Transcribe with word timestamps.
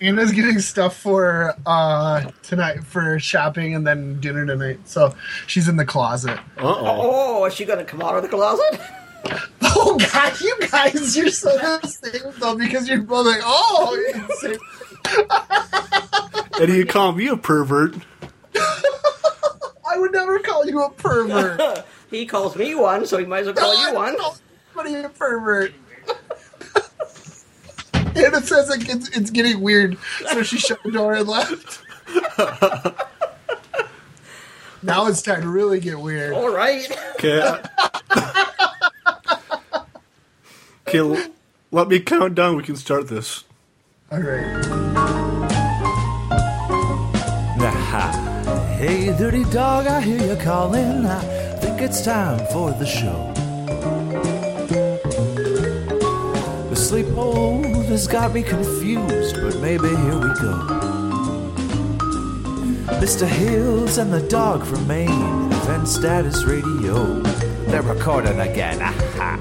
Anna's 0.00 0.32
getting 0.32 0.58
stuff 0.60 0.96
for 0.96 1.54
uh 1.66 2.30
tonight 2.42 2.84
for 2.84 3.18
shopping 3.18 3.74
and 3.74 3.86
then 3.86 4.18
dinner 4.20 4.46
tonight. 4.46 4.80
So 4.86 5.14
she's 5.46 5.68
in 5.68 5.76
the 5.76 5.84
closet. 5.84 6.38
Uh 6.58 6.62
oh. 6.62 7.40
Oh, 7.40 7.44
is 7.44 7.54
she 7.54 7.64
gonna 7.64 7.84
come 7.84 8.00
out 8.02 8.16
of 8.16 8.22
the 8.22 8.28
closet? 8.28 8.80
Oh 9.62 9.96
God, 10.12 10.40
you 10.40 10.56
guys, 10.68 11.16
you're 11.16 11.30
so 11.30 11.56
the 11.56 11.86
same 11.86 12.32
though 12.38 12.56
because 12.56 12.88
you're 12.88 13.02
both 13.02 13.26
like, 13.26 13.40
oh, 13.44 13.94
you're 13.94 14.56
the 16.66 16.74
you 16.74 16.86
call 16.86 17.12
me 17.12 17.28
a 17.28 17.36
pervert. 17.36 17.94
I 18.56 19.96
would 19.96 20.12
never 20.12 20.38
call 20.40 20.66
you 20.66 20.82
a 20.82 20.90
pervert. 20.90 21.84
He 22.10 22.26
calls 22.26 22.56
me 22.56 22.74
one, 22.74 23.06
so 23.06 23.18
he 23.18 23.24
might 23.24 23.46
as 23.46 23.46
well 23.46 23.54
call 23.54 23.88
you 23.88 23.94
one. 23.94 24.16
What 24.72 24.84
are 24.84 24.88
you 24.88 25.04
a 25.04 25.08
pervert? 25.08 25.72
Anna 28.16 28.40
says 28.42 28.70
it 28.70 28.84
gets, 28.86 29.08
it's 29.16 29.30
getting 29.30 29.60
weird, 29.60 29.96
so 30.32 30.42
she 30.42 30.58
shut 30.58 30.82
the 30.82 30.90
door 30.90 31.14
and 31.14 31.28
left. 31.28 31.80
now 34.82 35.06
it's 35.06 35.22
time 35.22 35.42
to 35.42 35.48
really 35.48 35.80
get 35.80 35.98
weird. 36.00 36.34
All 36.34 36.50
right. 36.54 36.86
Okay. 37.14 37.40
Uh, 37.40 37.58
okay, 40.88 40.98
l- 40.98 41.22
let 41.70 41.88
me 41.88 42.00
count 42.00 42.34
down. 42.34 42.56
We 42.56 42.62
can 42.62 42.76
start 42.76 43.08
this. 43.08 43.44
All 44.10 44.20
right. 44.20 44.56
Aha. 47.62 48.76
Hey, 48.78 49.16
dirty 49.16 49.44
dog, 49.44 49.86
I 49.86 50.00
hear 50.00 50.20
you 50.34 50.36
calling. 50.42 51.06
I 51.06 51.20
think 51.60 51.80
it's 51.80 52.02
time 52.02 52.38
for 52.52 52.72
the 52.72 52.86
show. 52.86 53.32
The 56.70 56.76
sleep 56.76 57.06
hold 57.08 57.66
has 57.90 58.06
got 58.06 58.32
me 58.32 58.40
confused, 58.40 59.34
but 59.42 59.58
maybe 59.58 59.88
here 59.88 60.14
we 60.14 60.32
go. 60.38 60.54
Mr. 63.00 63.26
Hills 63.26 63.98
and 63.98 64.12
the 64.12 64.22
dog 64.28 64.64
from 64.64 64.86
Main, 64.86 65.10
Event 65.50 65.88
Status 65.88 66.44
Radio. 66.44 67.20
They're 67.66 67.82
recording 67.82 68.38
again. 68.38 68.80
Aha. 68.80 69.38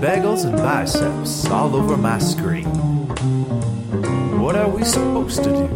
Bagels 0.00 0.46
and 0.46 0.56
biceps 0.56 1.44
all 1.50 1.76
over 1.76 1.98
my 1.98 2.18
screen. 2.18 2.64
What 4.40 4.56
are 4.56 4.70
we 4.70 4.84
supposed 4.84 5.44
to 5.44 5.50
do? 5.50 5.68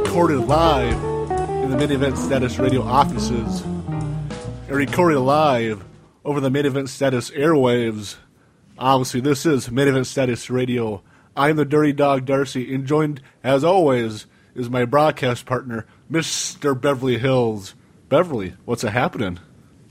Recorded 0.00 0.40
live 0.48 1.00
in 1.62 1.70
the 1.70 1.76
Main 1.76 1.92
Event 1.92 2.18
Status 2.18 2.58
Radio 2.58 2.82
offices. 2.82 3.62
And 4.74 4.90
recorded 4.90 5.20
live 5.20 5.84
over 6.24 6.40
the 6.40 6.50
Main 6.50 6.66
Event 6.66 6.88
Status 6.88 7.30
airwaves. 7.30 8.16
Obviously, 8.76 9.20
this 9.20 9.46
is 9.46 9.70
Main 9.70 9.86
Event 9.86 10.08
Status 10.08 10.50
Radio. 10.50 11.00
I'm 11.36 11.54
the 11.54 11.64
Dirty 11.64 11.92
Dog 11.92 12.24
Darcy, 12.24 12.74
and 12.74 12.84
joined, 12.84 13.22
as 13.44 13.62
always, 13.62 14.26
is 14.56 14.68
my 14.68 14.84
broadcast 14.84 15.46
partner, 15.46 15.86
Mr. 16.10 16.78
Beverly 16.78 17.18
Hills. 17.18 17.76
Beverly, 18.08 18.54
what's 18.64 18.82
a 18.82 18.90
happening? 18.90 19.38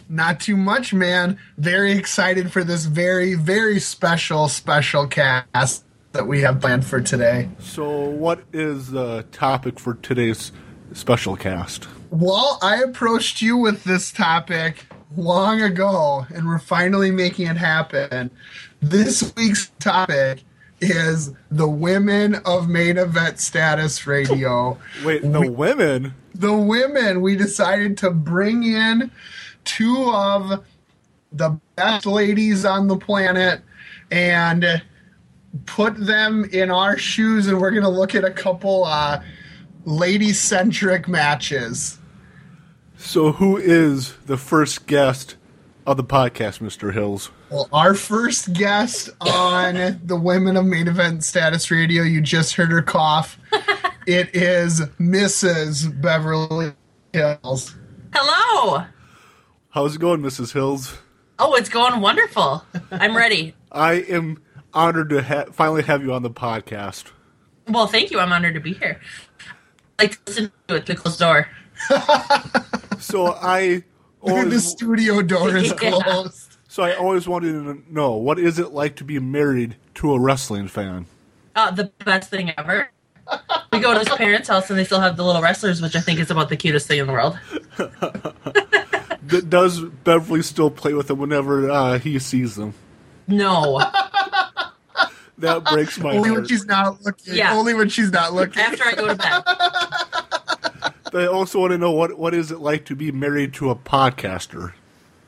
Not 0.10 0.42
too 0.42 0.58
much, 0.58 0.94
man. 0.94 1.40
Very 1.58 1.94
excited 1.94 2.52
for 2.52 2.66
this 2.66 2.84
very, 2.84 3.36
very 3.36 3.80
special, 3.80 4.50
special 4.50 5.08
cast 5.08 5.86
that 6.12 6.28
we 6.28 6.42
have 6.42 6.60
planned 6.60 6.86
for 6.86 7.00
today. 7.00 7.48
So, 7.60 8.10
what 8.10 8.44
is 8.52 8.92
the 8.92 9.24
topic 9.32 9.80
for 9.80 9.94
today's 9.94 10.52
special 10.92 11.38
cast? 11.38 11.88
Well, 12.14 12.60
I 12.62 12.76
approached 12.76 13.42
you 13.42 13.58
with 13.58 13.86
this 13.86 14.12
topic 14.12 14.86
long 15.18 15.64
ago, 15.64 16.28
and 16.32 16.46
we're 16.48 16.60
finally 16.60 17.10
making 17.10 17.48
it 17.48 17.58
happen. 17.58 18.30
This 18.84 19.34
week's 19.36 19.72
topic 19.80 20.44
is 20.80 21.34
the 21.50 21.68
women 21.68 22.36
of 22.46 22.70
main 22.70 23.00
event 23.00 23.40
status 23.40 24.06
radio. 24.06 24.78
Wait, 25.04 25.24
the 25.24 25.50
women? 25.50 26.14
the 26.36 26.54
women, 26.54 27.22
we 27.22 27.36
decided 27.36 27.98
to 27.98 28.12
bring 28.12 28.62
in 28.62 29.10
two 29.64 30.12
of 30.14 30.64
the 31.32 31.60
best 31.76 32.06
ladies 32.06 32.64
on 32.64 32.90
the 32.90 32.98
planet 32.98 33.62
and 34.12 34.84
put 35.66 35.98
them 35.98 36.46
in 36.52 36.70
our 36.70 36.96
shoes, 36.96 37.48
and 37.48 37.60
we're 37.60 37.72
going 37.72 37.82
to 37.82 37.90
look 37.90 38.14
at 38.14 38.24
a 38.24 38.30
couple 38.30 38.84
uh, 38.84 39.20
lady 39.86 40.32
centric 40.32 41.08
matches. 41.08 41.98
So, 43.06 43.34
who 43.34 43.58
is 43.58 44.14
the 44.26 44.38
first 44.38 44.88
guest 44.88 45.36
of 45.86 45.98
the 45.98 46.06
podcast, 46.06 46.60
Mr. 46.60 46.94
Hills? 46.94 47.30
Well, 47.52 47.68
our 47.74 47.94
first 47.94 48.54
guest 48.54 49.10
on 49.20 50.00
the 50.04 50.16
Women 50.16 50.56
of 50.56 50.66
Main 50.66 50.88
Event 50.88 51.24
Status 51.24 51.70
Radio, 51.70 52.02
you 52.02 52.22
just 52.22 52.56
heard 52.56 52.72
her 52.72 52.82
cough. 52.82 53.38
it 54.08 54.34
is 54.34 54.80
Mrs. 55.00 56.02
Beverly 56.02 56.72
Hills. 57.12 57.76
Hello. 58.16 58.86
How's 59.70 59.96
it 59.96 60.00
going, 60.00 60.22
Mrs. 60.22 60.54
Hills? 60.54 60.98
Oh, 61.38 61.56
it's 61.56 61.70
going 61.70 62.00
wonderful. 62.00 62.64
I'm 62.90 63.16
ready. 63.16 63.54
I 63.72 63.96
am 63.96 64.42
honored 64.74 65.10
to 65.10 65.22
ha- 65.22 65.46
finally 65.52 65.84
have 65.84 66.02
you 66.04 66.14
on 66.14 66.24
the 66.24 66.32
podcast. 66.32 67.12
Well, 67.68 67.86
thank 67.86 68.12
you. 68.12 68.20
I'm 68.20 68.32
honored 68.32 68.56
to 68.56 68.62
be 68.62 68.74
here. 68.74 69.02
I 70.00 70.04
like 70.04 70.12
to 70.12 70.20
listen 70.26 70.52
to 70.70 70.76
it 70.76 70.86
through 70.86 70.96
closed 70.96 71.20
door. 71.20 71.50
So, 73.04 73.34
I 73.34 73.84
the 74.26 74.60
studio 74.60 75.22
door 75.22 75.56
is 75.56 75.74
Yeah. 75.82 75.92
closed. 75.92 76.58
so 76.68 76.84
I 76.84 76.94
always 76.96 77.28
wanted 77.28 77.52
to 77.64 77.84
know 77.94 78.12
what 78.14 78.40
is 78.40 78.60
it 78.60 78.72
like 78.72 78.96
to 78.98 79.04
be 79.04 79.20
married 79.20 79.76
to 79.96 80.14
a 80.14 80.20
wrestling 80.20 80.68
fan? 80.68 81.06
Uh, 81.56 81.70
the 81.72 81.92
best 82.06 82.30
thing 82.30 82.52
ever. 82.58 82.90
We 83.72 83.80
go 83.80 83.94
to 83.94 84.00
his 84.00 84.10
parents' 84.10 84.50
house 84.50 84.70
and 84.70 84.78
they 84.78 84.84
still 84.84 85.00
have 85.00 85.16
the 85.18 85.24
little 85.24 85.42
wrestlers, 85.42 85.82
which 85.82 85.96
I 85.96 86.02
think 86.02 86.20
is 86.20 86.30
about 86.32 86.50
the 86.50 86.58
cutest 86.58 86.88
thing 86.88 87.00
in 87.00 87.08
the 87.08 87.14
world. 87.14 87.38
Does 89.50 89.80
Beverly 89.80 90.42
still 90.42 90.70
play 90.70 90.94
with 90.94 91.08
them 91.08 91.20
whenever 91.20 91.70
uh, 91.70 92.00
he 92.00 92.20
sees 92.20 92.56
them? 92.56 92.74
No. 93.28 93.80
That 95.40 95.64
breaks 95.66 95.98
my 96.00 96.12
Only 96.16 96.30
when 96.32 96.40
heart. 96.42 96.50
she's 96.50 96.66
not 96.66 97.02
looking. 97.04 97.34
Yeah. 97.36 97.54
Only 97.56 97.74
when 97.74 97.90
she's 97.90 98.12
not 98.12 98.34
looking. 98.34 98.62
After 98.62 98.84
I 98.84 98.94
go 98.94 99.08
to 99.08 99.16
bed. 99.16 99.44
I 101.16 101.28
also 101.28 101.60
want 101.60 101.72
to 101.72 101.78
know 101.78 101.92
what 101.92 102.18
what 102.18 102.34
is 102.34 102.52
it 102.52 102.60
like 102.60 102.86
to 102.86 102.96
be 102.96 103.12
married 103.12 103.54
to 103.56 103.70
a 103.70 103.76
podcaster? 103.76 104.74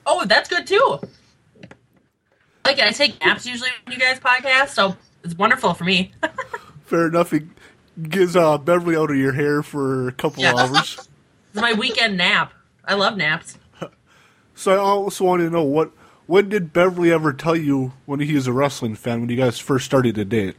Oh, 0.05 0.25
that's 0.25 0.49
good 0.49 0.67
too. 0.67 0.99
Like 2.65 2.79
I 2.79 2.91
take 2.91 3.19
naps 3.23 3.45
usually 3.45 3.69
when 3.83 3.93
you 3.93 3.99
guys 3.99 4.19
podcast, 4.19 4.69
so 4.69 4.95
it's 5.23 5.35
wonderful 5.37 5.73
for 5.73 5.83
me. 5.83 6.11
Fair 6.85 7.07
enough. 7.07 7.33
It 7.33 7.43
gets 8.09 8.35
uh, 8.35 8.57
Beverly 8.57 8.95
out 8.95 9.11
of 9.11 9.17
your 9.17 9.33
hair 9.33 9.61
for 9.63 10.07
a 10.07 10.11
couple 10.11 10.43
Yeah. 10.43 10.53
hours. 10.55 11.07
It's 11.53 11.61
my 11.61 11.71
weekend 11.71 12.17
nap. 12.17 12.51
I 12.83 12.95
love 12.95 13.15
naps. 13.17 13.57
So 14.57 14.73
I 14.73 14.77
also 14.77 15.23
want 15.25 15.41
to 15.41 15.49
know 15.49 15.63
what 15.63 15.91
when 16.27 16.47
did 16.49 16.71
Beverly 16.73 17.11
ever 17.11 17.31
tell 17.33 17.55
you 17.55 17.91
when 18.05 18.19
he 18.21 18.33
was 18.33 18.47
a 18.47 18.53
wrestling 18.53 18.95
fan 18.95 19.19
when 19.21 19.29
you 19.29 19.35
guys 19.35 19.59
first 19.59 19.85
started 19.85 20.15
to 20.15 20.25
date? 20.25 20.55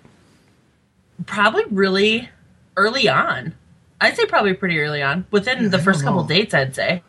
Probably 1.27 1.65
really 1.71 2.29
early 2.77 3.09
on. 3.09 3.55
I'd 4.01 4.17
say 4.17 4.27
probably 4.27 4.55
pretty 4.55 4.79
early 4.81 5.03
on. 5.03 5.27
Within 5.31 5.71
the 5.71 5.79
first 5.79 6.05
couple 6.05 6.25
dates, 6.25 6.53
I'd 6.55 6.75
say. 6.75 7.03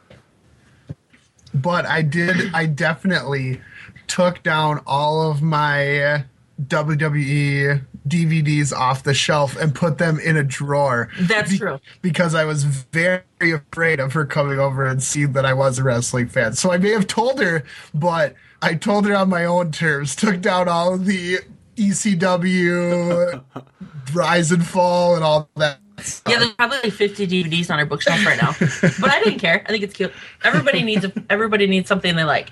but 1.54 1.86
I 1.86 2.02
did. 2.02 2.54
I 2.54 2.66
definitely 2.66 3.62
took 4.08 4.42
down 4.44 4.82
all 4.88 5.30
of 5.30 5.42
my 5.42 6.24
WWE 6.66 7.82
DVDs 8.08 8.72
off 8.74 9.04
the 9.04 9.14
shelf 9.14 9.58
and 9.58 9.76
put 9.76 9.98
them 9.98 10.18
in 10.20 10.38
a 10.38 10.44
drawer. 10.44 11.10
That's 11.20 11.52
Be- 11.52 11.58
true. 11.58 11.80
Because 12.02 12.34
I 12.34 12.46
was 12.46 12.64
very 12.64 13.22
afraid 13.42 14.00
of 14.00 14.14
her 14.14 14.26
coming 14.26 14.60
over 14.60 14.86
and 14.86 15.04
seeing 15.04 15.34
that 15.34 15.46
I 15.46 15.54
was 15.54 15.78
a 15.80 15.84
wrestling 15.84 16.30
fan. 16.30 16.54
So 16.54 16.72
I 16.72 16.78
may 16.78 16.92
have 16.92 17.06
told 17.08 17.42
her, 17.42 17.64
but 17.94 18.34
I 18.62 18.76
told 18.76 19.06
her 19.08 19.16
on 19.16 19.30
my 19.30 19.44
own 19.46 19.72
terms. 19.72 20.16
Took 20.16 20.40
down 20.42 20.70
all 20.70 20.94
of 20.94 21.06
the 21.06 21.40
ECW, 21.76 23.44
Rise 24.14 24.52
and 24.52 24.66
Fall, 24.66 25.16
and 25.16 25.24
all 25.24 25.50
that. 25.58 25.80
Yeah, 26.28 26.40
there's 26.40 26.52
probably 26.52 26.78
like 26.84 26.94
50 26.94 27.28
DVDs 27.28 27.72
on 27.72 27.80
our 27.80 27.86
bookshelf 27.86 28.24
right 28.26 28.40
now, 28.40 28.56
but 29.02 29.10
I 29.10 29.24
didn't 29.24 29.40
care. 29.40 29.64
I 29.66 29.70
think 29.70 29.84
it's 29.84 29.96
cute. 29.96 30.14
Everybody 30.44 30.84
needs 30.84 31.06
a, 31.06 31.12
everybody 31.30 31.66
needs 31.66 31.88
something 31.88 32.16
they 32.16 32.24
like. 32.24 32.52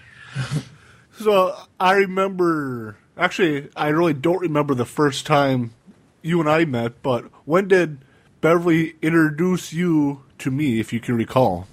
So 1.20 1.56
I 1.80 1.94
remember 1.94 2.98
actually 3.18 3.70
I 3.76 3.90
really 3.90 4.14
don't 4.14 4.40
remember 4.40 4.74
the 4.74 4.86
first 4.86 5.26
time 5.26 5.74
you 6.22 6.40
and 6.40 6.50
I 6.50 6.66
met, 6.66 7.02
but 7.04 7.26
when 7.46 7.68
did 7.68 8.00
Beverly 8.42 8.96
introduce 9.02 9.72
you 9.72 10.24
to 10.40 10.52
me, 10.52 10.80
if 10.80 10.92
you 10.92 11.00
can 11.00 11.16
recall? 11.16 11.68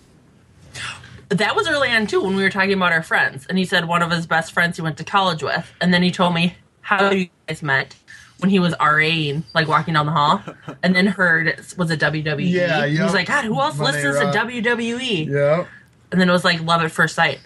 That 1.30 1.56
was 1.56 1.66
early 1.66 1.90
on 1.90 2.06
too 2.06 2.22
when 2.22 2.36
we 2.36 2.42
were 2.42 2.50
talking 2.50 2.74
about 2.74 2.92
our 2.92 3.02
friends, 3.02 3.46
and 3.46 3.56
he 3.56 3.64
said 3.64 3.88
one 3.88 4.02
of 4.02 4.10
his 4.10 4.26
best 4.26 4.52
friends 4.52 4.76
he 4.76 4.82
went 4.82 4.98
to 4.98 5.04
college 5.04 5.42
with, 5.42 5.72
and 5.80 5.92
then 5.92 6.02
he 6.02 6.10
told 6.10 6.34
me 6.34 6.54
how 6.82 7.10
you 7.10 7.28
guys 7.48 7.62
met 7.62 7.94
when 8.42 8.50
he 8.50 8.58
was 8.58 8.74
RAing, 8.80 9.44
like 9.54 9.68
walking 9.68 9.94
down 9.94 10.06
the 10.06 10.12
hall, 10.12 10.42
and 10.82 10.94
then 10.94 11.06
heard 11.06 11.46
it 11.46 11.74
was 11.78 11.90
a 11.90 11.96
WWE. 11.96 12.50
Yeah, 12.50 12.86
He 12.86 13.00
was 13.00 13.14
like, 13.14 13.28
God, 13.28 13.44
who 13.44 13.58
else 13.60 13.78
Monday 13.78 14.04
listens 14.04 14.32
to 14.32 14.38
WWE? 14.38 15.26
Yeah. 15.26 15.66
And 16.10 16.20
then 16.20 16.28
it 16.28 16.32
was 16.32 16.44
like 16.44 16.60
love 16.62 16.82
at 16.82 16.90
first 16.90 17.14
sight. 17.14 17.40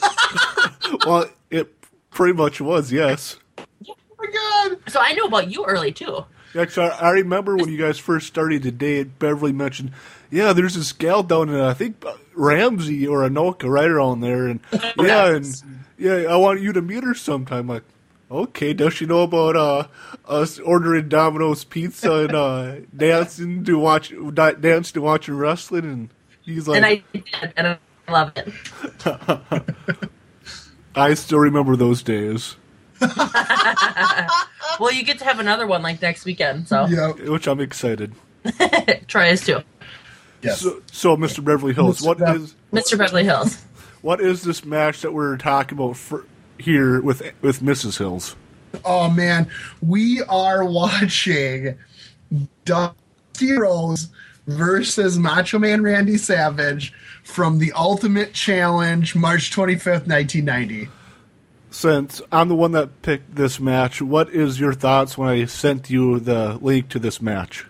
well, 1.06 1.26
it 1.50 1.72
pretty 2.10 2.32
much 2.32 2.60
was, 2.60 2.90
yes. 2.90 3.36
Oh 3.58 3.94
my 4.18 4.26
god! 4.26 4.78
So 4.88 5.00
I 5.00 5.12
knew 5.12 5.26
about 5.26 5.50
you 5.50 5.64
early 5.64 5.92
too. 5.92 6.24
Actually, 6.58 6.88
I 6.88 7.08
I 7.08 7.10
remember 7.12 7.56
when 7.56 7.68
you 7.68 7.78
guys 7.78 7.98
first 7.98 8.26
started 8.26 8.62
the 8.62 8.72
date, 8.72 9.18
Beverly 9.18 9.52
mentioned, 9.52 9.92
yeah, 10.30 10.52
there's 10.52 10.74
this 10.74 10.92
gal 10.92 11.22
down 11.22 11.48
in, 11.48 11.60
I 11.60 11.74
think, 11.74 12.04
Ramsey 12.34 13.06
or 13.06 13.20
Anoka, 13.20 13.68
right 13.68 13.88
around 13.88 14.20
there. 14.20 14.46
And 14.48 14.60
yeah, 14.98 15.34
and 15.34 15.62
yeah, 15.98 16.14
I 16.28 16.36
want 16.36 16.60
you 16.60 16.72
to 16.72 16.82
meet 16.82 17.04
her 17.04 17.14
sometime. 17.14 17.66
like, 17.66 17.84
okay, 18.30 18.72
does 18.72 18.94
she 18.94 19.06
know 19.06 19.22
about 19.22 19.56
uh, 19.56 19.86
us 20.26 20.58
ordering 20.58 21.08
Domino's 21.08 21.64
pizza 21.64 22.12
and 22.12 22.34
uh, 22.34 22.74
dancing 22.96 23.64
to 23.64 23.78
watch, 23.78 24.12
da- 24.34 24.52
dance 24.52 24.92
to 24.92 25.00
watching 25.00 25.36
wrestling? 25.36 25.84
And 25.84 26.08
he's 26.42 26.68
like, 26.68 26.76
And 26.76 26.86
I 26.86 27.02
did, 27.12 27.52
and 27.56 27.66
I 28.08 28.12
love 28.12 28.32
it. 28.36 28.52
I 30.94 31.14
still 31.14 31.38
remember 31.38 31.76
those 31.76 32.02
days, 32.02 32.56
Well, 33.00 34.92
you 34.92 35.02
get 35.04 35.18
to 35.20 35.24
have 35.24 35.38
another 35.40 35.66
one 35.66 35.82
like 35.82 36.00
next 36.02 36.24
weekend, 36.24 36.68
so 36.68 36.86
Yep. 36.86 37.20
which 37.28 37.46
I'm 37.46 37.60
excited. 37.60 38.12
try 39.06 39.30
us 39.30 39.44
too. 39.44 39.60
Yes. 40.42 40.60
So, 40.60 40.82
so 40.90 41.16
Mr. 41.16 41.44
Beverly 41.44 41.74
Hills, 41.74 42.00
Mr. 42.00 42.06
what 42.06 42.18
Bev- 42.18 42.36
is 42.36 42.54
Mr. 42.72 42.96
Beverly 42.98 43.24
Hills. 43.24 43.62
what 44.00 44.20
is 44.20 44.42
this 44.42 44.64
match 44.64 45.02
that 45.02 45.12
we're 45.12 45.36
talking 45.36 45.76
about 45.78 45.96
for, 45.96 46.24
here 46.62 47.00
with 47.00 47.22
with 47.42 47.60
Mrs. 47.60 47.98
Hills? 47.98 48.36
Oh 48.84 49.10
man, 49.10 49.48
we 49.82 50.22
are 50.22 50.64
watching 50.64 51.76
Dusty 52.64 53.52
Rhodes 53.52 54.08
versus 54.46 55.18
Macho 55.18 55.58
Man 55.58 55.82
Randy 55.82 56.16
Savage 56.16 56.92
from 57.24 57.58
the 57.58 57.72
Ultimate 57.72 58.32
Challenge, 58.32 59.14
March 59.14 59.50
twenty 59.50 59.76
fifth, 59.76 60.06
nineteen 60.06 60.44
ninety. 60.44 60.88
Since 61.70 62.20
I'm 62.32 62.48
the 62.48 62.56
one 62.56 62.72
that 62.72 63.02
picked 63.02 63.36
this 63.36 63.60
match, 63.60 64.02
what 64.02 64.28
is 64.30 64.58
your 64.58 64.72
thoughts 64.72 65.16
when 65.16 65.28
I 65.28 65.44
sent 65.44 65.88
you 65.88 66.18
the 66.18 66.58
link 66.60 66.88
to 66.90 66.98
this 66.98 67.22
match? 67.22 67.64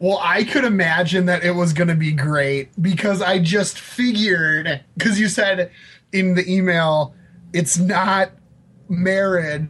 Well, 0.00 0.20
I 0.22 0.44
could 0.44 0.64
imagine 0.64 1.26
that 1.26 1.44
it 1.44 1.52
was 1.52 1.72
going 1.72 1.88
to 1.88 1.94
be 1.94 2.12
great 2.12 2.70
because 2.80 3.20
I 3.20 3.38
just 3.38 3.78
figured 3.78 4.80
because 4.96 5.18
you 5.18 5.28
said 5.28 5.70
in 6.12 6.34
the 6.34 6.52
email 6.52 7.14
it's 7.52 7.78
not 7.78 8.30
marriage, 8.88 9.68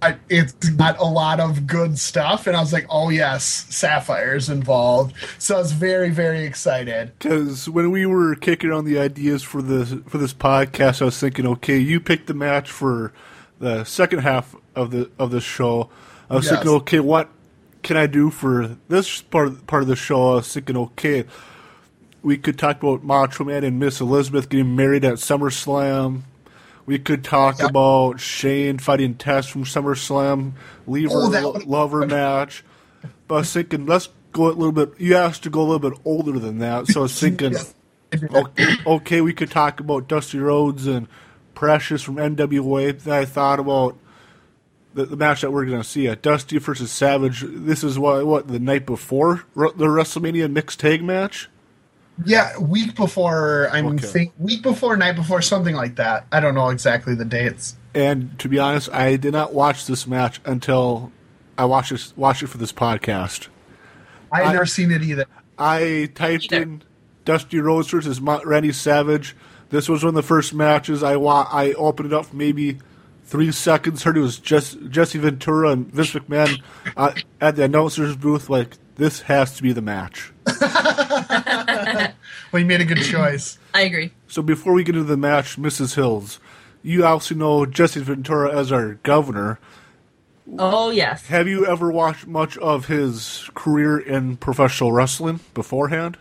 but 0.00 0.18
it's 0.28 0.52
got 0.70 0.98
a 0.98 1.04
lot 1.04 1.40
of 1.40 1.66
good 1.66 1.98
stuff, 1.98 2.46
and 2.46 2.56
I 2.56 2.60
was 2.60 2.72
like, 2.72 2.86
oh 2.90 3.08
yes, 3.10 3.44
Sapphire's 3.70 4.48
involved, 4.50 5.14
so 5.38 5.56
I 5.56 5.58
was 5.58 5.72
very 5.72 6.10
very 6.10 6.44
excited. 6.44 7.12
Because 7.18 7.68
when 7.68 7.90
we 7.90 8.06
were 8.06 8.34
kicking 8.34 8.70
on 8.72 8.84
the 8.84 8.98
ideas 8.98 9.42
for 9.42 9.62
this 9.62 9.94
for 10.06 10.18
this 10.18 10.34
podcast, 10.34 11.00
I 11.02 11.06
was 11.06 11.18
thinking, 11.18 11.46
okay, 11.46 11.78
you 11.78 12.00
picked 12.00 12.26
the 12.26 12.34
match 12.34 12.70
for 12.70 13.12
the 13.58 13.84
second 13.84 14.20
half 14.20 14.54
of 14.74 14.90
the 14.90 15.10
of 15.18 15.30
the 15.30 15.40
show. 15.40 15.88
I 16.28 16.36
was 16.36 16.44
Yes. 16.46 16.54
thinking, 16.54 16.70
okay, 16.72 17.00
what 17.00 17.28
can 17.82 17.96
I 17.96 18.06
do 18.06 18.30
for 18.30 18.76
this 18.88 19.20
part 19.22 19.66
part 19.66 19.82
of 19.82 19.88
the 19.88 19.96
show? 19.96 20.32
I 20.32 20.34
was 20.36 20.52
thinking, 20.52 20.76
okay, 20.76 21.24
we 22.22 22.36
could 22.36 22.58
talk 22.58 22.82
about 22.82 23.04
Macho 23.04 23.44
Man 23.44 23.64
and 23.64 23.78
Miss 23.78 24.00
Elizabeth 24.00 24.48
getting 24.48 24.74
married 24.76 25.04
at 25.04 25.14
SummerSlam. 25.14 26.22
We 26.86 26.98
could 26.98 27.24
talk 27.24 27.62
about 27.62 28.20
Shane 28.20 28.78
fighting 28.78 29.14
Tess 29.14 29.46
from 29.48 29.64
SummerSlam, 29.64 30.52
leave 30.86 31.10
Oh, 31.10 31.28
lo- 31.28 31.60
lover 31.64 32.06
match. 32.06 32.62
But 33.26 33.34
I 33.34 33.38
was 33.38 33.52
thinking, 33.52 33.86
let's 33.86 34.08
go 34.32 34.48
a 34.48 34.52
little 34.52 34.72
bit. 34.72 34.92
You 34.98 35.16
asked 35.16 35.44
to 35.44 35.50
go 35.50 35.60
a 35.62 35.66
little 35.68 35.90
bit 35.90 35.98
older 36.04 36.38
than 36.38 36.58
that, 36.58 36.86
so 36.88 37.00
I 37.00 37.02
was 37.04 37.18
thinking, 37.18 37.54
okay, 38.34 38.74
okay, 38.86 39.20
we 39.22 39.32
could 39.32 39.50
talk 39.50 39.80
about 39.80 40.08
Dusty 40.08 40.38
Rhodes 40.38 40.86
and 40.86 41.08
Precious 41.54 42.02
from 42.02 42.16
NWA. 42.16 42.98
Then 43.00 43.14
I 43.14 43.24
thought 43.24 43.60
about 43.60 43.96
the, 44.92 45.06
the 45.06 45.16
match 45.16 45.40
that 45.40 45.52
we're 45.52 45.64
going 45.66 45.80
to 45.82 45.88
see 45.88 46.06
at 46.08 46.20
Dusty 46.20 46.58
versus 46.58 46.90
Savage. 46.92 47.44
This 47.46 47.82
is 47.82 47.98
what 47.98 48.26
what 48.26 48.48
the 48.48 48.58
night 48.58 48.84
before 48.86 49.44
the 49.54 49.86
WrestleMania 49.86 50.50
mixed 50.50 50.80
tag 50.80 51.02
match. 51.02 51.48
Yeah, 52.24 52.56
week 52.58 52.94
before. 52.94 53.68
I'm 53.72 53.86
Okay. 53.86 54.06
think 54.06 54.32
week 54.38 54.62
before, 54.62 54.96
night 54.96 55.16
before, 55.16 55.42
something 55.42 55.74
like 55.74 55.96
that. 55.96 56.26
I 56.30 56.40
don't 56.40 56.54
know 56.54 56.68
exactly 56.68 57.14
the 57.14 57.24
dates. 57.24 57.76
And 57.94 58.38
to 58.38 58.48
be 58.48 58.58
honest, 58.58 58.88
I 58.92 59.16
did 59.16 59.32
not 59.32 59.52
watch 59.54 59.86
this 59.86 60.06
match 60.06 60.40
until 60.44 61.10
I 61.58 61.64
watched 61.64 61.90
this, 61.90 62.16
watched 62.16 62.42
it 62.42 62.48
for 62.48 62.58
this 62.58 62.72
podcast. 62.72 63.48
I've 64.32 64.46
I- 64.46 64.52
never 64.52 64.66
seen 64.66 64.90
it 64.92 65.02
either. 65.02 65.24
I 65.58 66.10
typed 66.14 66.52
Either. 66.52 66.62
in 66.62 66.82
Dusty 67.24 67.58
Rhodes 67.60 67.88
versus 67.90 68.20
Ma- 68.20 68.40
Randy 68.44 68.72
Savage. 68.72 69.36
This 69.70 69.88
was 69.88 70.02
one 70.04 70.10
of 70.10 70.14
the 70.14 70.22
first 70.22 70.52
matches 70.54 71.02
I 71.02 71.16
wa- 71.16 71.48
I 71.50 71.72
opened 71.72 72.12
it 72.12 72.14
up 72.14 72.26
for 72.26 72.36
maybe 72.36 72.78
three 73.24 73.50
seconds. 73.52 74.02
Heard 74.02 74.16
it 74.16 74.20
was 74.20 74.38
just 74.38 74.76
Jesse 74.90 75.18
Ventura 75.18 75.70
and 75.70 75.92
Vince 75.92 76.10
McMahon 76.12 76.60
uh, 76.96 77.12
at 77.40 77.56
the 77.56 77.64
announcer's 77.64 78.16
booth. 78.16 78.50
Like 78.50 78.76
this 78.96 79.22
has 79.22 79.54
to 79.56 79.62
be 79.62 79.72
the 79.72 79.82
match. 79.82 80.32
Well, 82.52 82.60
you 82.60 82.66
made 82.66 82.80
a 82.80 82.84
good 82.84 83.02
choice. 83.02 83.58
I 83.74 83.80
agree. 83.82 84.12
So 84.28 84.40
before 84.40 84.74
we 84.74 84.84
get 84.84 84.94
into 84.94 85.08
the 85.08 85.16
match, 85.16 85.56
Mrs. 85.56 85.96
Hills, 85.96 86.38
you 86.84 87.04
obviously 87.04 87.36
know 87.36 87.66
Jesse 87.66 87.98
Ventura 88.00 88.56
as 88.56 88.70
our 88.70 88.94
governor. 89.02 89.58
Oh 90.56 90.90
yes. 90.90 91.26
Have 91.26 91.48
you 91.48 91.66
ever 91.66 91.90
watched 91.90 92.28
much 92.28 92.56
of 92.58 92.86
his 92.86 93.50
career 93.54 93.98
in 93.98 94.36
professional 94.36 94.92
wrestling 94.92 95.40
beforehand? 95.52 96.16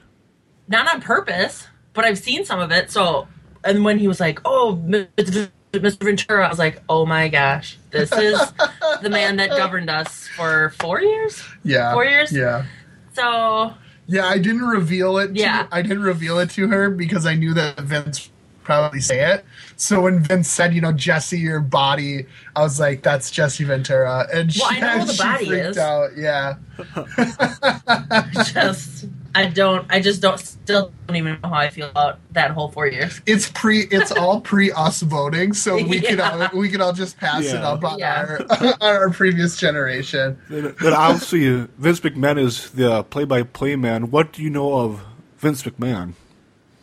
Not 0.67 0.91
on 0.91 1.01
purpose, 1.01 1.67
but 1.93 2.03
I've 2.03 2.17
seen 2.17 2.45
some 2.45 2.59
of 2.59 2.71
it. 2.71 2.89
So, 2.89 3.27
and 3.63 3.85
when 3.85 3.99
he 3.99 4.07
was 4.07 4.19
like, 4.19 4.39
"Oh, 4.43 4.81
Mr. 4.87 5.49
Ventura," 5.73 6.47
I 6.47 6.49
was 6.49 6.57
like, 6.57 6.81
"Oh 6.89 7.05
my 7.05 7.27
gosh, 7.27 7.77
this 7.91 8.11
is 8.13 8.39
the 9.03 9.09
man 9.09 9.35
that 9.35 9.49
governed 9.49 9.91
us 9.91 10.27
for 10.29 10.73
four 10.79 10.99
years." 10.99 11.43
Yeah, 11.63 11.93
Four 11.93 12.05
years? 12.05 12.31
Yeah, 12.31 12.65
So 13.13 13.73
yeah. 14.07 14.25
I 14.25 14.37
didn't 14.37 14.63
reveal 14.65 15.17
it. 15.17 15.27
To, 15.29 15.33
Yeah. 15.39 15.67
I 15.71 15.81
didn't 15.81 16.03
reveal 16.03 16.39
it 16.39 16.49
to 16.51 16.67
her 16.67 16.89
because 16.89 17.25
I 17.25 17.35
knew 17.35 17.53
that 17.53 17.79
Vince 17.81 18.29
probably 18.63 19.01
say 19.01 19.19
it. 19.33 19.43
So 19.75 20.01
when 20.01 20.23
Vince 20.23 20.47
said, 20.49 20.73
you 20.73 20.79
know, 20.81 20.93
Jesse, 20.93 21.37
your 21.37 21.59
body, 21.59 22.25
I 22.55 22.61
was 22.61 22.79
like, 22.79 23.03
that's 23.03 23.29
Jesse 23.29 23.63
Ventura, 23.65 24.25
and 24.33 24.51
Well, 24.57 24.69
I 24.69 24.75
she, 24.75 24.81
know 24.81 24.99
who 24.99 25.05
the 25.05 25.13
she 25.13 25.23
body 25.23 25.45
freaked 25.47 25.65
is. 25.65 25.77
out. 25.77 26.09
Yeah, 26.15 26.55
just, 28.53 29.05
I 29.35 29.47
don't, 29.47 29.85
I 29.89 29.99
just 29.99 30.21
don't, 30.21 30.39
still 30.39 30.91
don't 31.07 31.15
even 31.17 31.39
know 31.41 31.49
how 31.49 31.55
I 31.55 31.69
feel 31.69 31.89
about 31.89 32.19
that 32.33 32.51
whole 32.51 32.69
four 32.69 32.87
years. 32.87 33.19
it's 33.25 33.49
pre. 33.49 33.81
It's 33.91 34.11
all 34.11 34.41
pre 34.41 34.71
us 34.71 35.01
voting, 35.01 35.53
so 35.53 35.75
we 35.83 35.99
could 36.01 36.19
Yeah. 36.19 36.47
all 36.51 36.59
we 36.59 36.69
could 36.69 36.81
all 36.81 36.93
just 36.93 37.17
pass 37.17 37.45
it 37.45 37.61
up 37.63 37.83
on 37.83 37.97
Yeah. 37.99 38.21
our 38.21 38.41
on 38.61 38.73
our 38.81 39.09
previous 39.09 39.57
generation. 39.57 40.37
Then 40.49 40.75
then 40.81 40.93
obviously 40.93 41.47
uh, 41.47 41.67
Vince 41.79 41.99
McMahon 42.01 42.37
is 42.39 42.69
the 42.71 43.03
play-by-play 43.03 43.75
man. 43.75 44.11
What 44.11 44.33
do 44.33 44.43
you 44.43 44.49
know 44.51 44.73
of 44.79 45.01
Vince 45.39 45.63
McMahon? 45.63 46.13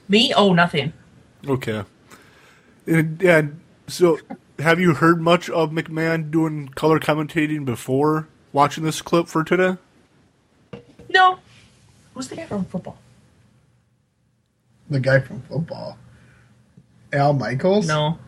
Me? 0.08 0.32
Oh, 0.34 0.52
nothing. 0.52 0.92
Okay, 1.46 1.84
and, 2.86 3.22
and 3.22 3.60
so 3.86 4.18
have 4.58 4.78
you 4.80 4.94
heard 4.94 5.20
much 5.22 5.48
of 5.48 5.70
McMahon 5.70 6.30
doing 6.30 6.68
color 6.68 6.98
commentating 6.98 7.64
before 7.64 8.28
watching 8.52 8.82
this 8.84 9.00
clip 9.00 9.28
for 9.28 9.42
today? 9.44 9.76
No. 11.08 11.38
Who's 12.14 12.28
the 12.28 12.36
guy 12.36 12.46
from 12.46 12.64
football? 12.64 12.98
The 14.88 15.00
guy 15.00 15.20
from 15.20 15.40
football, 15.42 15.96
Al 17.12 17.32
Michaels, 17.32 17.86
No. 17.86 18.18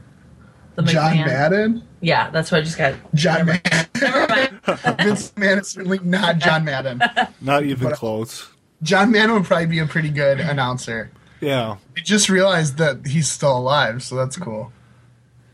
The 0.76 0.82
John 0.84 1.12
McMahon. 1.16 1.26
Madden, 1.26 1.82
Yeah, 2.00 2.30
that's 2.30 2.50
what 2.50 2.58
I 2.58 2.60
just 2.62 2.78
got. 2.78 2.94
John 3.14 3.46
Madden. 3.46 3.86
Never 4.00 4.26
mind. 4.28 4.60
Vince 5.00 5.32
McMahon 5.32 5.60
is 5.60 5.68
certainly 5.68 5.98
not 6.02 6.38
John 6.38 6.64
Madden. 6.64 7.02
Not 7.40 7.64
even 7.64 7.84
But- 7.88 7.94
uh, 7.94 7.96
close. 7.96 8.48
John 8.82 9.10
Madden 9.12 9.34
would 9.34 9.44
probably 9.44 9.66
be 9.66 9.78
a 9.80 9.86
pretty 9.86 10.08
good 10.08 10.40
announcer. 10.40 11.10
Yeah, 11.40 11.76
I 11.96 12.00
just 12.00 12.28
realized 12.28 12.78
that 12.78 13.06
he's 13.06 13.28
still 13.28 13.56
alive, 13.56 14.02
so 14.02 14.16
that's 14.16 14.36
cool. 14.36 14.72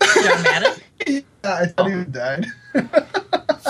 John 0.02 0.42
Madden. 0.42 0.72
Yeah, 1.06 1.20
I 1.44 1.66
thought 1.66 1.86
he 1.88 1.94
oh. 1.94 2.04
died. 2.04 2.46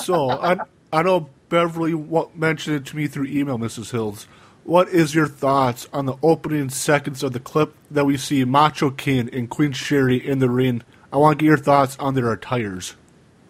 so 0.03 0.31
I 0.31 0.57
I 0.93 1.03
know 1.03 1.29
Beverly 1.51 1.95
mentioned 2.35 2.77
it 2.77 2.87
to 2.87 2.97
me 2.97 3.07
through 3.07 3.27
email, 3.27 3.59
Mrs. 3.59 3.91
Hills. 3.93 4.27
What 4.69 4.91
is 4.91 5.15
your 5.15 5.27
thoughts 5.27 5.89
on 5.95 6.05
the 6.05 6.17
opening 6.23 6.69
seconds 6.69 7.23
of 7.23 7.33
the 7.33 7.41
clip 7.41 7.75
that 7.91 8.05
we 8.05 8.19
see 8.19 8.45
Macho 8.45 8.91
King 8.91 9.31
and 9.33 9.49
Queen 9.49 9.73
Sherri 9.73 10.19
in 10.19 10.41
the 10.41 10.51
ring? 10.51 10.83
I 11.11 11.17
want 11.17 11.39
to 11.39 11.43
get 11.43 11.49
your 11.49 11.57
thoughts 11.57 11.97
on 11.99 12.13
their 12.13 12.31
attires. 12.31 12.95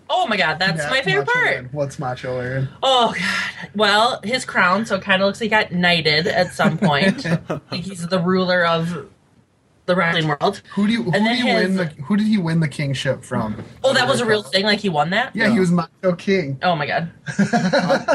Oh 0.09 0.29
my 0.29 0.37
god, 0.37 0.61
that's 0.61 0.79
Yeah, 0.79 0.91
my 0.91 1.03
favorite 1.03 1.27
Macho 1.27 1.41
part. 1.41 1.55
Man. 1.57 1.69
What's 1.73 1.99
Macho 1.99 2.37
wearing? 2.37 2.69
Oh 2.85 3.13
god. 3.19 3.71
Well, 3.75 4.21
his 4.23 4.45
crown, 4.45 4.87
so 4.87 4.95
it 4.95 5.03
kind 5.03 5.21
of 5.21 5.27
looks 5.27 5.41
like 5.41 5.47
he 5.47 5.49
got 5.49 5.73
knighted 5.73 6.29
at 6.29 6.53
some 6.53 6.79
point. 6.79 7.25
like 7.49 7.81
he's 7.83 8.07
the 8.07 8.21
ruler 8.21 8.65
of 8.65 9.09
the 9.87 9.97
wrestling 9.97 10.29
world. 10.29 10.63
Who 10.77 10.87
do 10.87 10.93
you 10.93 11.03
who 11.03 11.11
And 11.11 11.25
do 11.25 11.31
then 11.31 11.37
you 11.39 11.47
win 11.47 11.75
the 11.75 11.87
who 12.05 12.17
did 12.17 12.29
he 12.29 12.39
win 12.39 12.61
the 12.61 12.69
kingship 12.69 13.25
from? 13.25 13.65
Oh, 13.83 13.93
that 13.93 14.07
was 14.07 14.21
a 14.21 14.25
real 14.25 14.45
thing. 14.45 14.65
Like 14.65 14.79
he 14.79 14.89
won 14.89 15.11
that. 15.11 15.35
Yeah, 15.35 15.51
he 15.51 15.59
was 15.59 15.73
Macho 15.73 16.15
King. 16.15 16.61
Oh 16.63 16.77
my 16.77 16.87
god. 16.87 17.11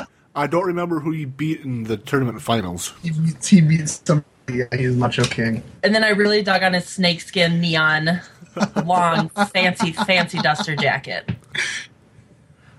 I 0.36 0.48
don't 0.48 0.66
remember 0.66 1.00
who 1.00 1.12
he 1.12 1.26
beat 1.26 1.62
in 1.62 1.84
the 1.84 1.98
tournament 1.98 2.42
finals. 2.42 2.94
He 3.04 3.12
beats, 3.12 3.48
he 3.48 3.62
beats 3.62 4.02
some 4.06 4.26
Yeah, 4.50 4.66
he's 4.76 4.96
Macho 4.96 5.24
King. 5.26 5.64
And 5.84 5.94
then 5.94 6.04
I 6.04 6.10
really 6.10 6.42
dug 6.42 6.64
on 6.64 6.74
his 6.74 6.86
snakeskin 6.86 7.60
neon, 7.62 8.20
long, 8.86 9.30
fancy, 9.30 9.92
fancy 9.92 10.40
duster 10.40 10.76
jacket. 10.76 11.30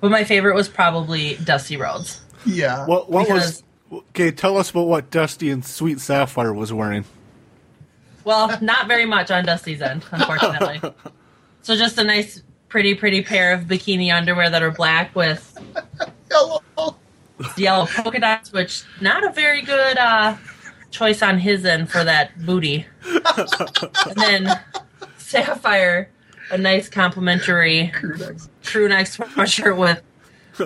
But 0.00 0.10
my 0.10 0.24
favorite 0.24 0.54
was 0.54 0.68
probably 0.68 1.36
Dusty 1.36 1.76
Rhodes. 1.76 2.20
Yeah. 2.44 2.86
What 2.86 3.10
what 3.10 3.26
Because- 3.26 3.62
was 3.90 4.00
okay? 4.10 4.30
Tell 4.30 4.58
us 4.58 4.70
about 4.70 4.86
what 4.88 5.10
Dusty 5.10 5.50
and 5.50 5.64
Sweet 5.64 6.00
Sapphire 6.00 6.52
was 6.52 6.72
wearing. 6.72 7.04
Well, 8.24 8.58
not 8.62 8.88
very 8.88 9.04
much 9.06 9.30
on 9.30 9.44
Dusty's 9.44 9.80
end, 9.82 10.04
unfortunately. 10.10 10.80
so 11.62 11.76
just 11.76 11.98
a 11.98 12.04
nice, 12.04 12.42
pretty, 12.68 12.94
pretty 12.94 13.22
pair 13.22 13.52
of 13.52 13.62
bikini 13.64 14.12
underwear 14.12 14.50
that 14.50 14.62
are 14.62 14.70
black 14.70 15.14
with 15.14 15.56
Hello. 16.30 16.96
Yellow 17.56 17.86
polka 17.86 18.20
dots, 18.20 18.52
which 18.52 18.82
not 19.00 19.24
a 19.26 19.30
very 19.32 19.62
good 19.62 19.96
uh, 19.98 20.36
choice 20.90 21.22
on 21.22 21.38
his 21.38 21.64
end 21.64 21.90
for 21.90 22.04
that 22.04 22.30
booty. 22.44 22.86
and 23.04 24.16
then 24.16 24.60
Sapphire, 25.18 26.10
a 26.50 26.58
nice 26.58 26.88
complimentary 26.88 27.88
Crew 27.94 28.16
crew 28.62 28.88
neck 28.88 29.06
sweatshirt 29.06 29.76
with 29.76 30.02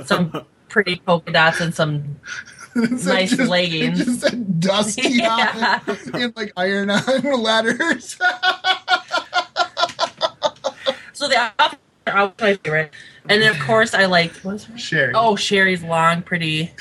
some 0.06 0.44
pretty 0.68 0.96
polka 1.06 1.32
dots 1.32 1.60
and 1.60 1.75
some 1.75 2.16
Nice 2.75 3.30
just- 3.37 3.48
leggings. 3.50 4.04
Just 4.04 4.20
said 4.20 4.60
dusty 4.60 5.08
Yeah. 5.14 5.80
on 5.87 6.20
in 6.20 6.32
like 6.37 6.52
iron 6.56 6.90
on 6.90 7.02
ladders. 7.42 8.16
so 11.12 11.26
the 11.28 11.37
outfit 11.58 11.78
was 12.06 12.32
my 12.40 12.54
favorite. 12.54 12.92
And 13.28 13.42
then 13.42 13.50
of 13.54 13.61
course 13.61 13.94
I 13.94 14.06
liked 14.06 14.44
what 14.44 14.54
was 14.54 14.64
her 14.64 14.78
Sherri. 14.78 15.12
Oh, 15.14 15.37
Sherri's 15.37 15.82
long, 15.82 16.23
pretty, 16.23 16.73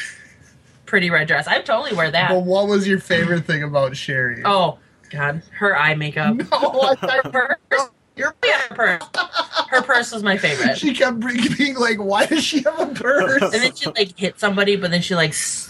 pretty 0.86 1.10
red 1.10 1.28
dress. 1.28 1.48
I'd 1.48 1.66
totally 1.66 1.94
wear 1.96 2.10
that. 2.12 2.30
But 2.30 2.44
what 2.44 2.68
was 2.68 2.88
your 2.88 3.00
favorite 3.00 3.46
thing 3.46 3.64
about 3.64 3.96
Sherri? 3.98 4.42
Oh 4.46 4.80
God, 5.10 5.42
her 5.52 5.78
eye 5.78 5.96
makeup. 5.96 6.38
Oh, 6.52 6.96
I 7.02 7.22
Her 7.24 7.58
purse. 7.70 7.90
your 8.16 8.30
oh, 8.30 8.48
Yeah, 8.48 8.62
her 8.70 8.76
purse. 8.76 9.04
Her 9.70 9.82
purse 9.82 10.12
was 10.12 10.24
my 10.24 10.38
favorite. 10.38 10.78
she 10.78 10.94
kept 10.94 11.20
being 11.58 11.76
like, 11.76 11.98
"Why 11.98 12.26
does 12.26 12.44
she 12.44 12.62
have 12.64 12.80
a 12.80 12.88
purse?" 12.94 13.42
And 13.42 13.54
then 13.54 13.76
she 13.76 13.90
like 13.92 14.18
hit 14.18 14.40
somebody, 14.40 14.76
but 14.78 14.92
then 14.92 15.02
she 15.02 15.14
like 15.16 15.32
s- 15.32 15.70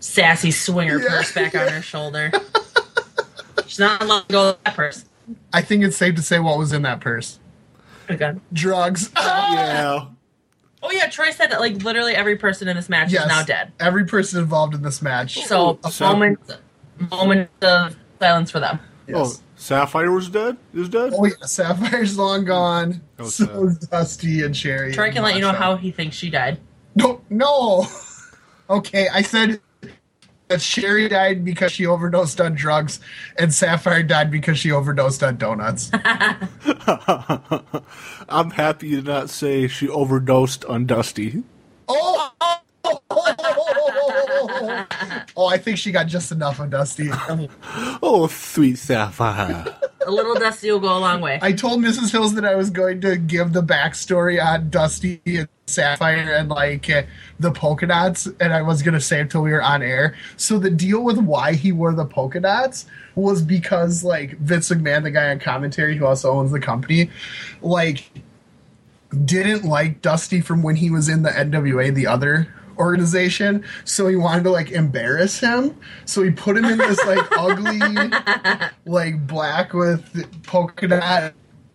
sassy 0.00 0.50
swing 0.52 0.88
her 0.88 1.00
Yeah. 1.00 1.08
purse 1.08 1.32
back 1.34 1.54
on 1.56 1.68
her 1.68 1.82
shoulder. 1.92 2.30
She's 3.66 3.78
not 3.80 4.00
allowed 4.02 4.28
to 4.28 4.32
go 4.32 4.46
with 4.48 4.64
that 4.64 4.74
purse. 4.76 5.04
I 5.52 5.62
think 5.62 5.82
it's 5.84 5.96
safe 5.96 6.14
to 6.16 6.22
say 6.22 6.38
what 6.38 6.58
was 6.58 6.72
in 6.72 6.82
that 6.82 7.00
purse: 7.00 7.38
Oh, 8.08 8.16
God. 8.16 8.40
drugs. 8.52 9.10
Yeah. 9.16 10.06
Oh 10.86 10.90
yeah, 10.90 11.08
Troy 11.08 11.30
said 11.30 11.50
that 11.50 11.60
like 11.60 11.82
literally 11.82 12.14
every 12.14 12.36
person 12.36 12.68
in 12.68 12.76
this 12.76 12.90
match 12.90 13.10
yes, 13.10 13.22
is 13.22 13.28
now 13.28 13.42
dead. 13.42 13.72
Every 13.80 14.04
person 14.04 14.38
involved 14.42 14.74
in 14.74 14.82
this 14.82 15.00
match. 15.00 15.42
So 15.46 15.78
a 15.82 15.90
So- 15.90 16.08
moment, 16.12 16.38
moment 17.10 17.48
of 17.62 17.96
silence 18.20 18.50
for 18.50 18.60
them. 18.60 18.78
yes. 19.08 19.16
Oh, 19.16 19.40
Sapphire 19.56 20.10
was 20.12 20.28
dead. 20.28 20.58
Is 20.74 20.90
dead. 20.90 21.14
Oh 21.16 21.24
yeah, 21.24 21.32
Sapphire's 21.46 22.18
long 22.18 22.44
gone. 22.44 23.00
Oh, 23.18 23.24
so 23.24 23.46
sad. 23.46 23.56
is 23.62 23.78
Dusty 23.88 24.42
and 24.42 24.54
Sherri. 24.54 24.92
Troy 24.92 25.04
and 25.06 25.14
can 25.14 25.22
let 25.22 25.36
you 25.36 25.40
know 25.40 25.52
Masha. 25.52 25.62
how 25.62 25.76
he 25.76 25.90
thinks 25.90 26.16
she 26.16 26.28
died. 26.28 26.58
No, 26.96 27.22
no. 27.30 27.86
Okay, 28.68 29.08
I 29.08 29.22
said 29.22 29.60
that 30.48 30.60
Sherri 30.60 31.08
died 31.08 31.44
because 31.44 31.72
she 31.72 31.86
overdosed 31.86 32.40
on 32.40 32.54
drugs, 32.54 33.00
and 33.38 33.52
Sapphire 33.52 34.02
died 34.02 34.30
because 34.30 34.58
she 34.58 34.70
overdosed 34.70 35.22
on 35.22 35.36
donuts. 35.36 35.90
I'm 38.28 38.50
happy 38.50 38.88
you 38.88 38.96
did 38.96 39.06
not 39.06 39.30
say 39.30 39.68
she 39.68 39.88
overdosed 39.88 40.64
on 40.66 40.86
Dusty. 40.86 41.42
oh! 41.88 42.30
Oh, 42.40 42.60
oh, 42.84 43.00
oh, 43.10 43.34
oh 43.38 43.63
Oh, 45.36 45.46
I 45.46 45.58
think 45.58 45.78
she 45.78 45.92
got 45.92 46.06
just 46.06 46.32
enough 46.32 46.60
of 46.60 46.70
Dusty. 46.70 47.10
Oh, 48.02 48.26
sweet 48.26 48.76
Sapphire. 48.78 49.64
A 50.06 50.10
little 50.10 50.34
dusty 50.34 50.70
will 50.70 50.80
go 50.80 50.96
a 50.96 50.98
long 50.98 51.20
way. 51.20 51.38
I 51.40 51.52
told 51.52 51.80
Mrs. 51.80 52.12
Hills 52.12 52.34
that 52.34 52.44
I 52.44 52.54
was 52.54 52.70
going 52.70 53.00
to 53.00 53.16
give 53.16 53.52
the 53.52 53.62
backstory 53.62 54.44
on 54.44 54.68
Dusty 54.68 55.20
and 55.24 55.48
Sapphire 55.66 56.34
and 56.34 56.48
like 56.50 56.86
the 57.40 57.50
polka 57.50 57.86
dots, 57.86 58.26
and 58.40 58.52
I 58.52 58.62
was 58.62 58.82
going 58.82 58.94
to 58.94 59.00
say 59.00 59.20
it 59.20 59.30
till 59.30 59.42
we 59.42 59.52
were 59.52 59.62
on 59.62 59.82
air. 59.82 60.14
So 60.36 60.58
the 60.58 60.70
deal 60.70 61.02
with 61.02 61.18
why 61.18 61.54
he 61.54 61.72
wore 61.72 61.94
the 61.94 62.04
polka 62.04 62.40
dots 62.40 62.86
was 63.14 63.42
because 63.42 64.04
like 64.04 64.36
Vince 64.38 64.68
McMahon, 64.68 65.02
the 65.04 65.10
guy 65.10 65.30
on 65.30 65.38
commentary 65.38 65.96
who 65.96 66.04
also 66.04 66.32
owns 66.32 66.52
the 66.52 66.60
company, 66.60 67.10
like 67.62 68.10
didn't 69.24 69.64
like 69.64 70.02
Dusty 70.02 70.40
from 70.40 70.62
when 70.62 70.76
he 70.76 70.90
was 70.90 71.08
in 71.08 71.22
the 71.22 71.30
NWA, 71.30 71.94
the 71.94 72.06
other 72.06 72.52
organization. 72.78 73.64
So 73.84 74.06
he 74.08 74.16
wanted 74.16 74.44
to 74.44 74.50
like 74.50 74.70
embarrass 74.70 75.38
him. 75.40 75.78
So 76.04 76.22
he 76.22 76.30
put 76.30 76.56
him 76.56 76.64
in 76.64 76.78
this 76.78 77.04
like 77.06 77.26
ugly, 77.38 77.80
like 78.86 79.26
black 79.26 79.72
with 79.72 80.42
polka 80.44 80.88
dot 80.88 81.32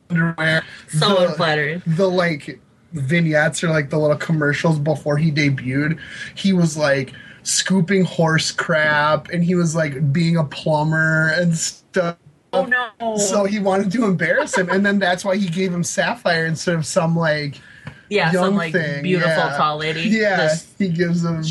underwear. 0.10 0.64
So 0.90 1.16
The- 1.16 1.28
unflattering. 1.30 1.84
The 1.86 2.10
like 2.10 2.60
vignettes 2.94 3.64
or 3.64 3.70
like 3.70 3.90
the 3.90 4.00
little 4.00 4.18
commercials 4.18 4.80
before 4.80 5.18
he 5.18 5.32
debuted. 5.32 6.00
He 6.36 6.54
was 6.54 6.78
like 6.78 7.14
scooping 7.44 8.04
horse 8.04 8.52
crap 8.52 9.30
and 9.30 9.44
he 9.44 9.56
was 9.56 9.76
like 9.76 10.12
being 10.12 10.38
a 10.38 10.44
plumber 10.44 11.30
and 11.36 11.56
stuff. 11.56 12.18
Oh 12.52 12.66
no! 12.66 13.16
So 13.16 13.46
he 13.46 13.60
wanted 13.60 13.92
to 13.92 14.06
embarrass 14.06 14.58
him, 14.58 14.70
and 14.70 14.84
then 14.84 14.98
that's 14.98 15.24
why 15.24 15.38
he 15.38 15.48
gave 15.48 15.72
him 15.72 15.84
Sapphire 15.84 16.48
instead 16.48 16.74
of 16.74 16.84
some 16.84 17.16
like 17.16 17.62
yeah, 18.10 18.32
young 18.32 18.46
some 18.46 18.56
like 18.56 18.74
thing. 18.74 19.04
beautiful 19.04 19.30
yeah. 19.32 19.58
tall 19.58 19.78
lady. 19.78 20.02
Yeah, 20.10 20.38
Just- 20.38 20.68
he 20.78 20.90
gives 20.90 21.24
him 21.24 21.44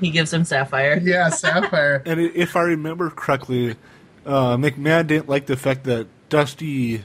he 0.00 0.10
gives 0.10 0.32
him 0.32 0.44
sapphire. 0.44 0.98
yeah 1.02 1.28
Sapphire. 1.30 2.02
And 2.06 2.20
if 2.20 2.54
I 2.56 2.62
remember 2.62 3.10
correctly, 3.10 3.76
uh, 4.26 4.56
McMahon 4.56 5.06
didn't 5.06 5.28
like 5.28 5.46
the 5.46 5.56
fact 5.56 5.84
that 5.84 6.06
Dusty 6.28 7.02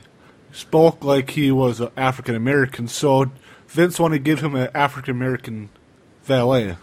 spoke 0.51 1.03
like 1.03 1.29
he 1.31 1.51
was 1.51 1.81
African 1.95 2.36
American, 2.36 2.88
so 2.89 3.31
Vince 3.67 4.00
wanted 4.00 4.17
to 4.17 4.24
give 4.24 4.41
him 4.41 4.55
an 4.55 4.69
African 4.75 5.15
American 5.15 5.69
valet. 6.24 6.75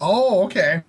oh, 0.00 0.44
okay. 0.44 0.82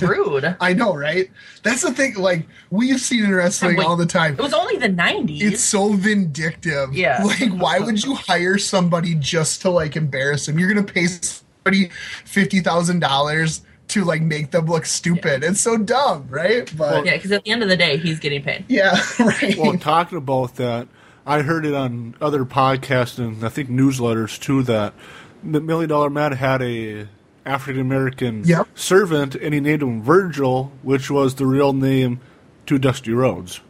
Rude. 0.00 0.56
I 0.60 0.72
know, 0.74 0.94
right? 0.94 1.30
That's 1.62 1.82
the 1.82 1.92
thing. 1.92 2.14
Like 2.14 2.46
we've 2.70 3.00
seen 3.00 3.24
in 3.24 3.34
wrestling 3.34 3.76
Wait, 3.76 3.86
all 3.86 3.96
the 3.96 4.06
time. 4.06 4.34
It 4.34 4.42
was 4.42 4.54
only 4.54 4.76
the 4.76 4.88
'90s. 4.88 5.40
It's 5.40 5.62
so 5.62 5.92
vindictive. 5.92 6.94
Yeah. 6.94 7.22
Like, 7.24 7.52
why 7.52 7.78
would 7.78 8.02
you 8.02 8.14
hire 8.14 8.58
somebody 8.58 9.14
just 9.14 9.62
to 9.62 9.70
like 9.70 9.96
embarrass 9.96 10.48
him? 10.48 10.58
You're 10.58 10.72
gonna 10.72 10.86
pay 10.86 11.06
somebody 11.06 11.90
fifty 12.24 12.60
thousand 12.60 13.00
dollars 13.00 13.62
to 13.88 14.04
like 14.04 14.22
make 14.22 14.50
them 14.50 14.66
look 14.66 14.86
stupid. 14.86 15.42
It's 15.42 15.60
so 15.60 15.76
dumb, 15.76 16.26
right? 16.28 16.70
But 16.76 17.04
yeah, 17.04 17.16
because 17.16 17.32
at 17.32 17.44
the 17.44 17.50
end 17.50 17.62
of 17.62 17.68
the 17.68 17.76
day, 17.76 17.96
he's 17.96 18.18
getting 18.18 18.42
paid. 18.42 18.64
yeah, 18.68 19.00
right. 19.18 19.56
Well, 19.56 19.76
talking 19.78 20.18
about 20.18 20.56
that, 20.56 20.88
I 21.26 21.42
heard 21.42 21.66
it 21.66 21.74
on 21.74 22.14
other 22.20 22.44
podcasts 22.44 23.18
and 23.18 23.44
I 23.44 23.48
think 23.48 23.70
newsletters 23.70 24.40
too 24.40 24.62
that 24.64 24.94
the 25.42 25.60
Million 25.60 25.88
Dollar 25.88 26.10
Man 26.10 26.32
had 26.32 26.62
a 26.62 27.08
African 27.48 27.80
American 27.80 28.44
Yep. 28.44 28.68
servant, 28.74 29.34
and 29.34 29.54
he 29.54 29.60
named 29.60 29.82
him 29.82 30.02
Virgil, 30.02 30.70
which 30.82 31.10
was 31.10 31.34
the 31.36 31.46
real 31.46 31.72
name 31.72 32.20
to 32.66 32.78
Dusty 32.78 33.12
Rhodes. 33.12 33.60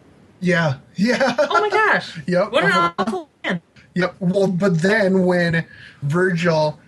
yeah, 0.40 0.75
yeah. 0.97 1.37
Oh 1.38 1.61
my 1.61 1.68
gosh! 1.70 2.18
Yep. 2.26 2.52
What 2.52 2.64
an 2.64 2.73
Uh-huh. 2.73 2.92
awful 2.99 3.28
man. 3.44 3.62
Yep. 3.94 4.16
Well, 4.20 4.47
but 4.49 4.82
then 4.82 5.25
when 5.25 5.64
Virgil, 6.02 6.78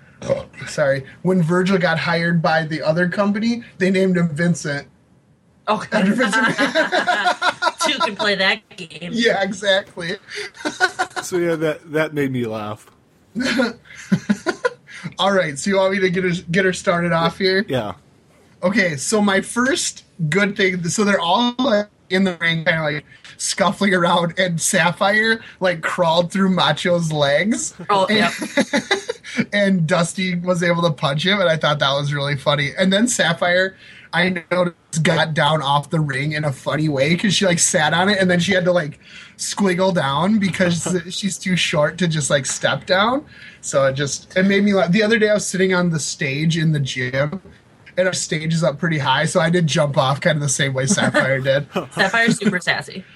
sorry, 0.67 1.05
when 1.23 1.43
Virgil 1.43 1.79
got 1.79 1.99
hired 1.99 2.43
by 2.43 2.65
the 2.65 2.83
other 2.83 3.09
company, 3.09 3.63
they 3.79 3.91
named 3.91 4.17
him 4.17 4.29
Vincent. 4.29 4.87
Oh, 5.69 5.85
After 5.93 6.13
Vince 6.15 6.35
McMahon. 6.35 7.79
two 7.87 7.99
can 8.01 8.17
play 8.17 8.35
that 8.35 8.69
game. 8.77 9.11
yeah, 9.13 9.43
exactly. 9.43 10.17
So 11.23 11.37
yeah, 11.39 11.55
that 11.57 11.93
that 11.93 12.13
made 12.15 12.33
me 12.33 12.45
laugh. 12.47 12.91
All 15.19 15.33
right. 15.33 15.59
So 15.59 15.71
you 15.71 15.77
want 15.77 15.93
me 15.93 16.01
to 16.01 16.11
get 16.11 16.25
her 16.25 16.31
get 16.51 16.65
her 16.65 16.73
started 16.73 17.13
off 17.13 17.39
here? 17.39 17.65
Yeah. 17.69 17.95
Okay. 18.63 18.97
So 18.97 19.21
my 19.21 19.41
first 19.41 20.05
good 20.29 20.57
thing. 20.57 20.85
So 20.85 21.05
they're 21.05 21.21
all 21.21 21.55
like, 21.59 21.89
in 22.11 22.25
the 22.25 22.37
ring, 22.41 22.65
kind 22.65 22.79
of 22.79 22.85
like 22.85 23.05
scuffling 23.37 23.95
around, 23.95 24.35
and 24.39 24.61
Sapphire 24.61 25.41
like 25.61 25.81
crawled 25.81 26.33
through 26.33 26.51
Macho's 26.51 27.13
legs. 27.13 27.75
Oh, 27.89 28.07
and, 28.07 28.19
yep. 28.19 29.49
and 29.53 29.87
Dusty 29.87 30.35
was 30.37 30.63
able 30.63 30.83
to 30.83 30.91
punch 30.91 31.25
him, 31.25 31.41
and 31.41 31.49
I 31.49 31.57
thought 31.57 31.79
that 31.79 31.93
was 31.93 32.13
really 32.13 32.37
funny. 32.37 32.73
And 32.77 32.93
then 32.93 33.09
Sapphire, 33.09 33.77
I 34.13 34.45
noticed, 34.51 35.03
got 35.03 35.35
down 35.35 35.63
off 35.63 35.91
the 35.91 36.01
ring 36.01 36.33
in 36.33 36.45
a 36.45 36.53
funny 36.53 36.89
way 36.89 37.11
because 37.11 37.35
she 37.35 37.47
like 37.47 37.59
sat 37.59 37.95
on 37.95 38.09
it, 38.09 38.19
and 38.19 38.31
then 38.31 38.41
she 38.41 38.53
had 38.53 38.65
to 38.65 38.73
like 38.73 38.99
squiggle 39.37 39.95
down 39.95 40.39
because 40.39 40.97
she's 41.11 41.39
too 41.39 41.57
short 41.57 41.99
to 41.99 42.09
just 42.09 42.31
like 42.31 42.47
step 42.47 42.87
down. 42.87 43.25
So 43.61 43.87
it 43.87 43.95
just 43.95 44.37
it 44.37 44.45
made 44.45 44.65
me 44.65 44.75
laugh. 44.75 44.91
The 44.91 45.03
other 45.03 45.19
day 45.19 45.29
I 45.31 45.35
was 45.35 45.47
sitting 45.47 45.75
on 45.75 45.91
the 45.91 46.01
stage 46.01 46.57
in 46.57 46.73
the 46.73 46.81
gym. 46.81 47.41
And 47.97 48.07
our 48.07 48.15
stage 48.15 48.55
is 48.55 48.65
up 48.65 48.79
pretty 48.79 48.99
high, 48.99 49.27
so 49.27 49.41
I 49.41 49.51
did 49.51 49.67
jump 49.67 49.99
off 49.99 50.21
kind 50.21 50.37
of 50.37 50.41
the 50.41 50.49
same 50.49 50.73
way 50.73 50.87
Sapphire 50.87 51.41
did. 51.43 51.67
Sapphire's 51.93 52.39
super 52.39 52.61
sassy. 52.61 53.05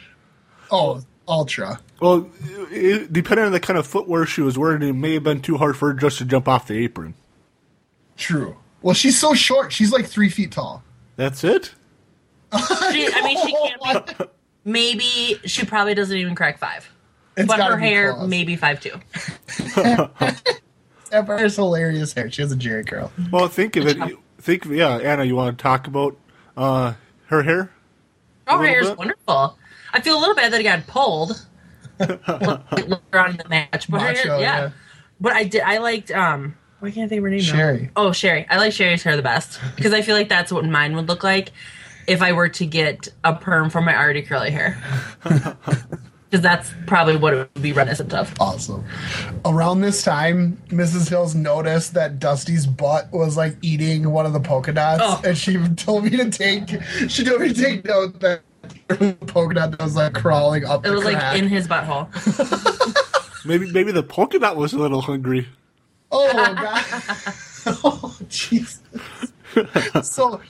Oh, 0.71 1.03
ultra. 1.29 1.79
Well, 2.01 2.29
it, 2.71 3.13
depending 3.13 3.47
on 3.47 3.53
the 3.53 3.61
kind 3.61 3.79
of 3.79 3.87
footwear 3.87 4.27
she 4.27 4.41
was 4.41 4.59
wearing, 4.59 4.83
it 4.83 4.95
may 4.95 5.15
have 5.15 5.23
been 5.23 5.41
too 5.41 5.59
hard 5.59 5.77
for 5.77 5.89
her 5.89 5.95
just 5.95 6.19
to 6.19 6.25
jump 6.25 6.49
off 6.49 6.67
the 6.67 6.75
apron. 6.83 7.15
True. 8.17 8.57
Well, 8.85 8.93
she's 8.93 9.19
so 9.19 9.33
short. 9.33 9.73
She's 9.73 9.91
like 9.93 10.05
three 10.05 10.29
feet 10.29 10.53
tall. 10.53 10.85
That's 11.17 11.43
it. 11.43 11.73
She, 12.93 13.09
I 13.13 13.23
mean, 13.25 13.39
she 13.45 13.53
can't 13.83 14.19
be. 14.19 14.25
Maybe 14.65 15.41
she 15.45 15.65
probably 15.67 15.95
doesn't 15.95 16.17
even 16.17 16.35
crack 16.37 16.59
five. 16.59 16.89
It's 17.37 17.49
but 17.49 17.61
her 17.61 17.77
hair, 17.77 18.13
close. 18.13 18.29
maybe 18.29 18.55
five 18.55 18.81
two. 18.81 18.93
Sapphire's 21.11 21.57
hilarious 21.57 22.13
hair. 22.13 22.31
She 22.31 22.43
has 22.43 22.53
a 22.53 22.57
Jheri 22.57 22.87
curl. 22.87 23.11
Well, 23.33 23.49
think 23.49 23.75
of 23.77 23.87
it. 23.87 23.99
Think 24.39 24.67
of 24.67 24.73
yeah, 24.73 24.99
Anna. 24.99 25.25
You 25.25 25.35
want 25.35 25.59
to 25.59 25.63
talk 25.63 25.89
about 25.89 26.17
uh, 26.57 26.93
her 27.27 27.43
hair? 27.43 27.73
Oh, 28.47 28.59
her 28.59 28.63
little 28.63 28.75
hair's 28.75 28.89
bit? 28.91 28.99
wonderful. 28.99 29.59
I 29.93 30.01
feel 30.01 30.17
a 30.17 30.21
little 30.21 30.37
bad 30.37 30.53
that 30.53 30.61
it 30.61 30.65
got 30.65 30.87
pulled 30.87 31.45
later 31.99 33.19
on 33.19 33.31
in 33.31 33.37
the 33.39 33.49
match, 33.49 33.91
but 33.91 34.01
her 34.01 34.13
hair, 34.13 34.27
yeah. 34.27 34.39
yeah. 34.39 34.71
But 35.21 35.33
I 35.33 35.45
did. 35.45 35.63
I 35.63 35.79
liked. 35.79 36.13
um 36.13 36.55
Why 36.85 36.91
can't 36.91 37.07
I 37.07 37.09
think 37.09 37.19
of 37.21 37.25
her 37.25 37.31
name? 37.31 37.41
Sherri. 37.41 37.89
Oh, 37.97 38.13
Sherri. 38.13 38.47
I 38.51 38.59
like 38.59 38.75
Sherri's 38.75 39.03
hair 39.03 39.17
the 39.17 39.23
best 39.23 39.59
because 39.77 39.95
I 39.95 40.03
feel 40.03 40.15
like 40.15 40.29
that's 40.29 40.53
what 40.53 40.67
mine 40.67 40.95
would 40.97 41.09
look 41.09 41.25
like 41.25 41.51
if 42.07 42.21
I 42.21 42.33
were 42.33 42.51
to 42.51 42.67
get 42.67 43.09
a 43.25 43.35
perm 43.35 43.71
for 43.71 43.81
my 43.81 43.97
already 43.97 44.21
curly 44.23 44.51
hair. 44.51 44.77
Because 46.31 46.43
that's 46.43 46.75
probably 46.89 47.15
what 47.15 47.33
it 47.33 47.37
would 47.55 47.63
be 47.63 47.73
reminiscent 47.73 48.13
of. 48.13 48.35
Awesome. 48.41 48.85
Around 49.45 49.83
this 49.83 50.03
time, 50.03 50.61
Mrs. 50.71 51.09
Hills 51.09 51.37
noticed 51.37 51.95
that 51.95 52.19
Dusty's 52.19 52.67
butt 52.67 53.09
was 53.13 53.37
like 53.37 53.57
eating 53.63 54.11
one 54.11 54.27
of 54.27 54.33
the 54.33 54.41
polka 54.41 54.73
dots, 54.73 55.01
Oh. 55.05 55.23
and 55.25 55.39
she 55.39 55.57
told 55.77 56.03
me 56.03 56.11
to 56.11 56.29
take. 56.31 56.83
She 57.09 57.23
told 57.25 57.41
me 57.41 57.53
to 57.53 57.55
take 57.55 57.85
note 57.85 58.19
that 58.19 58.41
the 58.89 59.17
polka 59.29 59.55
dot 59.55 59.81
was 59.81 59.95
like 59.95 60.15
crawling 60.15 60.65
up. 60.65 60.85
It 60.85 60.89
the 60.89 60.95
was 60.97 61.05
like 61.05 61.39
in 61.39 61.47
his 61.47 61.69
butthole. 61.69 62.09
Maybe 63.47 63.71
maybe 63.71 63.93
the 63.93 64.03
polka 64.03 64.41
dot 64.41 64.57
was 64.57 64.73
a 64.73 64.79
little 64.79 65.03
hungry. 65.03 65.47
Oh 66.17 66.55
god. 66.55 66.85
oh 67.85 68.17
Jesus. 68.29 68.81
so 70.03 70.41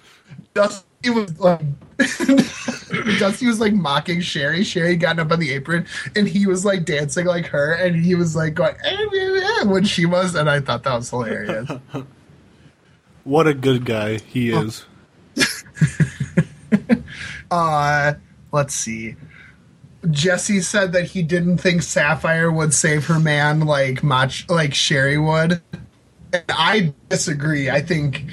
Dusty 0.53 1.11
was 1.11 1.39
like 1.39 1.61
Dusty 3.19 3.47
was 3.47 3.61
like 3.61 3.73
mocking 3.73 4.21
Sherri. 4.21 4.63
Sherri 4.65 4.97
got 4.97 5.19
up 5.19 5.33
on 5.33 5.41
the 5.41 5.53
apron 5.53 5.87
and 6.17 6.29
he 6.29 6.47
was 6.47 6.65
like 6.65 6.85
dancing 6.85 7.27
like 7.27 7.47
her 7.47 7.73
and 7.75 7.97
he 7.97 8.15
was 8.15 8.37
like 8.37 8.55
going 8.55 8.75
"Eh, 8.85 8.97
eh, 9.15 9.61
eh," 9.61 9.65
when 9.65 9.85
she 9.85 10.07
was 10.07 10.35
and 10.35 10.51
I 10.51 10.61
thought 10.61 10.83
that 10.85 10.95
was 10.95 11.11
hilarious. 11.11 11.71
What 13.25 13.47
a 13.47 13.55
good 13.55 13.85
guy 13.87 14.19
he 14.19 14.51
is. 14.51 14.85
uh 17.51 18.13
let's 18.53 18.75
see. 18.75 19.17
Jesse 20.11 20.61
said 20.61 20.93
that 20.93 21.05
he 21.05 21.23
didn't 21.23 21.59
think 21.59 21.83
Sapphire 21.83 22.51
would 22.51 22.75
save 22.75 23.07
her 23.07 23.19
man 23.19 23.61
like 23.61 24.03
much 24.03 24.49
like 24.49 24.75
Sherri 24.75 25.19
would. 25.19 25.63
And 26.33 26.45
I 26.49 26.93
disagree. 27.09 27.71
I 27.71 27.81
think 27.81 28.25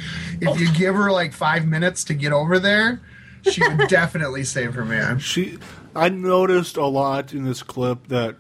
if 0.42 0.60
you 0.60 0.72
give 0.74 0.96
her 0.96 1.12
like 1.12 1.34
five 1.34 1.68
minutes 1.68 2.04
to 2.06 2.14
get 2.14 2.34
over 2.34 2.60
there, 2.60 3.02
she 3.50 3.68
would 3.68 3.80
definitely 3.90 4.44
save 4.44 4.74
her 4.74 4.86
man. 4.86 5.20
She, 5.20 5.60
I 5.96 6.10
noticed 6.10 6.78
a 6.78 6.86
lot 6.86 7.34
in 7.34 7.46
this 7.46 7.64
clip 7.64 8.08
that 8.08 8.38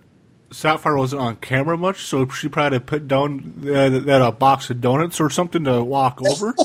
Sapphire 0.51 0.97
wasn't 0.97 1.21
on 1.21 1.35
camera 1.37 1.77
much, 1.77 2.03
so 2.03 2.27
she 2.27 2.49
probably 2.49 2.75
had 2.75 2.81
to 2.81 2.85
put 2.85 3.07
down 3.07 3.53
that, 3.57 4.05
that 4.05 4.21
a 4.21 4.31
box 4.31 4.69
of 4.69 4.81
donuts 4.81 5.21
or 5.21 5.29
something 5.29 5.63
to 5.63 5.83
walk 5.83 6.19
oh, 6.25 6.31
over. 6.31 6.55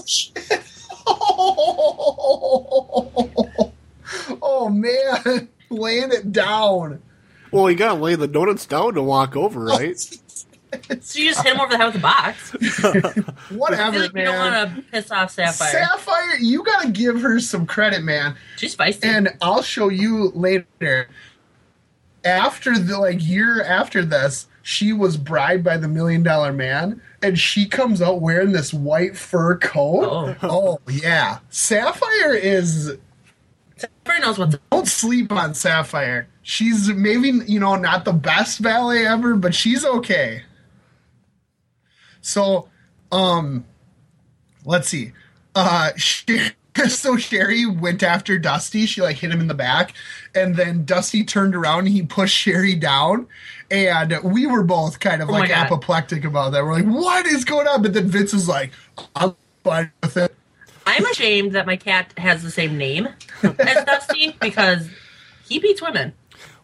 oh 4.43 4.69
man, 4.69 5.49
laying 5.71 6.13
it 6.13 6.33
down. 6.33 7.03
Well, 7.51 7.71
you 7.71 7.77
gotta 7.77 8.01
lay 8.01 8.15
the 8.15 8.29
donuts 8.29 8.67
down 8.67 8.95
to 8.95 9.03
walk 9.03 9.37
over, 9.37 9.71
oh, 9.71 9.79
right? 9.79 9.97
So 11.01 11.21
you 11.21 11.31
just 11.31 11.43
hit 11.43 11.55
him 11.55 11.61
over 11.61 11.71
the 11.71 11.79
head 11.79 11.87
with 11.87 11.97
a 11.97 12.01
box. 12.01 12.55
I 12.61 13.01
feel 13.01 13.23
Whatever, 13.57 14.01
like 14.01 14.15
you 14.15 14.25
don't 14.25 14.37
want 14.37 14.77
to 14.77 14.83
piss 14.91 15.11
off 15.11 15.31
Sapphire. 15.31 15.71
Sapphire, 15.71 16.37
you 16.39 16.65
gotta 16.65 16.91
give 16.91 17.21
her 17.23 17.41
some 17.41 17.67
credit, 17.67 18.03
man. 18.03 18.37
She's 18.57 18.77
feisty. 18.77 19.05
and 19.05 19.29
I'll 19.41 19.63
show 19.63 19.89
you 19.89 20.33
later. 20.35 21.09
After 22.25 22.77
the 22.79 22.99
like 22.99 23.27
year 23.27 23.63
after 23.63 24.05
this, 24.05 24.49
she 24.63 24.93
was 24.93 25.17
bribed 25.17 25.63
by 25.63 25.77
the 25.77 25.89
million 25.89 26.25
dollar 26.25 26.53
man, 26.53 27.01
and 27.23 27.39
she 27.39 27.67
comes 27.67 28.03
out 28.03 28.21
wearing 28.21 28.53
this 28.53 28.75
white 28.75 29.17
fur 29.17 29.57
coat. 29.59 30.37
Oh. 30.43 30.49
oh 30.51 30.81
yeah, 30.91 31.39
Sapphire 31.49 32.35
is. 32.35 32.97
Knows 34.21 34.39
what's 34.39 34.57
Don't 34.71 34.89
sleep 34.89 35.31
on 35.31 35.55
Sapphire. 35.55 36.29
She's 36.43 36.89
maybe 36.89 37.29
you 37.47 37.61
know 37.61 37.77
not 37.77 38.05
the 38.05 38.13
best 38.13 38.59
valet 38.59 39.07
ever, 39.07 39.37
but 39.37 39.55
she's 39.55 39.85
okay. 39.85 40.43
So, 42.23 42.69
um, 43.13 43.65
let's 44.65 44.89
see. 44.89 45.13
Uh, 45.55 45.93
she, 45.97 46.51
so 46.89 47.17
Sherri 47.17 47.67
went 47.67 48.03
after 48.03 48.37
Dusty. 48.37 48.87
She 48.87 49.01
like 49.01 49.17
hit 49.17 49.31
him 49.31 49.41
in 49.41 49.47
the 49.47 49.55
back, 49.55 49.95
and 50.35 50.57
then 50.57 50.85
Dusty 50.85 51.25
turned 51.25 51.55
around 51.55 51.87
and 51.87 51.89
he 51.89 52.03
pushed 52.03 52.37
Sherri 52.37 52.75
down. 52.75 53.29
And 53.71 54.19
we 54.25 54.47
were 54.47 54.65
both 54.65 54.99
kind 54.99 55.23
of 55.23 55.29
Oh 55.29 55.33
like 55.33 55.51
apoplectic 55.51 56.25
about 56.25 56.53
that. 56.53 56.65
We're 56.65 56.75
like, 56.75 56.85
"What 56.85 57.27
is 57.27 57.45
going 57.45 57.69
on?" 57.69 57.83
But 57.83 57.93
then 57.93 58.09
Vince 58.09 58.33
was 58.33 58.49
like, 58.49 58.73
"I'm 59.15 59.37
fine 59.63 59.93
with 60.03 60.17
it." 60.17 60.35
I'm 60.97 61.11
ashamed 61.11 61.53
that 61.53 61.67
my 61.67 61.77
cat 61.77 62.13
has 62.19 62.43
the 62.43 62.51
same 62.51 62.77
name 62.79 63.09
as 63.43 63.85
Dusty 63.85 64.37
because 64.41 64.89
he 65.49 65.59
beats 65.59 65.83
women. 65.83 66.15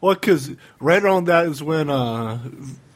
Well, 0.01 0.15
because 0.15 0.51
right 0.81 1.03
around 1.03 1.27
that 1.27 1.47
is 1.47 1.63
when 1.63 1.89
uh, 1.89 2.39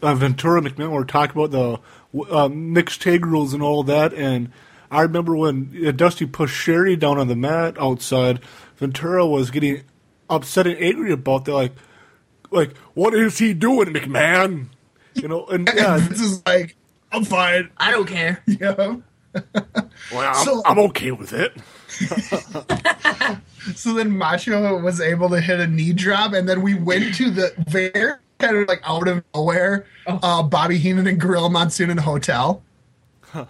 uh, 0.02 0.14
Ventura 0.14 0.60
and 0.60 0.74
McMahon 0.74 0.90
were 0.90 1.04
talking 1.04 1.40
about 1.40 1.50
the 1.52 2.32
uh, 2.32 2.48
mixed 2.48 3.02
tag 3.02 3.24
rules 3.24 3.54
and 3.54 3.62
all 3.62 3.82
that, 3.84 4.12
and 4.12 4.50
I 4.90 5.02
remember 5.02 5.36
when 5.36 5.84
uh, 5.86 5.92
Dusty 5.92 6.26
pushed 6.26 6.54
Sherri 6.56 6.96
down 6.96 7.18
on 7.18 7.28
the 7.28 7.36
mat 7.36 7.76
outside, 7.78 8.40
Ventura 8.76 9.26
was 9.26 9.50
getting 9.50 9.82
upset 10.28 10.66
and 10.66 10.78
angry 10.78 11.12
about 11.12 11.44
that, 11.44 11.54
like, 11.54 11.72
like 12.50 12.76
what 12.94 13.14
is 13.14 13.38
he 13.38 13.54
doing, 13.54 13.88
McMahon? 13.88 14.66
You 15.14 15.28
know, 15.28 15.46
and 15.46 15.68
And 15.68 15.78
yeah, 15.78 15.98
Vince 15.98 16.20
is 16.20 16.42
like, 16.46 16.76
"I'm 17.10 17.24
fine." 17.24 17.70
I 17.76 17.90
don't 17.90 18.06
care. 18.06 18.42
Yeah. 18.46 18.96
Well, 20.12 20.32
I'm, 20.34 20.44
So- 20.44 20.62
I'm 20.64 20.78
okay 20.80 21.10
with 21.12 21.32
it. 21.32 21.52
So 23.74 23.94
then 23.94 24.16
Macho 24.16 24.80
was 24.80 25.00
able 25.00 25.28
to 25.30 25.40
hit 25.40 25.58
a 25.58 25.66
knee 25.66 25.92
drop, 25.92 26.32
and 26.34 26.48
then 26.48 26.62
we 26.62 26.74
went 26.74 27.16
to 27.16 27.30
the 27.30 27.52
very 27.68 28.12
kind 28.38 28.56
of 28.58 28.68
like 28.68 28.80
out 28.84 29.08
of 29.08 29.24
nowhere, 29.34 29.86
uh, 30.06 30.44
Bobby 30.44 30.78
Heenan 30.78 31.08
and 31.08 31.18
Gorilla 31.20 31.50
Monsoon 31.50 31.90
in 31.90 31.98
a 31.98 32.02
hotel. 32.02 32.62
I 33.34 33.44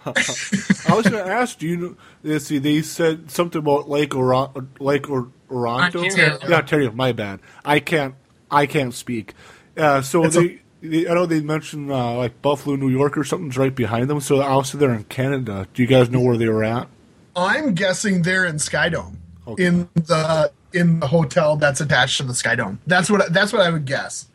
was 0.89 1.07
going 1.07 1.23
to 1.23 1.31
ask, 1.31 1.59
do 1.59 1.67
you 1.67 1.77
know? 1.77 1.95
Let's 2.23 2.45
see, 2.45 2.57
they 2.57 2.81
said 2.81 3.29
something 3.29 3.59
about 3.59 3.89
Lake 3.89 4.09
Oron- 4.09 4.67
Lake 4.79 5.07
or- 5.07 5.29
Oronto. 5.51 6.03
Ontario. 6.03 6.39
Yeah, 6.49 6.57
Ontario. 6.57 6.91
My 6.93 7.11
bad. 7.11 7.39
I 7.63 7.79
can't. 7.79 8.15
I 8.49 8.65
can't 8.65 8.95
speak. 8.95 9.35
Uh, 9.77 10.01
so 10.01 10.23
It's 10.23 10.35
they, 10.35 10.47
they- 10.47 10.61
I 10.83 11.13
know 11.13 11.25
they 11.25 11.41
mentioned 11.41 11.91
uh, 11.91 12.15
like 12.17 12.41
Buffalo, 12.41 12.75
New 12.75 12.89
York, 12.89 13.17
or 13.17 13.23
something's 13.23 13.57
right 13.57 13.73
behind 13.73 14.09
them. 14.09 14.21
So 14.21 14.41
obviously 14.41 14.79
they're 14.79 14.93
in 14.93 15.05
Canada. 15.05 15.67
Do 15.73 15.81
you 15.81 15.87
guys 15.87 16.09
know 16.09 16.21
where 16.21 16.37
they 16.37 16.47
were 16.47 16.63
at? 16.63 16.87
I'm 17.35 17.73
guessing 17.73 18.21
they're 18.23 18.45
in 18.45 18.55
Skydome 18.57 19.15
Okay. 19.47 19.65
in 19.65 19.89
the 19.95 20.51
in 20.73 20.99
the 20.99 21.07
hotel 21.07 21.55
that's 21.55 21.81
attached 21.81 22.17
to 22.17 22.23
the 22.23 22.33
Skydome. 22.33 22.77
That's 22.85 23.09
what 23.09 23.31
that's 23.33 23.53
what 23.53 23.61
I 23.61 23.69
would 23.69 23.85
guess. 23.85 24.27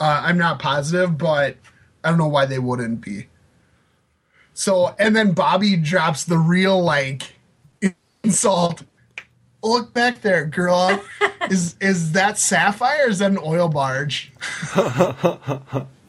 Uh, 0.00 0.22
I'm 0.24 0.38
not 0.38 0.58
positive, 0.58 1.16
but 1.18 1.56
I 2.02 2.08
don't 2.10 2.18
know 2.18 2.28
why 2.28 2.46
they 2.46 2.58
wouldn't 2.58 3.00
be. 3.00 3.26
So 4.52 4.94
and 4.98 5.14
then 5.14 5.32
Bobby 5.32 5.76
drops 5.76 6.24
the 6.24 6.38
real 6.38 6.82
like 6.82 7.34
insult. 8.24 8.82
Look 9.64 9.92
back 9.94 10.20
there, 10.20 10.44
girl. 10.44 11.02
is 11.50 11.76
is 11.80 12.12
that 12.12 12.38
sapphire? 12.38 13.06
Or 13.06 13.10
is 13.10 13.18
that 13.18 13.30
an 13.30 13.38
oil 13.42 13.68
barge? 13.68 14.30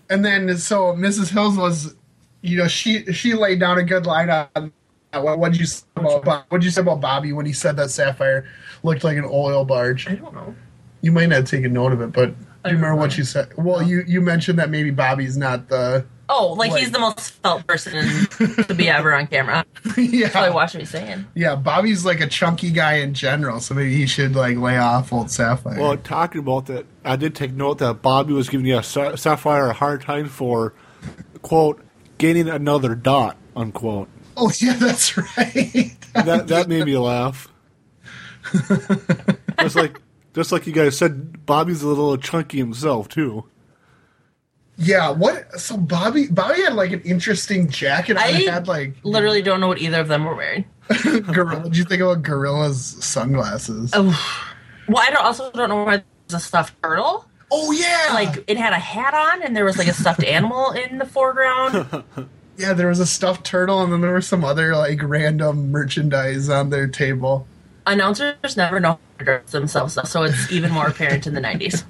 and 0.09 0.23
then 0.25 0.57
so 0.57 0.93
Mrs. 0.93 1.29
Hills 1.29 1.57
was, 1.57 1.95
you 2.41 2.57
know, 2.57 2.67
she 2.67 3.11
she 3.13 3.33
laid 3.33 3.59
down 3.59 3.77
a 3.77 3.83
good 3.83 4.05
line 4.05 4.29
on 4.29 4.71
what 5.13 5.39
would 5.39 5.57
you 5.57 5.65
say 5.65 5.85
about 5.95 6.23
Bob- 6.23 6.45
what'd 6.49 6.63
you 6.65 6.71
say 6.71 6.81
about 6.81 6.99
Bobby 7.01 7.31
when 7.33 7.45
he 7.45 7.53
said 7.53 7.77
that 7.77 7.89
sapphire 7.89 8.45
looked 8.83 9.03
like 9.03 9.17
an 9.17 9.25
oil 9.25 9.63
barge? 9.65 10.07
I 10.09 10.15
don't 10.15 10.33
know. 10.33 10.53
You 11.01 11.11
might 11.11 11.29
not 11.29 11.47
take 11.47 11.63
a 11.63 11.69
note 11.69 11.93
of 11.93 12.01
it, 12.01 12.11
but 12.11 12.27
do 12.27 12.35
I 12.65 12.69
you 12.69 12.75
remember 12.75 12.87
remember. 12.87 13.01
what 13.01 13.17
you 13.17 13.23
said? 13.23 13.53
Well, 13.57 13.81
you 13.81 14.03
you 14.07 14.21
mentioned 14.21 14.59
that 14.59 14.69
maybe 14.69 14.91
Bobby's 14.91 15.37
not 15.37 15.69
the 15.69 16.05
Oh, 16.27 16.53
like, 16.53 16.71
Like- 16.71 16.79
he's 16.81 16.91
the 16.91 16.99
most 16.99 17.29
felt 17.43 17.67
person 17.67 18.25
to 18.65 18.73
be 18.73 18.89
ever 18.89 19.13
on 19.15 19.27
camera. 19.27 19.65
Probably 19.83 20.05
yeah 20.07 20.49
watch 20.49 20.73
what 20.73 20.81
he's 20.81 20.89
saying. 20.89 21.25
yeah 21.35 21.55
Bobby's 21.55 22.03
like 22.05 22.19
a 22.19 22.27
chunky 22.27 22.71
guy 22.71 22.95
in 22.95 23.13
general, 23.13 23.59
so 23.59 23.73
maybe 23.75 23.95
he 23.95 24.05
should 24.07 24.35
like 24.35 24.57
lay 24.57 24.77
off 24.77 25.13
old 25.13 25.29
sapphire. 25.29 25.79
Well, 25.79 25.97
talking 25.97 26.39
about 26.39 26.65
that, 26.67 26.85
I 27.03 27.15
did 27.15 27.35
take 27.35 27.53
note 27.53 27.77
that 27.79 28.01
Bobby 28.01 28.33
was 28.33 28.49
giving 28.49 28.65
yeah, 28.65 28.81
Sa- 28.81 29.15
Sapphire 29.15 29.67
a 29.69 29.73
hard 29.73 30.01
time 30.01 30.27
for 30.27 30.73
quote 31.43 31.81
gaining 32.17 32.49
another 32.49 32.95
dot 32.95 33.37
unquote. 33.55 34.07
oh 34.37 34.51
yeah, 34.57 34.73
that's 34.73 35.15
right. 35.17 35.95
That 36.13 36.47
that 36.47 36.67
made 36.67 36.85
me 36.85 36.97
laugh. 36.97 37.47
just 39.59 39.75
like 39.75 40.01
just 40.33 40.51
like 40.51 40.67
you 40.67 40.73
guys 40.73 40.97
said, 40.97 41.45
Bobby's 41.45 41.81
a 41.81 41.87
little 41.87 42.17
chunky 42.17 42.57
himself 42.57 43.07
too. 43.09 43.45
Yeah, 44.77 45.09
what? 45.09 45.59
So 45.59 45.77
Bobby 45.77 46.27
Bobby 46.27 46.61
had 46.61 46.73
like 46.73 46.91
an 46.91 47.01
interesting 47.01 47.69
jacket. 47.69 48.17
I 48.17 48.27
had 48.31 48.67
like 48.67 48.93
Literally 49.03 49.41
don't 49.41 49.59
know 49.59 49.67
what 49.67 49.79
either 49.79 49.99
of 50.01 50.07
them 50.07 50.25
were 50.25 50.35
wearing. 50.35 50.65
gorilla. 51.31 51.63
Did 51.63 51.77
you 51.77 51.83
think 51.83 52.01
about 52.01 52.21
Gorilla's 52.21 52.97
sunglasses? 53.03 53.91
Oh, 53.93 54.53
Well, 54.87 55.03
I 55.05 55.09
don't, 55.11 55.25
also 55.25 55.51
don't 55.51 55.69
know 55.69 55.83
why 55.83 56.03
there's 56.27 56.41
a 56.41 56.45
stuffed 56.45 56.75
turtle. 56.81 57.25
Oh 57.51 57.71
yeah, 57.71 58.13
Like 58.13 58.43
it 58.47 58.57
had 58.57 58.73
a 58.73 58.79
hat 58.79 59.13
on, 59.13 59.43
and 59.43 59.55
there 59.55 59.65
was 59.65 59.77
like 59.77 59.87
a 59.87 59.93
stuffed 59.93 60.23
animal 60.25 60.71
in 60.71 60.97
the 60.97 61.05
foreground. 61.05 62.03
yeah, 62.57 62.73
there 62.73 62.87
was 62.87 62.99
a 62.99 63.05
stuffed 63.05 63.45
turtle, 63.45 63.81
and 63.81 63.93
then 63.93 64.01
there 64.01 64.13
was 64.13 64.27
some 64.27 64.43
other 64.43 64.75
like 64.75 65.01
random 65.01 65.71
merchandise 65.71 66.49
on 66.49 66.69
their 66.69 66.87
table. 66.87 67.47
Announcers 67.87 68.57
never 68.57 68.79
know 68.79 68.89
how 68.89 68.99
to 69.19 69.25
dress 69.25 69.51
themselves, 69.51 69.97
so 70.09 70.23
it's 70.23 70.51
even 70.51 70.71
more 70.71 70.87
apparent 70.87 71.27
in 71.27 71.35
the 71.35 71.41
'90s. 71.41 71.83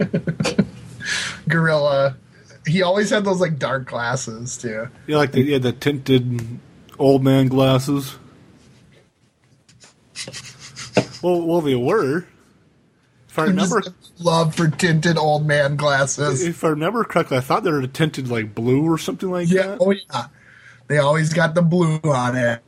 Gorilla, 1.47 2.17
he 2.67 2.81
always 2.81 3.09
had 3.09 3.23
those 3.25 3.39
like 3.41 3.57
dark 3.59 3.85
glasses 3.87 4.57
too. 4.57 4.87
Yeah, 5.07 5.17
like 5.17 5.31
the 5.33 5.41
yeah 5.41 5.57
the 5.59 5.71
tinted 5.71 6.59
old 6.99 7.23
man 7.23 7.47
glasses. 7.47 8.17
Well, 11.21 11.41
well, 11.41 11.61
they 11.61 11.75
were. 11.75 12.25
If 13.29 13.39
I 13.39 13.45
remember, 13.45 13.81
love 14.19 14.55
for 14.55 14.67
tinted 14.69 15.17
old 15.17 15.45
man 15.45 15.75
glasses. 15.75 16.43
if 16.45 16.63
I 16.63 16.69
remember 16.69 17.03
correctly, 17.03 17.37
I 17.37 17.41
thought 17.41 17.63
they 17.63 17.71
were 17.71 17.85
tinted 17.87 18.29
like 18.29 18.55
blue 18.55 18.83
or 18.89 18.97
something 18.97 19.29
like 19.29 19.49
Yeah, 19.49 19.67
that. 19.67 19.77
oh 19.81 19.91
yeah. 19.91 20.27
They 20.87 20.99
always 20.99 21.33
got 21.33 21.55
the 21.55 21.61
blue 21.63 21.99
on 22.03 22.35
it. 22.37 22.61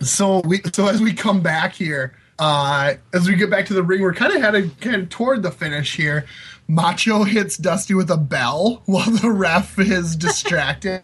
So 0.00 0.40
we 0.46 0.60
so 0.72 0.86
as 0.86 1.02
we 1.02 1.12
come 1.12 1.42
back 1.42 1.74
here, 1.74 2.14
uh 2.38 2.94
as 3.12 3.28
we 3.28 3.34
get 3.36 3.50
back 3.50 3.66
to 3.66 3.74
the 3.74 3.82
ring, 3.82 4.00
we're 4.00 4.14
kind 4.14 4.32
of 4.32 4.40
headed 4.40 4.80
kind 4.80 4.96
of 5.02 5.08
toward 5.10 5.42
the 5.42 5.50
finish 5.50 5.96
here. 5.96 6.24
Macho 6.68 7.24
hits 7.24 7.56
Dusty 7.56 7.94
with 7.94 8.10
a 8.10 8.16
bell 8.16 8.82
while 8.86 9.10
the 9.10 9.30
ref 9.30 9.78
is 9.78 10.16
distracted. 10.26 11.02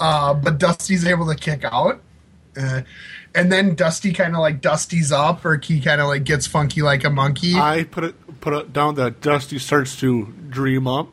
uh 0.00 0.34
but 0.34 0.58
Dusty's 0.58 1.06
able 1.06 1.26
to 1.28 1.34
kick 1.34 1.64
out. 1.64 2.00
Uh, 2.58 2.80
and 3.34 3.52
then 3.52 3.74
Dusty 3.74 4.14
kind 4.14 4.34
of 4.34 4.40
like 4.40 4.62
Dusty's 4.62 5.12
up, 5.12 5.44
or 5.44 5.58
he 5.58 5.78
kind 5.80 6.00
of 6.00 6.08
like 6.08 6.24
gets 6.24 6.46
funky 6.46 6.80
like 6.80 7.04
a 7.04 7.10
monkey. 7.10 7.54
I 7.54 7.84
put 7.84 8.04
it 8.04 8.40
put 8.40 8.54
it 8.54 8.72
down 8.72 8.94
that 8.94 9.20
Dusty 9.20 9.58
starts 9.58 9.98
to 10.00 10.32
dream 10.48 10.86
up. 10.86 11.08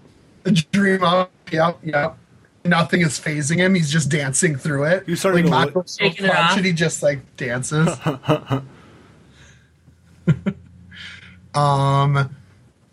Dream 0.72 1.04
up, 1.04 1.32
yep, 1.52 1.78
yep. 1.84 2.18
Nothing 2.66 3.02
is 3.02 3.20
fazing 3.20 3.60
him. 3.60 3.76
He's 3.76 3.92
just 3.92 4.10
dancing 4.10 4.56
through 4.56 4.86
it. 4.86 5.04
He's 5.06 5.20
starting 5.20 5.48
like 5.48 5.70
to 5.70 5.74
Macho's 5.80 5.92
so 5.98 6.06
Shaking 6.06 6.26
it 6.28 6.32
off. 6.34 6.56
and 6.56 6.66
he 6.66 6.72
just 6.72 7.04
like 7.04 7.20
dances. 7.36 7.90
um. 11.54 12.34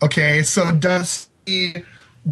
Okay, 0.03 0.41
so 0.43 0.71
Dusty 0.71 1.83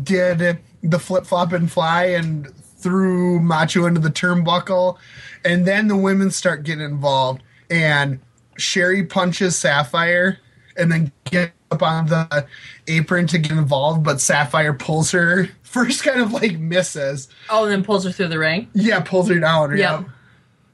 did 0.03 0.59
the 0.81 0.99
flip 0.99 1.25
flop 1.25 1.53
and 1.53 1.71
fly 1.71 2.05
and 2.05 2.51
threw 2.77 3.39
Macho 3.39 3.85
into 3.85 3.99
the 3.99 4.09
turnbuckle, 4.09 4.97
and 5.45 5.65
then 5.65 5.87
the 5.87 5.97
women 5.97 6.31
start 6.31 6.63
getting 6.63 6.85
involved, 6.85 7.43
and 7.69 8.19
Sherri 8.57 9.05
punches 9.05 9.57
Sapphire, 9.57 10.39
and 10.77 10.91
then 10.91 11.11
get 11.25 11.51
up 11.71 11.83
on 11.83 12.07
the 12.07 12.47
apron 12.87 13.27
to 13.27 13.37
get 13.37 13.51
involved, 13.51 14.03
but 14.03 14.19
Sapphire 14.19 14.73
pulls 14.73 15.11
her. 15.11 15.49
First, 15.61 16.03
kind 16.03 16.19
of 16.21 16.33
like 16.33 16.57
misses. 16.57 17.27
Oh, 17.49 17.65
and 17.65 17.71
then 17.71 17.83
pulls 17.83 18.03
her 18.03 18.11
through 18.11 18.29
the 18.29 18.39
ring. 18.39 18.69
Yeah, 18.73 19.01
pulls 19.01 19.29
her 19.29 19.39
down. 19.39 19.71
Yep. 19.71 19.77
Yeah. 19.77 20.03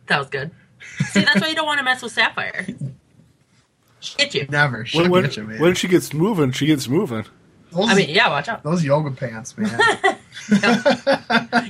That 0.08 0.20
was 0.20 0.30
good. 0.30 0.52
See, 1.12 1.22
that's 1.22 1.42
why 1.42 1.48
you 1.48 1.56
don't 1.56 1.66
want 1.66 1.80
to 1.80 1.84
mess 1.84 2.02
with 2.02 2.14
Sapphire. 2.14 2.66
She 4.06 4.16
hit 4.20 4.34
you. 4.36 4.48
Never. 4.50 4.86
She'll 4.86 5.02
When, 5.04 5.12
when, 5.12 5.24
get 5.24 5.38
you, 5.38 5.44
man. 5.44 5.60
when 5.60 5.76
she 5.76 5.88
gets 5.88 6.14
moving, 6.14 6.52
she 6.52 6.66
gets 6.66 6.88
moving. 6.88 7.26
those, 7.72 7.90
I 7.90 7.96
mean, 7.96 8.10
yeah, 8.10 8.30
watch 8.30 8.48
out. 8.48 8.64
those 8.64 8.84
yoga 8.84 9.12
pants, 9.12 9.58
man. 9.58 9.78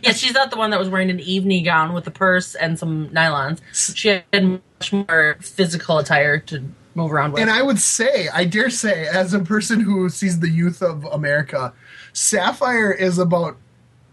Yeah, 0.04 0.12
she's 0.12 0.34
not 0.34 0.52
the 0.52 0.58
one 0.58 0.70
that 0.72 0.80
was 0.80 0.90
wearing 0.90 1.10
an 1.10 1.20
evening 1.20 1.64
gown 1.64 1.94
with 1.94 2.06
a 2.08 2.12
purse 2.12 2.54
and 2.56 2.78
some 2.78 3.10
nylons. 3.10 3.60
She 3.96 4.10
had 4.10 4.24
much 4.34 4.92
more 4.94 5.38
physical 5.40 5.98
attire 5.98 6.40
to 6.40 6.64
move 6.94 7.12
around 7.12 7.32
with. 7.34 7.42
and 7.42 7.50
I 7.50 7.62
would 7.62 7.80
say, 7.80 8.28
I 8.34 8.46
dare 8.46 8.70
say, 8.70 9.08
as 9.08 9.34
a 9.34 9.40
person 9.40 9.80
who 9.80 10.10
sees 10.10 10.40
the 10.40 10.50
youth 10.50 10.82
of 10.82 11.06
America, 11.06 11.74
Sapphire 12.14 12.92
is 12.92 13.18
about 13.18 13.58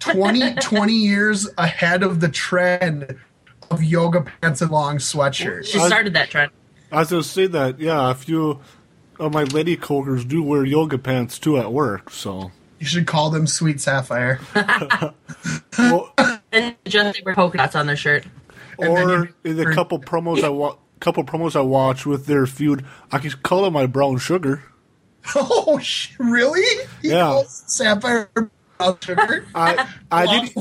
20, 0.01 0.55
20 0.61 0.93
years 0.93 1.49
ahead 1.59 2.03
of 2.03 2.21
the 2.21 2.29
trend 2.29 3.17
of 3.71 3.83
yoga 3.83 4.25
pants 4.41 4.61
and 4.63 4.71
long 4.71 4.99
sweatshirts. 4.99 5.67
she 5.67 5.79
started 5.81 6.15
that 6.15 6.31
trend. 6.31 6.53
I 6.93 6.99
was 7.01 7.11
gonna 7.11 7.23
say 7.25 7.47
that, 7.49 7.81
yeah, 7.81 8.11
a 8.11 8.15
few 8.15 8.61
of 9.19 9.33
my 9.33 9.45
lady 9.45 9.77
coworkers 9.77 10.25
do 10.25 10.43
wear 10.43 10.65
yoga 10.65 10.99
pants 10.99 11.39
too 11.39 11.57
at 11.59 11.73
work, 11.73 12.11
so 12.11 12.53
You 12.79 12.87
should 12.87 13.07
call 13.07 13.31
them 13.31 13.47
Sweet 13.47 13.81
Sapphire. 13.81 14.41
well, 15.79 16.13
And 16.53 16.77
just 16.85 17.25
wear 17.25 17.35
polka 17.35 17.59
dots 17.59 17.75
on 17.75 17.87
their 17.87 17.97
shirt. 17.97 18.25
Or 18.79 19.31
in 19.45 19.57
the 19.57 19.73
couple 19.73 19.99
promos 20.01 20.43
I 20.45 20.49
wa- 20.49 20.77
couple 21.01 21.25
promos 21.25 21.57
I 21.57 21.61
watched 21.61 22.05
with 22.07 22.27
their 22.27 22.47
feud, 22.47 22.85
I 23.11 23.19
could 23.19 23.43
call 23.43 23.63
them 23.63 23.73
my 23.75 23.87
brown 23.87 24.19
sugar. 24.19 24.63
oh, 25.37 25.79
sh- 25.79 26.13
really? 26.19 26.85
He 27.01 27.09
Yeah. 27.11 27.23
calls 27.27 27.63
Sapphire 27.69 28.29
brown 28.79 28.99
sugar? 29.01 29.47
I 29.55 29.89
I 30.11 30.27
did 30.41 30.55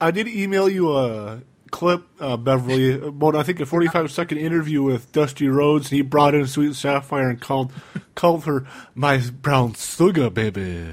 I 0.00 0.10
did 0.10 0.28
email 0.28 0.68
you 0.68 0.92
a 0.96 1.40
clip, 1.70 2.02
uh, 2.20 2.36
Beverly, 2.36 2.92
about 3.00 3.34
I 3.36 3.42
think 3.42 3.60
a 3.60 3.66
forty 3.66 3.86
five 3.88 4.10
second 4.10 4.38
interview 4.38 4.82
with 4.82 5.10
Dusty 5.12 5.48
Rhodes, 5.48 5.86
and 5.90 5.96
he 5.96 6.02
brought 6.02 6.34
in 6.34 6.46
Sweet 6.46 6.74
Sapphire 6.74 7.30
and 7.30 7.40
called 7.40 7.72
called 8.14 8.44
her 8.44 8.66
my 8.94 9.18
brown 9.42 9.74
sugar 9.74 10.30
baby. 10.30 10.84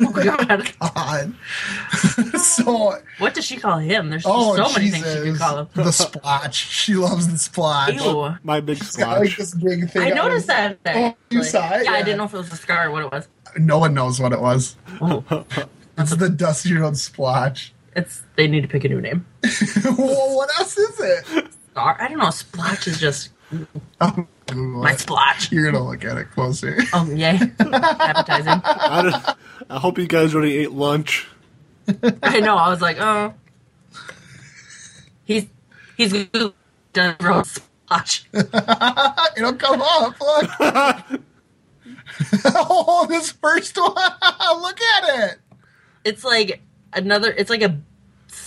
Oh 0.00 0.10
my 0.12 0.24
God. 0.46 0.72
God. 0.80 1.34
so, 2.40 2.94
What 3.18 3.32
does 3.34 3.46
she 3.46 3.56
call 3.56 3.78
him? 3.78 4.10
There's 4.10 4.24
oh, 4.26 4.54
so 4.56 4.72
many 4.74 4.90
Jesus. 4.90 5.02
things 5.02 5.24
she 5.24 5.30
could 5.32 5.38
call 5.40 5.58
him. 5.60 5.68
The 5.74 5.90
splotch. 5.92 6.54
She 6.54 6.94
loves 6.94 7.26
the 7.28 7.38
splotch. 7.38 7.94
Ew. 7.94 8.34
My 8.42 8.60
big 8.60 8.78
It's 8.82 8.96
got 8.96 9.20
like 9.20 9.30
splotch. 9.30 9.36
this 9.38 9.54
big 9.54 9.90
thing. 9.90 10.02
I 10.02 10.14
noticed 10.14 10.50
his- 10.50 10.76
that. 10.82 10.96
Oh, 10.96 10.98
you 11.30 11.38
actually. 11.40 11.42
saw 11.44 11.72
it? 11.74 11.84
Yeah, 11.84 11.92
I 11.92 12.02
didn't 12.02 12.18
know 12.18 12.24
if 12.24 12.34
it 12.34 12.38
was 12.38 12.52
a 12.52 12.56
scar 12.56 12.88
or 12.88 12.90
what 12.90 13.04
it 13.04 13.12
was. 13.12 13.28
No 13.56 13.78
one 13.78 13.94
knows 13.94 14.20
what 14.20 14.32
it 14.34 14.40
was. 14.42 14.76
Oh, 15.00 15.24
It's 15.96 16.14
the 16.14 16.28
Dusty 16.28 16.74
Rhodes 16.74 17.02
splotch. 17.02 17.72
It's 17.98 18.22
they 18.36 18.46
need 18.48 18.62
to 18.62 18.68
pick 18.68 18.84
a 18.84 18.88
new 18.88 19.00
name. 19.00 19.26
well, 19.84 20.36
what 20.36 20.48
else 20.58 20.76
is 20.76 21.00
it? 21.00 21.46
Scar? 21.70 21.96
I 22.00 22.08
don't 22.08 22.18
know. 22.18 22.30
Splotch 22.30 22.86
is 22.86 22.98
just 22.98 23.30
oh, 24.00 24.26
I'm 24.50 24.70
my 24.72 24.94
splotch. 24.94 25.50
You're 25.52 25.70
gonna 25.70 25.84
look 25.84 26.04
at 26.04 26.16
it 26.18 26.30
closer. 26.30 26.78
Oh 26.92 27.10
yay, 27.10 27.38
appetizing. 27.60 28.60
I, 28.64 29.02
don't- 29.02 29.36
I 29.70 29.78
hope 29.78 29.98
you 29.98 30.06
guys 30.06 30.34
already 30.34 30.58
ate 30.58 30.72
lunch. 30.72 31.26
I 32.22 32.40
know. 32.40 32.56
I 32.56 32.68
was 32.68 32.80
like, 32.82 32.98
oh, 33.00 33.34
he's 35.24 35.46
he's 35.96 36.12
done 36.92 37.16
road 37.20 37.46
splotch. 37.46 38.26
It'll 38.34 39.54
come 39.54 39.80
off. 39.80 40.20
Look. 40.20 41.20
oh, 42.44 43.06
this 43.08 43.32
first 43.32 43.76
one. 43.78 43.94
look 44.60 44.80
at 44.80 45.30
it. 45.32 45.38
It's 46.04 46.24
like 46.24 46.60
another. 46.92 47.30
It's 47.32 47.50
like 47.50 47.62
a 47.62 47.80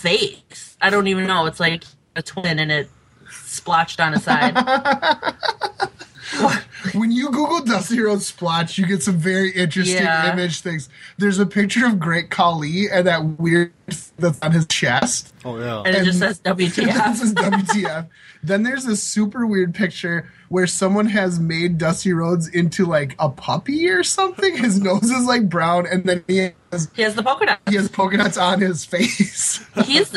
face. 0.02 0.76
I 0.80 0.90
don't 0.90 1.06
even 1.06 1.26
know. 1.26 1.46
It's 1.46 1.60
like 1.60 1.84
a 2.16 2.22
twin, 2.22 2.58
and 2.58 2.72
it 2.72 2.88
splotched 3.30 4.00
on 4.00 4.12
his 4.12 4.24
side. 4.24 4.54
When 6.94 7.10
you 7.12 7.30
Google 7.30 7.60
Dusty 7.64 8.00
Rhodes 8.00 8.26
splotch, 8.26 8.76
you 8.76 8.86
get 8.86 9.02
some 9.02 9.16
very 9.16 9.50
interesting 9.52 10.02
Yeah. 10.02 10.32
image 10.32 10.60
things. 10.60 10.88
There's 11.18 11.38
a 11.38 11.46
picture 11.46 11.86
of 11.86 11.98
Great 12.00 12.30
Khali 12.30 12.90
and 12.90 13.06
that 13.06 13.24
weird 13.38 13.72
that's 14.18 14.40
on 14.42 14.52
his 14.52 14.66
chest. 14.66 15.32
Oh 15.44 15.58
yeah. 15.58 15.82
and 15.86 15.94
it 15.94 16.04
just 16.04 16.18
says 16.18 16.40
WTF. 16.40 16.94
this 17.06 17.22
is 17.22 17.34
WTF. 17.34 18.08
then 18.42 18.62
there's 18.64 18.84
this 18.84 19.02
super 19.02 19.46
weird 19.46 19.74
picture 19.74 20.30
where 20.48 20.66
someone 20.66 21.06
has 21.06 21.38
made 21.40 21.78
Dusty 21.78 22.12
Rhodes 22.12 22.48
into 22.48 22.84
like 22.86 23.14
a 23.18 23.28
puppy 23.28 23.88
or 23.88 24.02
something. 24.02 24.56
His 24.56 24.80
nose 24.80 25.10
is 25.10 25.24
like 25.24 25.48
brown, 25.48 25.86
and 25.86 26.04
then 26.04 26.24
he 26.26 26.50
has 26.72 26.90
He 26.94 27.02
has 27.02 27.14
the 27.14 27.22
polka 27.22 27.46
dots. 27.46 27.60
he 27.70 27.76
has 27.76 27.88
polka 27.88 28.16
dots 28.16 28.36
on 28.36 28.60
his 28.60 28.84
face. 28.86 29.64
He's 29.84 30.12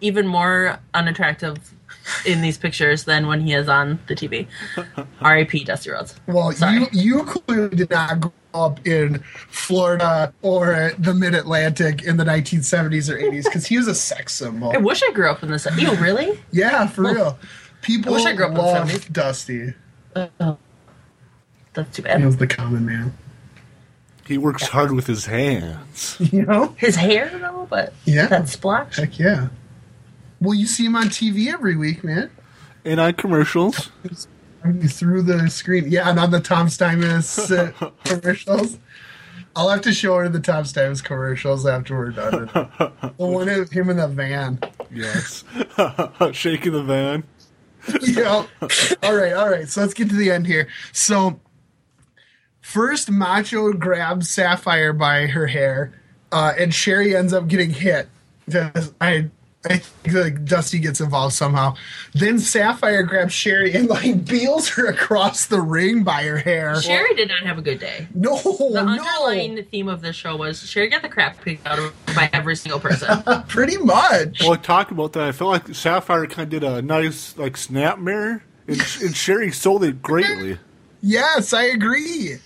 even 0.00 0.26
more 0.26 0.78
unattractive 0.94 1.74
in 2.26 2.40
these 2.42 2.58
pictures 2.58 3.04
than 3.04 3.26
when 3.26 3.40
he 3.40 3.52
is 3.52 3.68
on 3.68 3.98
the 4.06 4.14
TV. 4.14 4.46
R.I.P. 5.20 5.64
Dusty 5.64 5.90
Rhodes. 5.90 6.14
well, 6.26 6.52
Sorry. 6.52 6.78
you 6.80 6.86
you 6.92 7.24
clearly 7.24 7.76
did 7.76 7.90
not 7.90 8.20
grow 8.20 8.32
up 8.52 8.84
in 8.86 9.18
Florida 9.48 10.32
or 10.42 10.92
the 10.98 11.14
Mid 11.14 11.34
Atlantic 11.34 12.02
in 12.02 12.16
the 12.16 12.24
1970s 12.24 13.08
or 13.08 13.16
80s 13.18 13.44
because 13.44 13.66
he 13.66 13.76
was 13.78 13.86
a 13.86 13.94
sex 13.94 14.34
symbol. 14.34 14.72
I 14.74 14.78
wish 14.78 15.02
I 15.02 15.12
grew 15.12 15.30
up 15.30 15.42
in 15.42 15.50
the 15.50 15.56
this. 15.58 15.78
You 15.78 15.92
really? 15.96 16.40
Yeah, 16.50 16.86
for 16.88 17.02
real. 17.02 17.38
People 17.82 18.12
I 18.12 18.16
wish 18.16 18.26
I 18.26 18.32
grew 18.34 18.46
up 18.46 18.50
in 18.50 18.56
the 18.56 18.62
love 18.62 18.88
70s. 18.90 19.12
Dusty. 19.12 19.74
Oh, 20.40 20.58
that's 21.74 21.94
too 21.96 22.02
bad. 22.02 22.18
He 22.20 22.26
was 22.26 22.36
the 22.38 22.46
common 22.48 22.84
man. 22.84 23.14
He 24.26 24.36
works 24.38 24.66
hard 24.68 24.92
with 24.92 25.06
his 25.06 25.26
hands. 25.26 26.16
You 26.32 26.42
know? 26.44 26.74
His 26.78 26.96
hair 26.96 27.30
though, 27.40 27.66
but 27.70 27.92
Yeah. 28.04 28.26
that 28.26 28.48
splotch. 28.48 28.96
Heck 28.96 29.18
yeah. 29.18 29.48
Well, 30.40 30.54
you 30.54 30.66
see 30.66 30.86
him 30.86 30.96
on 30.96 31.06
TV 31.06 31.52
every 31.52 31.76
week, 31.76 32.02
man. 32.02 32.30
And 32.84 32.98
on 32.98 33.12
commercials. 33.14 33.90
through 34.62 35.22
the 35.22 35.48
screen. 35.50 35.90
Yeah, 35.90 36.08
and 36.08 36.18
on 36.18 36.30
the 36.30 36.40
Tom 36.40 36.68
Stamos 36.68 37.56
uh, 37.56 37.90
commercials. 38.04 38.78
I'll 39.54 39.68
have 39.68 39.82
to 39.82 39.92
show 39.92 40.16
her 40.16 40.28
the 40.28 40.40
Tom 40.40 40.64
Stamos 40.64 41.02
commercials 41.02 41.66
after 41.66 41.96
we're 41.96 42.10
done. 42.10 42.46
The 42.46 43.12
one 43.16 43.48
of 43.48 43.70
him 43.70 43.90
in 43.90 43.96
the 43.96 44.08
van. 44.08 44.60
Yes. 44.92 45.44
Shaking 46.32 46.72
the 46.72 46.84
van. 46.84 47.24
yeah. 48.02 48.46
All 49.02 49.14
right, 49.14 49.32
all 49.32 49.50
right. 49.50 49.68
So 49.68 49.80
let's 49.80 49.94
get 49.94 50.08
to 50.10 50.14
the 50.16 50.30
end 50.30 50.46
here. 50.46 50.68
So 50.92 51.40
first, 52.60 53.10
Macho 53.10 53.72
grabs 53.72 54.30
Sapphire 54.30 54.92
by 54.92 55.26
her 55.26 55.48
hair, 55.48 55.92
uh, 56.32 56.52
and 56.58 56.72
Sherri 56.72 57.16
ends 57.16 57.32
up 57.32 57.48
getting 57.48 57.70
hit. 57.70 58.08
I 59.00 59.30
I 59.68 59.76
think 59.76 60.14
like 60.16 60.44
Dusty 60.46 60.78
gets 60.78 61.00
involved 61.02 61.34
somehow. 61.34 61.74
Then 62.14 62.38
Sapphire 62.38 63.02
grabs 63.02 63.34
Sherri 63.34 63.74
and 63.74 63.88
like 63.88 64.24
beals 64.24 64.70
her 64.70 64.86
across 64.86 65.46
the 65.46 65.60
ring 65.60 66.02
by 66.02 66.22
her 66.22 66.38
hair. 66.38 66.80
Sherri 66.80 67.14
did 67.14 67.28
not 67.28 67.40
have 67.40 67.58
a 67.58 67.62
good 67.62 67.78
day. 67.78 68.08
No, 68.14 68.36
The 68.40 68.70
no. 68.70 68.86
underlying 68.88 69.62
theme 69.64 69.88
of 69.88 70.00
the 70.00 70.14
show 70.14 70.34
was 70.34 70.66
Sherri 70.66 70.88
got 70.88 71.02
the 71.02 71.10
crap 71.10 71.44
kicked 71.44 71.66
out 71.66 71.78
of 71.78 71.84
her 72.08 72.14
by 72.14 72.30
every 72.32 72.56
single 72.56 72.80
person. 72.80 73.22
Pretty 73.48 73.76
much. 73.76 74.40
Well, 74.40 74.56
talk 74.56 74.92
about 74.92 75.12
that. 75.12 75.24
I 75.24 75.32
felt 75.32 75.50
like 75.50 75.74
Sapphire 75.74 76.26
kind 76.26 76.50
of 76.54 76.60
did 76.60 76.64
a 76.64 76.80
nice 76.80 77.36
like 77.36 77.54
snapmare, 77.54 78.40
and, 78.66 78.80
and 79.02 79.14
Sherri 79.14 79.50
sold 79.52 79.84
it 79.84 80.00
greatly. 80.00 80.58
Yes, 81.02 81.52
I 81.52 81.64
agree. 81.64 82.36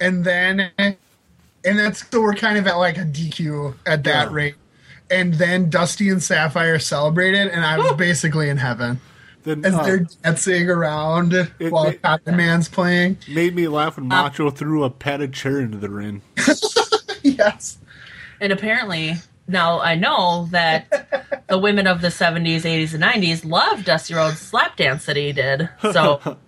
And 0.00 0.24
then, 0.24 0.70
and 0.78 0.96
that's 1.64 2.08
so 2.08 2.20
we're 2.20 2.34
kind 2.34 2.56
of 2.56 2.68
at 2.68 2.74
like 2.76 2.98
a 2.98 3.04
DQ 3.04 3.74
at 3.84 4.04
that 4.04 4.28
Yeah. 4.28 4.32
rate. 4.32 4.54
And 5.10 5.34
then 5.34 5.70
Dusty 5.70 6.08
and 6.08 6.22
Sapphire 6.22 6.78
celebrated, 6.78 7.48
and 7.48 7.64
I 7.64 7.78
was 7.78 7.92
basically 7.92 8.48
in 8.48 8.56
heaven 8.56 9.00
Then 9.42 9.64
as 9.64 9.74
uh, 9.74 9.82
they're 9.82 10.06
dancing 10.22 10.68
around 10.70 11.34
It 11.34 11.70
while 11.70 11.84
ma- 11.84 11.92
Cotton 12.02 12.36
Man's 12.36 12.68
playing. 12.68 13.18
made 13.28 13.54
me 13.54 13.68
laugh 13.68 13.96
when 13.96 14.06
Macho 14.08 14.50
threw 14.50 14.82
a 14.84 14.90
padded 14.90 15.32
chair 15.34 15.60
into 15.60 15.78
the 15.78 15.90
ring. 15.90 16.22
Yes. 17.22 17.78
and 18.40 18.52
apparently, 18.52 19.14
now 19.48 19.80
I 19.80 19.94
know 19.94 20.46
that 20.50 21.44
the 21.48 21.58
women 21.58 21.86
of 21.86 22.00
the 22.02 22.08
70s, 22.08 22.62
80s, 22.62 22.94
and 22.94 23.02
90s 23.02 23.44
loved 23.44 23.86
Dusty 23.86 24.14
Rhodes' 24.14 24.38
slap 24.40 24.76
dance 24.76 25.06
that 25.06 25.16
he 25.16 25.32
did. 25.32 25.68
So, 25.80 26.36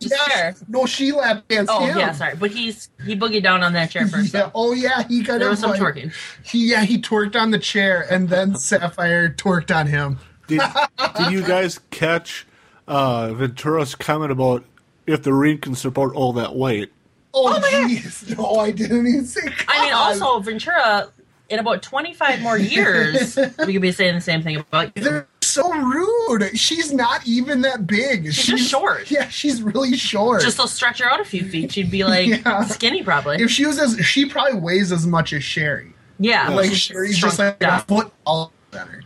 just 0.00 0.14
Yes. 0.14 0.28
fair. 0.32 0.54
No, 0.68 0.86
she 0.86 1.12
lap 1.12 1.44
danced 1.48 1.72
Oh, 1.72 1.84
him. 1.84 1.98
yeah, 1.98 2.12
sorry. 2.12 2.36
But 2.36 2.50
he's 2.50 2.88
he 3.04 3.16
boogied 3.16 3.42
down 3.42 3.62
on 3.62 3.72
that 3.74 3.90
chair 3.90 4.06
first. 4.08 4.34
Yeah. 4.34 4.50
Oh 4.54 4.72
yeah, 4.72 5.02
he 5.04 5.22
got. 5.22 5.38
There 5.40 5.48
was 5.50 5.58
some 5.60 5.70
like, 5.70 5.80
twerking. 5.80 6.12
He 6.44 6.70
yeah 6.70 6.84
he 6.84 6.98
twerked 7.00 7.34
on 7.40 7.50
the 7.50 7.58
chair, 7.58 8.06
and 8.10 8.28
then 8.28 8.54
Sapphire 8.58 9.28
twerked 9.30 9.74
on 9.74 9.86
him. 9.86 10.18
Did, 10.46 10.60
did 11.18 11.32
you 11.32 11.42
guys 11.42 11.80
catch 11.90 12.46
uh, 12.86 13.32
Ventura's 13.34 13.94
comment 13.94 14.30
about 14.30 14.64
if 15.06 15.22
the 15.22 15.32
ring 15.34 15.58
can 15.58 15.74
support 15.74 16.14
all 16.14 16.32
that 16.34 16.54
weight? 16.54 16.92
Oh 17.34 17.60
jeez, 17.72 18.36
no, 18.36 18.56
I 18.56 18.70
didn't 18.70 19.06
even 19.06 19.26
say. 19.26 19.40
I 19.68 19.84
mean, 19.84 19.92
also, 19.92 20.38
Ventura, 20.40 21.08
in 21.50 21.58
about 21.58 21.82
25 21.82 22.40
more 22.40 22.56
years, 22.56 23.36
we 23.66 23.72
could 23.74 23.82
be 23.82 23.92
saying 23.92 24.14
the 24.14 24.20
same 24.22 24.42
thing 24.42 24.56
about 24.56 24.96
you. 24.96 25.02
They're 25.02 25.28
so 25.56 25.72
rude. 25.72 26.56
She's 26.58 26.92
not 26.92 27.26
even 27.26 27.60
that 27.62 27.86
big. 27.86 28.32
She's, 28.32 28.46
just 28.58 28.70
short. 28.70 29.10
Yeah, 29.10 29.28
she's 29.28 29.62
really 29.62 29.96
short. 29.96 30.42
Just 30.42 30.60
to 30.60 30.68
stretch 30.68 31.00
her 31.00 31.10
out 31.10 31.20
a 31.20 31.24
few 31.24 31.44
feet, 31.48 31.72
she'd 31.72 31.90
be 31.90 32.04
like 32.04 32.26
Yeah. 32.44 32.64
skinny, 32.66 33.02
probably. 33.02 33.42
if 33.42 33.50
she 33.50 33.66
was 33.66 33.78
as 33.78 33.98
she 34.06 34.26
probably 34.26 34.58
weighs 34.60 34.92
as 34.92 35.06
much 35.06 35.32
as 35.32 35.42
Sherri. 35.44 35.92
yeah, 36.18 36.48
Like 36.48 36.70
she's 36.70 36.78
Sherri's 36.78 37.18
just 37.18 37.36
shrunk 37.36 37.60
like 37.60 37.70
a 37.70 37.84
foot 37.84 38.12
all 38.24 38.52
better. 38.70 39.02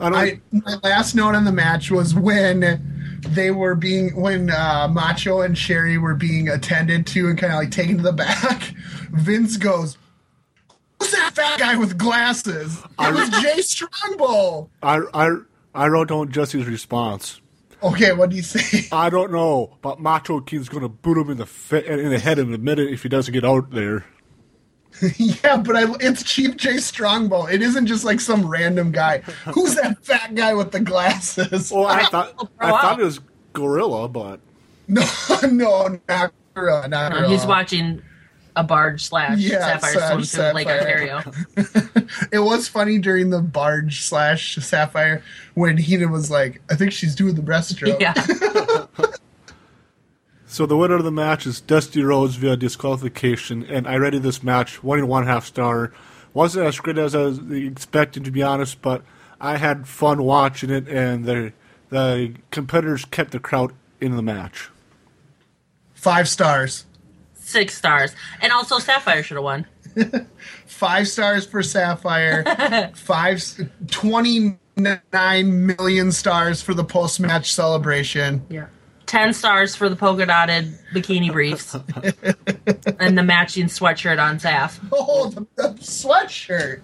I. 0.00 0.06
I 0.08 0.40
my 0.52 0.76
last 0.82 1.14
note 1.14 1.34
on 1.34 1.44
the 1.44 1.52
match 1.52 1.90
was 1.90 2.14
when 2.14 3.20
they 3.28 3.50
were 3.50 3.74
being 3.74 4.14
when 4.20 4.50
uh, 4.50 4.88
Macho 4.90 5.40
and 5.40 5.56
Sherri 5.56 5.96
were 5.98 6.14
being 6.14 6.48
attended 6.48 7.06
to 7.08 7.28
and 7.28 7.38
kind 7.38 7.52
of 7.52 7.58
like 7.58 7.70
taken 7.70 7.96
to 7.98 8.02
the 8.02 8.12
back. 8.12 8.62
Vince 9.12 9.56
goes, 9.56 9.96
"Who's 11.00 11.12
that 11.12 11.32
fat 11.34 11.58
guy 11.58 11.76
with 11.76 11.96
glasses?" 11.96 12.82
It 12.98 13.14
was 13.14 13.30
Jay 13.42 13.62
Strongbow. 13.62 14.68
I, 14.82 15.00
I, 15.14 15.36
I 15.74 15.88
wrote 15.88 16.08
down 16.08 16.30
Jesse's 16.30 16.66
response. 16.66 17.40
Okay, 17.82 18.12
what 18.12 18.30
do 18.30 18.36
you 18.36 18.42
say? 18.42 18.86
I 18.92 19.10
don't 19.10 19.32
know, 19.32 19.76
but 19.82 20.00
Macho 20.00 20.40
King's 20.40 20.68
gonna 20.68 20.88
boot 20.88 21.18
him 21.18 21.30
in 21.30 21.36
the 21.36 21.46
fe- 21.46 21.86
in 21.86 22.10
the 22.10 22.18
head 22.18 22.38
in 22.38 22.52
a 22.54 22.58
minute 22.58 22.90
if 22.90 23.02
he 23.02 23.08
doesn't 23.08 23.32
get 23.32 23.44
out 23.44 23.70
there. 23.70 24.06
yeah, 25.16 25.56
but 25.56 25.76
I, 25.76 25.84
it's 26.00 26.22
Chief 26.22 26.56
Jay 26.56 26.78
Strongbow. 26.78 27.46
It 27.46 27.62
isn't 27.62 27.86
just 27.86 28.04
like 28.04 28.20
some 28.20 28.46
random 28.46 28.92
guy. 28.92 29.18
Who's 29.52 29.74
that 29.74 30.02
fat 30.04 30.34
guy 30.34 30.54
with 30.54 30.70
the 30.70 30.80
glasses? 30.80 31.72
Well, 31.72 31.86
I 31.86 32.04
thought 32.04 32.36
Pro 32.36 32.68
I 32.68 32.70
thought 32.80 33.00
it 33.00 33.04
was 33.04 33.20
Gorilla, 33.52 34.08
but 34.08 34.40
No, 34.86 35.04
no, 35.50 36.00
not 36.08 36.32
Gorilla, 36.54 36.88
not 36.88 37.12
Gorilla. 37.12 37.28
He's 37.28 37.44
watching 37.44 38.02
a 38.56 38.64
barge 38.64 39.02
slash 39.04 39.38
Yeah, 39.38 39.58
sapphire 39.60 39.92
slash 39.92 40.28
swim 40.28 40.44
through 40.44 40.52
Lake 40.54 40.68
Ontario. 40.68 41.22
It 42.32 42.38
was 42.38 42.68
funny 42.68 42.98
during 42.98 43.30
the 43.30 43.40
barge 43.40 44.02
slash 44.02 44.56
Sapphire 44.56 45.22
when 45.54 45.76
Heenan 45.76 46.10
was 46.10 46.30
like, 46.30 46.62
"I 46.70 46.76
think 46.76 46.92
she's 46.92 47.14
doing 47.14 47.34
the 47.34 47.42
breaststroke." 47.42 47.98
Yeah, 48.00 48.14
So 50.46 50.66
the 50.66 50.76
winner 50.76 50.94
of 50.94 51.02
the 51.02 51.10
match 51.10 51.46
is 51.46 51.60
Dusty 51.60 52.04
Rhodes 52.04 52.36
via 52.36 52.56
disqualification, 52.56 53.64
and 53.64 53.88
I 53.88 53.96
rated 53.96 54.22
this 54.22 54.40
match 54.42 54.84
one 54.84 55.00
and 55.00 55.08
one 55.08 55.26
half 55.26 55.44
star. 55.44 55.92
Wasn't 56.32 56.64
as 56.64 56.78
great 56.78 56.98
as 56.98 57.14
I 57.14 57.22
was 57.22 57.40
expecting, 57.50 58.22
to 58.22 58.30
be 58.30 58.42
honest, 58.42 58.80
but 58.80 59.02
I 59.40 59.56
had 59.56 59.88
fun 59.88 60.22
watching 60.22 60.70
it, 60.70 60.86
and 60.88 61.24
the 61.24 61.52
the 61.88 62.34
competitors 62.52 63.04
kept 63.04 63.32
the 63.32 63.40
crowd 63.40 63.72
in 64.00 64.14
the 64.14 64.22
match. 64.22 64.70
Five 65.94 66.28
stars. 66.28 66.86
Six 67.44 67.76
stars, 67.76 68.14
and 68.40 68.52
also 68.52 68.78
Sapphire 68.78 69.22
should 69.22 69.36
have 69.36 69.44
won. 69.44 69.66
Five 70.66 71.08
stars 71.08 71.46
for 71.46 71.62
Sapphire. 71.62 72.44
five, 72.94 73.42
29 73.90 74.58
million 75.66 76.12
stars 76.12 76.62
for 76.62 76.74
the 76.74 76.84
post 76.84 77.20
match 77.20 77.52
celebration. 77.52 78.44
Yeah. 78.48 78.66
Ten 79.06 79.32
stars 79.34 79.76
for 79.76 79.88
the 79.88 79.96
polka 79.96 80.26
dotted 80.26 80.76
bikini 80.92 81.30
briefs 81.30 81.74
and 82.98 83.16
the 83.16 83.22
matching 83.22 83.66
sweatshirt 83.66 84.18
on 84.18 84.38
Saf. 84.38 84.80
Oh, 84.90 85.28
the, 85.30 85.46
the 85.56 85.68
sweatshirt. 85.80 86.82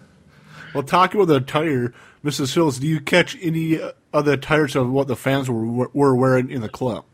Well, 0.74 0.84
talking 0.84 1.20
about 1.20 1.32
the 1.32 1.36
attire, 1.36 1.92
Mrs. 2.22 2.54
Hills, 2.54 2.78
do 2.78 2.86
you 2.86 3.00
catch 3.00 3.36
any 3.40 3.80
of 4.12 4.24
the 4.26 4.32
attires 4.32 4.76
of 4.76 4.90
what 4.90 5.08
the 5.08 5.16
fans 5.16 5.50
were 5.50 5.88
were 5.88 6.14
wearing 6.14 6.50
in 6.50 6.60
the 6.60 6.68
club? 6.68 7.04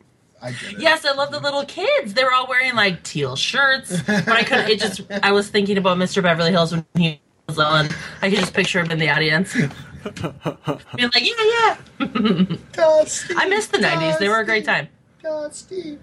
I 0.47 0.53
get 0.53 0.73
it. 0.75 0.81
Yes, 0.81 1.05
I 1.05 1.13
love 1.13 1.33
the 1.33 1.41
little 1.41 1.65
kids. 1.65 2.15
They're 2.15 2.33
all 2.33 2.47
wearing 2.47 2.75
like 2.75 3.03
teal 3.03 3.35
shirts, 3.37 4.01
but 4.07 4.29
I 4.29 4.45
couldn't. 4.45 4.71
It 4.71 4.81
just 4.81 5.01
I 5.23 5.33
was 5.33 5.49
thinking 5.49 5.77
about 5.77 5.99
Mr. 5.99 6.23
Beverly 6.23 6.51
Hills 6.53 6.73
when 6.73 6.87
he 6.95 7.21
was 7.49 7.59
on. 7.59 7.89
I 8.23 8.31
could 8.31 8.39
just 8.39 8.55
picture 8.55 8.81
him 8.81 8.91
in 8.91 8.99
the 8.99 9.11
audience, 9.11 9.53
being 9.55 11.11
like, 11.15 11.21
"Yeah, 11.21 11.77
yeah." 11.99 12.57
Dusty, 12.73 13.35
I 13.37 13.49
miss 13.49 13.67
the 13.67 13.79
'90s. 13.79 14.19
They 14.19 14.29
were 14.29 14.41
a 14.41 14.45
great 14.45 14.65
time. 14.65 14.89
Dusty. 15.23 15.99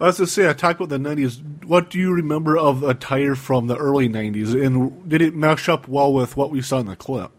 Let's 0.00 0.18
just 0.18 0.32
say, 0.32 0.48
I 0.48 0.52
talked 0.52 0.80
about 0.80 0.90
the 0.90 0.96
'90s. 0.98 1.64
What 1.64 1.90
do 1.90 1.98
you 1.98 2.12
remember 2.14 2.56
of 2.56 2.82
attire 2.84 3.34
from 3.34 3.66
the 3.66 3.76
early 3.76 4.08
'90s, 4.08 4.54
and 4.64 5.06
did 5.08 5.20
it 5.20 5.34
mesh 5.34 5.68
up 5.68 5.86
well 5.88 6.12
with 6.12 6.36
what 6.36 6.50
we 6.50 6.62
saw 6.62 6.78
in 6.78 6.86
the 6.86 6.96
clip? 6.96 7.32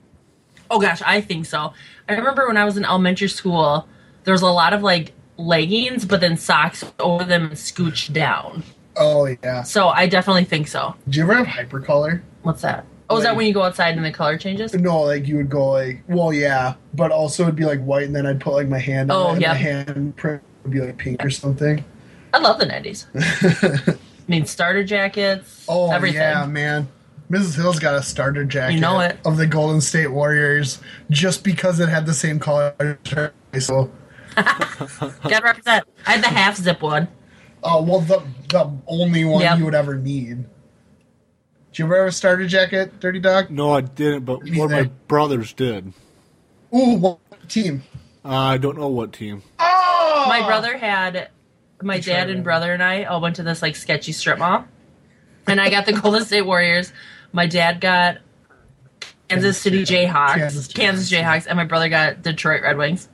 Oh 0.70 0.80
gosh, 0.80 1.02
I 1.04 1.22
think 1.22 1.48
so. 1.48 1.74
I 2.08 2.14
remember 2.14 2.48
when 2.48 2.58
I 2.58 2.66
was 2.66 2.78
in 2.78 2.86
elementary 2.86 3.30
school, 3.30 3.88
there 4.30 4.34
was 4.34 4.44
a 4.44 4.46
lot 4.48 4.74
of 4.74 4.84
like 4.84 5.12
leggings, 5.38 6.06
but 6.06 6.22
then 6.22 6.38
socks 6.38 6.84
over 7.00 7.24
them 7.24 7.46
and 7.46 7.54
scooched 7.54 8.14
down. 8.14 8.62
Oh 8.96 9.26
yeah. 9.44 9.64
So 9.64 9.88
I 9.88 10.06
definitely 10.06 10.46
think 10.46 10.68
so. 10.68 10.94
Do 11.08 11.18
you 11.18 11.24
ever 11.24 11.34
have 11.44 11.48
hypercolor? 11.48 12.22
What's 12.44 12.62
that? 12.62 12.86
Oh, 13.10 13.18
is 13.18 13.24
that 13.24 13.36
when 13.36 13.48
you 13.48 13.54
go 13.56 13.64
outside 13.64 13.96
and 13.96 14.06
the 14.06 14.12
color 14.12 14.38
changes? 14.38 14.72
No, 14.76 15.02
like 15.02 15.28
you 15.28 15.38
would 15.38 15.50
go 15.50 15.70
like, 15.72 16.04
well, 16.08 16.32
yeah, 16.32 16.76
but 16.94 17.10
also 17.12 17.42
it'd 17.42 17.56
be 17.56 17.66
like 17.66 17.82
white, 17.82 18.04
and 18.04 18.16
then 18.16 18.28
I'd 18.28 18.40
put 18.40 18.54
like 18.54 18.68
my 18.68 18.78
hand 18.78 19.10
on 19.12 19.38
Oh, 19.38 19.40
yeah. 19.40 19.48
my 19.48 19.56
hand 19.56 20.16
print 20.16 20.44
would 20.62 20.72
be 20.72 20.80
like 20.80 20.96
pink 21.00 21.26
or 21.26 21.32
something. 21.32 21.84
I 22.36 22.38
love 22.38 22.60
the 22.60 22.68
nineties. 22.68 23.08
I 23.16 23.98
mean, 24.28 24.46
starter 24.46 24.84
jackets. 24.84 25.66
Oh 25.68 25.92
everything. 25.92 26.22
yeah, 26.22 26.46
man. 26.46 26.88
Mrs. 27.32 27.56
Hill's 27.56 27.80
got 27.80 27.94
a 27.96 28.02
starter 28.04 28.44
jacket 28.44 28.74
You 28.76 28.80
know 28.80 29.00
it. 29.00 29.18
of 29.24 29.38
the 29.38 29.46
Golden 29.48 29.82
State 29.82 30.08
Warriors 30.12 30.80
just 31.12 31.44
because 31.44 31.80
it 31.80 31.88
had 31.90 32.06
the 32.08 32.14
same 32.14 32.40
color. 32.40 32.76
So, 33.60 33.90
Gotta 34.36 35.42
represent. 35.44 35.86
I 36.06 36.12
had 36.14 36.24
the 36.24 36.28
half 36.28 36.58
zip 36.58 36.82
one. 36.82 37.08
oh 37.64 37.82
well, 37.84 38.00
the 38.02 38.22
the 38.50 38.72
only 38.88 39.26
one 39.26 39.42
Yep. 39.42 39.60
you 39.60 39.66
would 39.66 39.76
ever 39.76 39.96
need. 39.98 40.46
Did 41.72 41.80
you 41.80 41.86
ever 41.86 41.98
have 42.00 42.08
a 42.08 42.12
starter 42.12 42.48
jacket, 42.48 43.00
Dirty 43.00 43.20
Dog? 43.20 43.52
No, 43.52 43.74
I 43.74 43.82
didn't, 43.82 44.26
but 44.26 44.42
Me 44.44 44.58
one 44.58 44.66
of 44.66 44.72
my 44.72 44.78
neither. 44.84 44.92
brothers 45.08 45.54
did. 45.54 45.94
Ooh, 46.76 46.96
what 46.96 47.20
team? 47.48 47.84
I 48.26 48.58
don't 48.58 48.78
know 48.78 48.88
what 48.88 49.14
team. 49.14 49.44
Oh, 49.60 50.26
My 50.28 50.46
brother 50.46 50.78
had 50.78 51.30
my 51.82 52.00
try 52.00 52.14
dad 52.14 52.26
to 52.26 52.34
and 52.34 52.44
brother 52.44 52.74
and 52.74 52.84
I 52.84 53.04
all 53.06 53.22
went 53.22 53.36
to 53.38 53.44
this 53.44 53.62
like 53.62 53.76
sketchy 53.76 54.12
strip 54.12 54.40
mall, 54.40 54.66
and 55.48 55.60
I 55.62 55.70
got 55.70 55.86
the 55.86 55.94
Golden 56.02 56.24
State 56.26 56.42
Warriors. 56.44 56.92
My 57.32 57.46
dad 57.46 57.80
got 57.82 58.18
Kansas 59.28 59.58
City 59.60 59.84
Jayhawks, 59.84 60.36
Kansas 60.36 60.68
Kansas, 60.68 61.12
Jayhawks. 61.12 61.22
Jayhawks, 61.24 61.48
and 61.48 61.56
my 61.58 61.66
brother 61.66 61.88
got 61.90 62.22
Detroit 62.24 62.64
Red 62.64 62.78
Wings. 62.78 63.08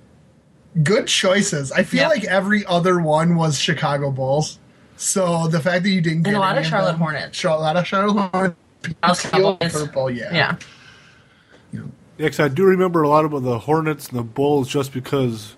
Good 0.83 1.07
choices. 1.07 1.71
I 1.71 1.83
feel 1.83 2.01
Yep. 2.01 2.09
like 2.09 2.23
every 2.25 2.65
other 2.65 2.99
one 2.99 3.35
was 3.35 3.57
Chicago 3.57 4.11
Bulls. 4.11 4.59
So 4.97 5.47
the 5.47 5.59
fact 5.59 5.83
that 5.83 5.89
you 5.89 6.01
didn't 6.01 6.23
get 6.23 6.29
And 6.29 6.38
a 6.38 6.39
lot 6.39 6.55
any 6.57 6.65
of 6.65 6.69
Charlotte 6.69 6.91
them- 6.93 7.01
Hornets. 7.01 7.38
Char- 7.38 7.57
a 7.57 7.61
lot 7.61 7.75
of 7.77 7.85
Charlotte 7.88 8.29
Hornets, 8.31 8.55
House 9.03 9.25
purple, 9.71 10.09
yeah. 10.11 10.33
Yeah, 10.33 11.81
Yeah, 12.17 12.29
'cause 12.29 12.39
I 12.39 12.47
do 12.47 12.63
remember 12.63 13.01
a 13.03 13.09
lot 13.09 13.25
about 13.25 13.43
the 13.43 13.59
Hornets 13.59 14.07
and 14.09 14.17
the 14.19 14.23
Bulls 14.23 14.67
just 14.69 14.93
because 14.93 15.55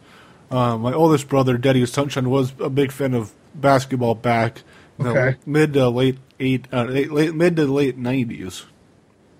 uh, 0.49 0.77
my 0.77 0.93
oldest 0.93 1.27
brother, 1.27 1.58
Daddy 1.58 1.86
Sunshine, 1.86 2.30
was 2.30 2.53
a 2.60 2.69
big 2.69 2.91
fan 2.91 3.13
of 3.13 3.32
basketball 3.53 4.15
back 4.15 4.62
in 4.97 5.06
the 5.06 5.36
mid 5.45 5.73
to 5.73 5.89
late 5.89 6.17
eight, 6.39 6.67
uh, 6.71 6.84
late, 6.86 7.12
late 7.12 7.36
mid 7.36 7.56
to 7.58 7.65
late 7.65 7.97
nineties. 7.97 8.63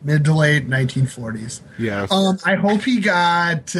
Mid 0.04 0.26
to 0.26 0.34
late 0.36 0.68
1940s. 0.70 1.62
Yes. 1.80 2.12
Um, 2.12 2.38
I 2.46 2.54
hope 2.56 2.82
he 2.84 3.00
got 3.00 3.74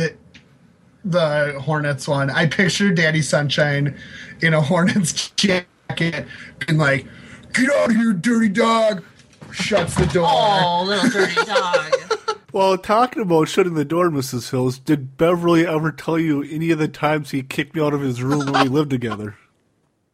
the 1.12 1.60
Hornets 1.60 2.08
one. 2.08 2.30
I 2.30 2.48
picture 2.48 2.94
Daddy 2.94 3.22
Sunshine 3.22 3.98
in 4.42 4.54
a 4.54 4.62
Hornets 4.62 5.32
jacket, 5.32 6.28
being 6.60 6.78
like, 6.78 7.06
"Get 7.54 7.70
out 7.72 7.90
of 7.90 7.96
here, 7.96 8.14
dirty 8.14 8.50
dog!" 8.50 9.04
Shuts 9.52 9.96
the 9.96 10.06
door. 10.08 10.28
Oh, 10.30 10.84
little 10.86 11.10
dirty 11.10 11.36
dog. 11.46 12.40
well, 12.52 12.78
talking 12.78 13.22
about 13.22 13.48
shutting 13.48 13.74
the 13.74 13.86
door, 13.86 14.10
Mrs. 14.10 14.52
Hills, 14.52 14.78
did 14.78 15.18
Beverly 15.18 15.66
ever 15.66 15.92
tell 15.92 16.20
you 16.20 16.44
any 16.44 16.72
of 16.72 16.80
the 16.80 16.88
times 16.88 17.32
he 17.32 17.42
kicked 17.42 17.76
me 17.76 17.82
out 17.82 17.94
of 17.94 18.02
his 18.02 18.22
room 18.22 18.52
when 18.52 18.64
we 18.64 18.70
lived 18.70 18.90
together? 18.90 19.36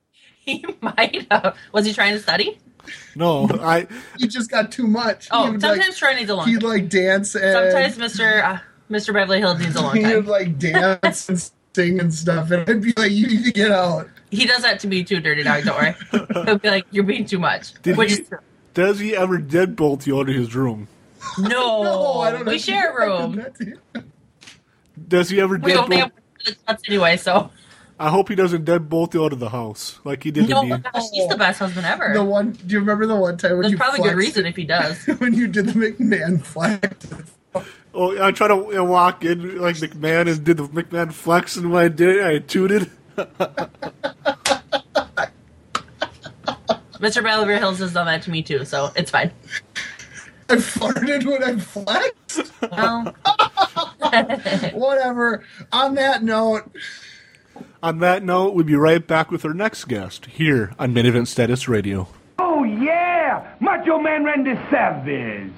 he 0.45 0.65
might 0.81 1.27
have. 1.31 1.57
Was 1.71 1.85
he 1.85 1.93
trying 1.93 2.13
to 2.13 2.19
study? 2.19 2.59
No, 3.15 3.47
I. 3.61 3.87
He 4.17 4.27
just 4.27 4.51
got 4.51 4.71
too 4.71 4.87
much. 4.87 5.27
Oh, 5.31 5.45
sometimes 5.45 5.79
like, 5.79 5.95
Troy 5.95 6.15
needs 6.15 6.29
a 6.29 6.35
long 6.35 6.47
he'd 6.47 6.63
like 6.63 6.89
dance 6.89 7.35
and 7.35 7.71
Sometimes 7.71 7.97
Mr. 7.97 8.43
Uh, 8.43 8.59
Mr. 8.93 9.13
Beverly 9.13 9.39
Hills 9.39 9.59
needs 9.59 9.75
a 9.75 9.81
long 9.81 9.95
he 9.95 10.03
would 10.03 10.25
time. 10.25 10.25
like 10.27 10.59
dance 10.59 11.29
and 11.29 11.51
sing 11.75 11.99
and 11.99 12.13
stuff, 12.13 12.51
and 12.51 12.69
I'd 12.69 12.81
be 12.81 12.93
like, 12.95 13.11
"You 13.11 13.27
need 13.27 13.45
to 13.45 13.51
get 13.51 13.71
out." 13.71 14.07
He 14.31 14.45
does 14.45 14.61
that 14.61 14.79
to 14.81 14.87
me 14.87 15.03
too, 15.03 15.19
dirty 15.19 15.43
dog. 15.43 15.63
Don't 15.63 15.77
worry. 15.77 15.95
He'll 16.45 16.57
be 16.57 16.69
like, 16.69 16.85
"You're 16.91 17.03
being 17.03 17.25
too 17.25 17.39
much." 17.39 17.73
Did 17.81 17.97
Which 17.97 18.11
he, 18.13 18.21
is 18.21 18.27
true. 18.27 18.39
does 18.73 18.99
he 18.99 19.15
ever 19.15 19.39
deadbolt 19.39 20.05
you 20.05 20.19
out 20.19 20.29
of 20.29 20.35
his 20.35 20.55
room? 20.55 20.87
no, 21.39 21.49
No, 21.83 22.19
I 22.21 22.31
don't. 22.31 22.45
We 22.45 22.53
have 22.53 22.61
share 22.61 22.97
a 22.97 23.07
room. 23.21 23.35
that 23.37 23.55
to 23.55 23.65
you. 23.65 23.79
Does 25.07 25.29
he 25.29 25.39
ever 25.41 25.57
We 25.57 25.75
only 25.75 25.97
deadbolt? 25.97 26.11
have 26.67 26.81
the 26.81 26.91
anyway, 26.91 27.17
so 27.17 27.49
I 27.99 28.09
hope 28.09 28.27
he 28.29 28.35
doesn't 28.35 28.65
deadbolt 28.65 29.13
you 29.13 29.23
out 29.23 29.33
of 29.33 29.39
the 29.39 29.49
house 29.49 29.99
like 30.03 30.23
he 30.23 30.31
did 30.31 30.49
no. 30.49 30.61
to 30.63 30.67
me. 30.77 30.83
Gosh, 30.93 31.03
he's 31.13 31.27
the 31.29 31.37
best 31.37 31.59
husband 31.59 31.85
ever. 31.85 32.11
The 32.13 32.23
one. 32.23 32.51
Do 32.51 32.73
you 32.73 32.79
remember 32.79 33.05
the 33.05 33.15
one 33.15 33.37
time 33.37 33.51
when 33.53 33.61
There's 33.61 33.71
you 33.71 33.77
probably 33.77 34.01
good 34.01 34.15
reason 34.17 34.45
if 34.45 34.55
he 34.55 34.65
does. 34.65 35.03
when 35.19 35.33
you 35.33 35.47
did 35.47 35.67
the 35.67 35.71
McMahon 35.73 36.43
flex? 36.43 37.07
Oh, 37.93 38.19
I 38.23 38.31
tried 38.31 38.47
to 38.47 38.79
uh, 38.79 38.83
walk 38.83 39.23
in 39.23 39.59
like 39.59 39.75
McMahon 39.75 40.27
and 40.29 40.43
did 40.43 40.57
the 40.57 40.67
McMahon 40.67 41.13
flex, 41.13 41.55
and 41.55 41.71
when 41.71 41.85
I 41.85 41.87
did 41.89 42.17
it, 42.17 42.25
I 42.25 42.39
tooted. 42.39 42.89
Mr. 46.99 47.21
Beverly 47.21 47.57
Hills 47.57 47.79
has 47.79 47.93
done 47.93 48.05
that 48.05 48.21
to 48.23 48.31
me 48.31 48.41
too, 48.41 48.65
so 48.65 48.91
it's 48.95 49.11
fine. 49.11 49.31
I 50.49 50.55
farted 50.55 51.25
when 51.25 51.43
I 51.43 51.59
flexed. 51.59 52.51
Well, 52.71 53.13
Whatever. 54.73 55.43
On 55.71 55.95
that 55.95 56.23
note, 56.23 56.71
On 57.81 57.99
that 57.99 58.23
note, 58.23 58.53
we'll 58.55 58.65
be 58.65 58.75
right 58.75 59.05
back 59.05 59.31
with 59.31 59.45
our 59.45 59.53
next 59.53 59.85
guest 59.85 60.25
here 60.27 60.73
on 60.79 60.93
Main 60.93 61.05
Event 61.05 61.27
Status 61.27 61.67
Radio. 61.67 62.07
Oh, 62.39 62.63
yeah! 62.63 63.55
Macho 63.59 63.99
Man 63.99 64.23
Randy 64.23 64.55
Savage. 64.69 65.51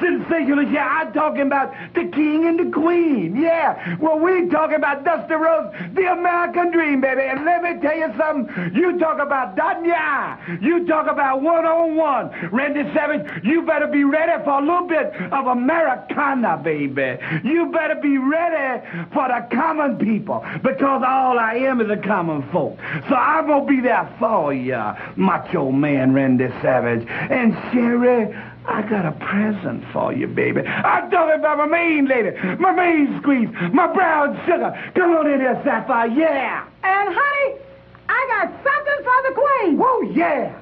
Sensationalist, 0.00 0.70
yeah, 0.72 0.86
I'm 0.86 1.12
talking 1.12 1.42
about 1.42 1.72
the 1.94 2.04
king 2.04 2.46
and 2.46 2.58
the 2.58 2.70
queen, 2.72 3.36
yeah. 3.36 3.96
Well, 3.98 4.18
we 4.18 4.48
talking 4.48 4.76
about 4.76 5.04
Dusty 5.04 5.34
Rhodes, 5.34 5.74
the 5.94 6.12
American 6.12 6.70
dream, 6.70 7.00
baby. 7.00 7.22
And 7.22 7.44
let 7.44 7.62
me 7.62 7.80
tell 7.80 7.96
you 7.96 8.12
something. 8.16 8.74
You 8.74 8.98
talk 8.98 9.18
about 9.18 9.56
Danya. 9.56 10.62
You 10.62 10.86
talk 10.86 11.06
about 11.10 11.42
one-on-one. 11.42 12.50
Randy 12.52 12.82
Savage, 12.94 13.26
you 13.44 13.62
better 13.62 13.86
be 13.86 14.04
ready 14.04 14.42
for 14.44 14.58
a 14.58 14.60
little 14.60 14.86
bit 14.86 15.14
of 15.32 15.46
Americana, 15.46 16.60
baby. 16.62 17.18
You 17.44 17.70
better 17.72 17.96
be 17.96 18.18
ready 18.18 18.86
for 19.12 19.28
the 19.28 19.46
common 19.54 19.98
people 19.98 20.44
because 20.62 21.02
all 21.06 21.38
I 21.38 21.54
am 21.54 21.80
is 21.80 21.90
a 21.90 21.96
common 21.96 22.48
folk. 22.50 22.78
So 23.08 23.14
I'm 23.14 23.46
going 23.46 23.66
to 23.66 23.72
be 23.72 23.80
there 23.80 24.08
for 24.18 24.52
you, 24.52 24.82
Macho 25.16 25.70
Man 25.70 26.12
Randy 26.12 26.48
Savage. 26.62 27.06
And 27.08 27.54
Sherri, 27.72 28.34
I 28.68 28.82
got 28.82 29.06
a 29.06 29.12
present 29.12 29.82
for 29.92 30.12
you, 30.12 30.26
baby. 30.26 30.60
I'm 30.60 31.06
it 31.06 31.42
by 31.42 31.54
my 31.54 31.66
main 31.66 32.06
lady, 32.06 32.36
my 32.58 32.72
main 32.72 33.18
squeeze, 33.20 33.48
my 33.72 33.92
brown 33.92 34.36
sugar. 34.44 34.92
Come 34.94 35.12
on 35.12 35.26
in 35.26 35.40
here, 35.40 35.60
Sapphire, 35.64 36.06
yeah. 36.08 36.66
And 36.82 37.08
honey, 37.10 37.60
I 38.08 38.26
got 38.28 38.52
something 38.62 39.04
for 39.04 39.22
the 39.28 39.34
queen. 39.34 39.78
Whoa, 39.78 40.00
yeah. 40.12 40.60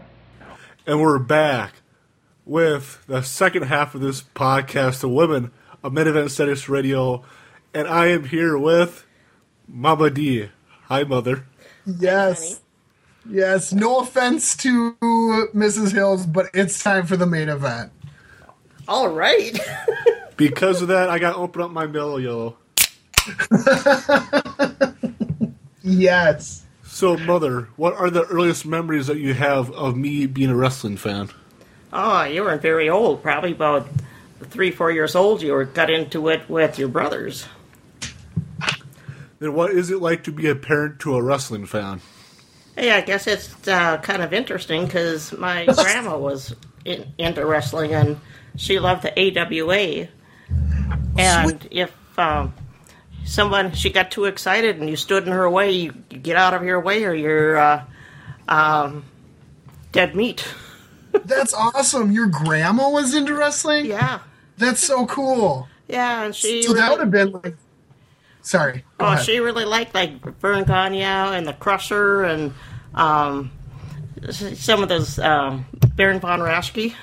And 0.86 1.00
we're 1.00 1.18
back 1.18 1.74
with 2.44 3.04
the 3.08 3.22
second 3.22 3.64
half 3.64 3.96
of 3.96 4.00
this 4.00 4.22
podcast, 4.22 5.00
The 5.00 5.08
Women 5.08 5.50
of 5.82 5.92
Main 5.92 6.06
Event 6.06 6.30
Status 6.30 6.68
Radio. 6.68 7.24
And 7.74 7.88
I 7.88 8.06
am 8.06 8.24
here 8.24 8.56
with 8.56 9.04
Mama 9.66 10.10
D. 10.10 10.48
Hi, 10.84 11.02
Mother. 11.02 11.44
yes. 11.84 12.60
Yes, 13.28 13.72
no 13.72 13.98
offense 13.98 14.56
to 14.58 14.94
Mrs. 15.52 15.92
Hills, 15.92 16.26
but 16.26 16.46
it's 16.54 16.80
time 16.80 17.06
for 17.06 17.16
the 17.16 17.26
main 17.26 17.48
event. 17.48 17.90
All 18.88 19.08
right. 19.08 19.58
Because 20.36 20.82
of 20.82 20.88
that, 20.88 21.08
I 21.08 21.18
got 21.18 21.32
to 21.32 21.38
open 21.38 21.62
up 21.62 21.70
my 21.70 21.86
Mellow 21.86 22.18
Yellow. 22.18 22.58
Yes. 25.86 26.64
So, 26.84 27.16
Mother, 27.16 27.68
what 27.76 27.94
are 27.94 28.10
the 28.10 28.24
earliest 28.24 28.66
memories 28.66 29.06
that 29.06 29.18
you 29.18 29.34
have 29.34 29.70
of 29.70 29.96
me 29.96 30.26
being 30.26 30.50
a 30.50 30.56
wrestling 30.56 30.96
fan? 30.96 31.30
oh, 31.92 32.24
you 32.24 32.42
weren't 32.42 32.60
very 32.60 32.90
old. 32.90 33.22
Probably 33.22 33.52
about 33.52 33.86
three, 34.42 34.72
four 34.72 34.90
years 34.90 35.14
old. 35.14 35.42
You 35.42 35.52
were 35.52 35.64
got 35.64 35.88
into 35.88 36.28
it 36.28 36.48
with 36.50 36.78
your 36.78 36.88
brothers. 36.88 37.46
Then, 39.38 39.54
what 39.54 39.70
is 39.70 39.90
it 39.90 40.00
like 40.02 40.24
to 40.24 40.32
be 40.32 40.48
a 40.48 40.56
parent 40.56 40.98
to 41.00 41.14
a 41.14 41.22
wrestling 41.22 41.66
fan? 41.66 42.00
Hey, 42.74 42.90
I 42.90 43.00
guess 43.00 43.26
it's 43.28 43.68
uh, 43.68 43.98
kind 43.98 44.22
of 44.22 44.32
interesting 44.32 44.86
because 44.86 45.32
my 45.32 45.66
grandma 45.74 46.18
was 46.18 46.54
in, 46.84 47.06
into 47.16 47.46
wrestling 47.46 47.94
and 47.94 48.18
she 48.56 48.78
loved 48.78 49.02
the 49.02 49.12
AWA. 49.18 50.08
And 51.18 51.68
if 51.70 51.92
um, 52.18 52.54
someone 53.24 53.72
she 53.72 53.90
got 53.90 54.10
too 54.10 54.24
excited 54.24 54.78
and 54.78 54.88
you 54.88 54.96
stood 54.96 55.26
in 55.26 55.32
her 55.32 55.48
way, 55.48 55.70
you, 55.70 55.94
you 56.10 56.18
get 56.18 56.36
out 56.36 56.54
of 56.54 56.62
your 56.62 56.80
way 56.80 57.04
or 57.04 57.14
you're 57.14 57.56
uh, 57.56 57.84
um, 58.48 59.04
dead 59.92 60.14
meat. 60.14 60.46
That's 61.24 61.54
awesome. 61.54 62.12
Your 62.12 62.26
grandma 62.26 62.90
was 62.90 63.14
into 63.14 63.34
wrestling? 63.34 63.86
Yeah, 63.86 64.20
That's 64.58 64.80
so 64.80 65.06
cool. 65.06 65.68
yeah, 65.88 66.24
and 66.24 66.34
she 66.34 66.62
So 66.62 66.74
that 66.74 66.90
would 66.90 67.00
have 67.00 67.10
been 67.10 67.32
like. 67.32 67.56
Sorry. 68.42 68.84
Oh, 69.00 69.06
ahead. 69.06 69.24
she 69.24 69.40
really 69.40 69.64
liked 69.64 69.92
like 69.92 70.22
Verne 70.38 70.62
Gagne 70.62 71.02
and 71.02 71.48
the 71.48 71.52
Crusher 71.54 72.22
and 72.22 72.54
um, 72.94 73.50
some 74.30 74.84
of 74.84 74.88
those 74.88 75.18
um, 75.18 75.66
Baron 75.96 76.20
von 76.20 76.38
Raschke. 76.40 76.94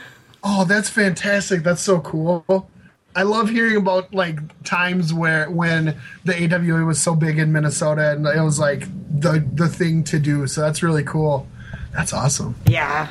Oh, 0.43 0.65
that's 0.65 0.89
fantastic. 0.89 1.63
That's 1.63 1.81
so 1.81 2.01
cool. 2.01 2.69
I 3.15 3.23
love 3.23 3.49
hearing 3.49 3.77
about 3.77 4.13
like 4.13 4.39
times 4.63 5.13
where 5.13 5.49
when 5.49 5.99
the 6.25 6.55
AWA 6.55 6.83
was 6.85 7.01
so 7.01 7.15
big 7.15 7.37
in 7.37 7.51
Minnesota 7.51 8.11
and 8.11 8.25
it 8.25 8.41
was 8.41 8.59
like 8.59 8.87
the 9.19 9.47
the 9.53 9.67
thing 9.67 10.03
to 10.05 10.19
do. 10.19 10.47
So 10.47 10.61
that's 10.61 10.81
really 10.83 11.03
cool. 11.03 11.47
That's 11.93 12.11
awesome. 12.11 12.55
Yeah. 12.65 13.07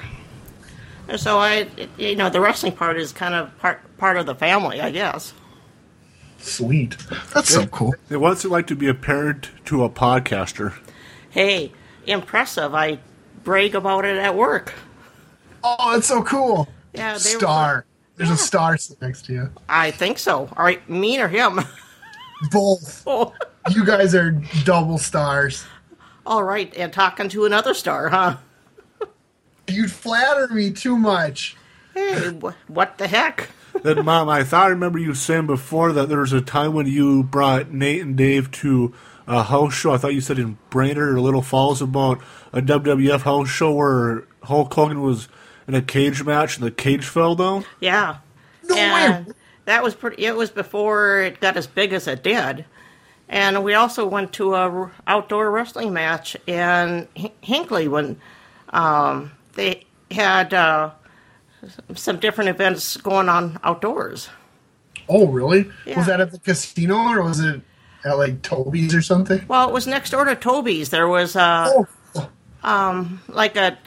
So 1.16 1.38
I, 1.38 1.68
you 1.98 2.16
know, 2.16 2.30
the 2.30 2.40
wrestling 2.40 2.72
part 2.72 2.96
is 2.98 3.12
kind 3.12 3.34
of 3.34 3.56
part 3.58 3.80
part 3.96 4.16
of 4.16 4.26
the 4.26 4.34
family, 4.34 4.80
I 4.80 4.90
guess. 4.90 5.32
Sweet. 6.38 6.96
That's 7.32 7.50
so 7.50 7.66
cool. 7.66 7.94
Then, 8.08 8.20
what's 8.20 8.44
it 8.44 8.50
like 8.50 8.66
to 8.66 8.76
be 8.76 8.88
a 8.88 8.94
parent 8.94 9.50
to 9.66 9.84
a 9.84 9.90
podcaster? 9.90 10.74
Hey, 11.30 11.72
impressive! 12.06 12.74
I 12.74 12.98
brag 13.44 13.76
about 13.76 14.04
it 14.04 14.16
at 14.16 14.34
work. 14.34 14.74
Oh, 15.62 15.92
that's 15.92 16.08
so 16.08 16.22
cool. 16.22 16.68
Yeah, 16.92 17.18
they 17.18 17.34
were- 17.34 17.40
Star. 17.40 17.84
There's 18.16 18.28
Yeah. 18.28 18.34
a 18.34 18.38
star 18.38 18.76
sitting 18.76 18.98
next 19.06 19.24
to 19.26 19.32
you. 19.32 19.50
I 19.68 19.90
think 19.90 20.18
so. 20.18 20.48
All 20.56 20.64
right, 20.64 20.86
me 20.88 21.18
or 21.20 21.28
him? 21.28 21.60
Both. 22.50 23.02
oh, 23.06 23.32
You 23.70 23.84
guys 23.86 24.14
are 24.14 24.32
double 24.64 24.98
stars. 24.98 25.64
all 26.26 26.42
right, 26.44 26.72
and 26.76 26.92
talking 26.92 27.28
to 27.30 27.46
another 27.46 27.72
star, 27.74 28.08
huh? 28.10 28.36
You'd 29.68 29.90
flatter 29.92 30.48
me 30.52 30.70
too 30.70 30.96
much. 30.98 31.56
Hey, 31.94 32.30
wh- 32.42 32.70
what 32.70 32.98
the 32.98 33.08
heck? 33.08 33.48
Then, 33.82 34.04
Mom, 34.04 34.28
I 34.28 34.44
thought 34.44 34.64
I 34.66 34.68
remember 34.68 34.98
you 34.98 35.14
saying 35.14 35.46
before 35.46 35.92
that 35.92 36.10
there 36.10 36.18
was 36.20 36.34
a 36.34 36.42
time 36.42 36.74
when 36.74 36.86
you 36.86 37.22
brought 37.22 37.70
Nate 37.72 38.02
and 38.02 38.14
Dave 38.14 38.50
to 38.50 38.92
a 39.26 39.42
house 39.44 39.72
show. 39.72 39.92
I 39.92 39.96
thought 39.96 40.12
you 40.12 40.20
said 40.20 40.38
in 40.38 40.58
Brainerd 40.68 41.14
or 41.14 41.20
Little 41.22 41.40
Falls 41.40 41.80
about 41.80 42.20
a 42.52 42.60
WWF 42.60 43.22
house 43.22 43.48
show 43.48 43.72
where 43.72 44.24
Hulk 44.42 44.74
Hogan 44.74 45.00
was 45.00 45.26
in 45.68 45.74
a 45.74 45.82
cage 45.82 46.24
match 46.24 46.56
and 46.56 46.66
the 46.66 46.70
cage 46.70 47.06
fell 47.06 47.34
down. 47.34 47.64
Yeah. 47.80 48.18
No 48.68 48.76
and 48.76 49.26
way. 49.26 49.32
that 49.64 49.82
was 49.82 49.94
pretty. 49.94 50.24
It 50.24 50.36
was 50.36 50.50
before 50.50 51.20
it 51.20 51.40
got 51.40 51.56
as 51.56 51.66
big 51.66 51.92
as 51.92 52.06
it 52.06 52.22
did. 52.22 52.64
And 53.28 53.64
we 53.64 53.74
also 53.74 54.06
went 54.06 54.32
to 54.34 54.54
a 54.54 54.68
r- 54.68 54.92
outdoor 55.06 55.50
wrestling 55.50 55.92
match 55.92 56.36
in 56.46 57.08
H- 57.16 57.32
Hinckley 57.40 57.88
when 57.88 58.20
um, 58.70 59.32
they 59.54 59.84
had 60.10 60.52
uh, 60.52 60.90
some 61.94 62.18
different 62.18 62.50
events 62.50 62.96
going 62.98 63.28
on 63.30 63.58
outdoors. 63.64 64.28
Oh, 65.08 65.26
really? 65.26 65.70
Yeah. 65.86 65.96
Was 65.98 66.06
that 66.06 66.20
at 66.20 66.30
the 66.30 66.38
casino 66.38 66.96
or 66.96 67.22
was 67.22 67.40
it 67.40 67.62
at 68.04 68.18
like 68.18 68.42
Toby's 68.42 68.94
or 68.94 69.02
something? 69.02 69.42
Well, 69.48 69.66
it 69.68 69.72
was 69.72 69.86
next 69.86 70.10
door 70.10 70.24
to 70.24 70.34
Toby's. 70.36 70.90
There 70.90 71.08
was 71.08 71.34
a 71.34 71.86
Oh, 72.64 73.08
like 73.28 73.56
a 73.56 73.78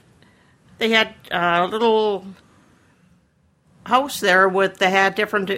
they 0.78 0.89
had 0.89 1.13
a 1.32 1.65
little 1.67 2.26
house 3.86 4.19
there 4.19 4.49
with 4.49 4.78
they 4.78 4.89
had 4.89 5.15
different 5.15 5.51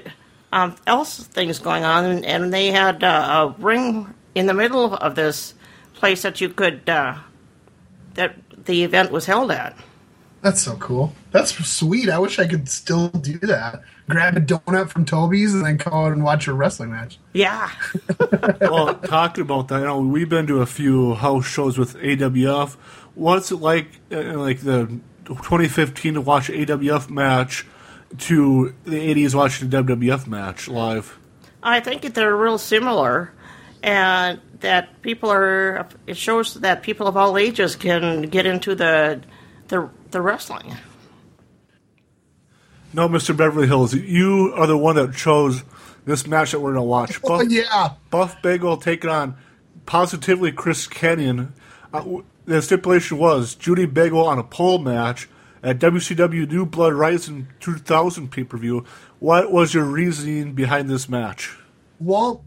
um, 0.51 0.75
else 0.85 1.23
things 1.23 1.59
going 1.59 1.83
on, 1.83 2.05
and, 2.05 2.25
and 2.25 2.53
they 2.53 2.67
had 2.71 3.03
uh, 3.03 3.53
a 3.57 3.61
ring 3.61 4.13
in 4.35 4.45
the 4.45 4.53
middle 4.53 4.93
of 4.93 5.15
this 5.15 5.53
place 5.93 6.21
that 6.21 6.39
you 6.41 6.49
could 6.49 6.87
uh, 6.89 7.17
that 8.13 8.35
the 8.65 8.83
event 8.83 9.11
was 9.11 9.25
held 9.25 9.51
at. 9.51 9.75
that's 10.41 10.61
so 10.61 10.75
cool. 10.77 11.13
That's 11.31 11.53
sweet. 11.67 12.09
I 12.09 12.19
wish 12.19 12.39
I 12.39 12.47
could 12.47 12.69
still 12.69 13.09
do 13.09 13.37
that. 13.39 13.81
Grab 14.09 14.37
a 14.37 14.39
donut 14.39 14.89
from 14.89 15.03
Toby's 15.03 15.53
and 15.53 15.65
then 15.65 15.77
go 15.77 15.91
out 15.91 16.13
and 16.13 16.23
watch 16.23 16.47
a 16.47 16.53
wrestling 16.53 16.91
match. 16.91 17.19
Yeah, 17.33 17.69
well, 18.61 18.95
talking 18.95 19.41
about 19.41 19.67
that, 19.67 19.79
you 19.79 19.85
know, 19.85 19.99
we've 19.99 20.29
been 20.29 20.47
to 20.47 20.61
a 20.61 20.65
few 20.65 21.15
house 21.15 21.45
shows 21.45 21.77
with 21.77 21.95
AWF. 21.97 22.77
What's 23.17 23.51
it 23.51 23.55
like, 23.57 23.87
uh, 24.11 24.37
like 24.37 24.59
the 24.59 24.85
2015 25.25 26.13
to 26.13 26.21
watch 26.21 26.49
AWF 26.49 27.09
match 27.09 27.65
to 28.19 28.73
the 28.85 29.13
80s 29.15 29.33
watching 29.33 29.67
a 29.67 29.83
WWF 29.83 30.27
match 30.27 30.67
live? 30.67 31.17
I 31.63 31.79
think 31.79 32.03
that 32.03 32.13
they're 32.13 32.35
real 32.35 32.59
similar, 32.59 33.33
and 33.81 34.39
that 34.59 35.01
people 35.01 35.31
are. 35.31 35.87
It 36.05 36.15
shows 36.15 36.53
that 36.55 36.83
people 36.83 37.07
of 37.07 37.17
all 37.17 37.37
ages 37.37 37.75
can 37.75 38.21
get 38.23 38.45
into 38.45 38.75
the 38.75 39.21
the 39.67 39.89
the 40.11 40.21
wrestling. 40.21 40.75
No, 42.93 43.09
Mr. 43.09 43.35
Beverly 43.35 43.67
Hills, 43.67 43.93
you 43.93 44.53
are 44.55 44.67
the 44.67 44.77
one 44.77 44.95
that 44.95 45.13
chose 45.15 45.63
this 46.05 46.25
match 46.25 46.51
that 46.51 46.59
we're 46.59 46.73
going 46.73 46.83
to 46.85 46.89
watch. 46.89 47.19
Oh, 47.23 47.39
Buff, 47.39 47.47
yeah. 47.49 47.89
Buff 48.09 48.41
Bagwell 48.41 48.77
taking 48.77 49.09
on 49.09 49.35
positively 49.85 50.51
Chris 50.51 50.87
Kanyon. 50.87 51.53
Uh, 51.93 51.99
w- 51.99 52.23
the 52.47 52.61
stipulation 52.61 53.17
was 53.17 53.53
Judy 53.55 53.85
Bagwell 53.85 54.25
on 54.25 54.39
a 54.39 54.43
pole 54.43 54.79
match 54.79 55.29
at 55.61 55.79
WCW 55.79 56.49
New 56.49 56.65
Blood 56.65 56.93
Rising 56.93 57.47
2000 57.59 58.31
pay 58.31 58.45
per 58.45 58.57
view. 58.57 58.85
What 59.19 59.51
was 59.51 59.73
your 59.73 59.83
reasoning 59.83 60.53
behind 60.53 60.89
this 60.89 61.09
match? 61.09 61.57
Well, 61.99 62.43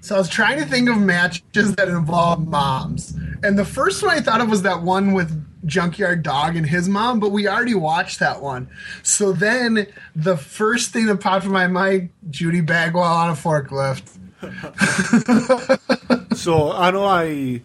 so 0.00 0.14
I 0.14 0.18
was 0.18 0.28
trying 0.28 0.60
to 0.60 0.64
think 0.64 0.88
of 0.88 0.98
matches 0.98 1.74
that 1.74 1.88
involve 1.88 2.46
moms. 2.46 3.14
And 3.42 3.58
the 3.58 3.64
first 3.64 4.02
one 4.02 4.16
I 4.16 4.20
thought 4.20 4.40
of 4.40 4.48
was 4.48 4.62
that 4.62 4.82
one 4.82 5.12
with 5.12 5.44
Junkyard 5.66 6.22
Dog 6.22 6.54
and 6.54 6.64
his 6.64 6.88
mom, 6.88 7.18
but 7.18 7.32
we 7.32 7.48
already 7.48 7.74
watched 7.74 8.20
that 8.20 8.40
one. 8.40 8.68
So 9.02 9.32
then 9.32 9.88
the 10.14 10.36
first 10.36 10.92
thing 10.92 11.06
that 11.06 11.16
popped 11.16 11.44
in 11.44 11.50
my 11.50 11.66
mind, 11.66 12.10
Judy 12.30 12.60
Bagwell 12.60 13.02
on 13.02 13.30
a 13.30 13.32
forklift. 13.32 14.18
So 16.36 16.70
I 16.70 16.90
know 16.90 17.04
I 17.04 17.62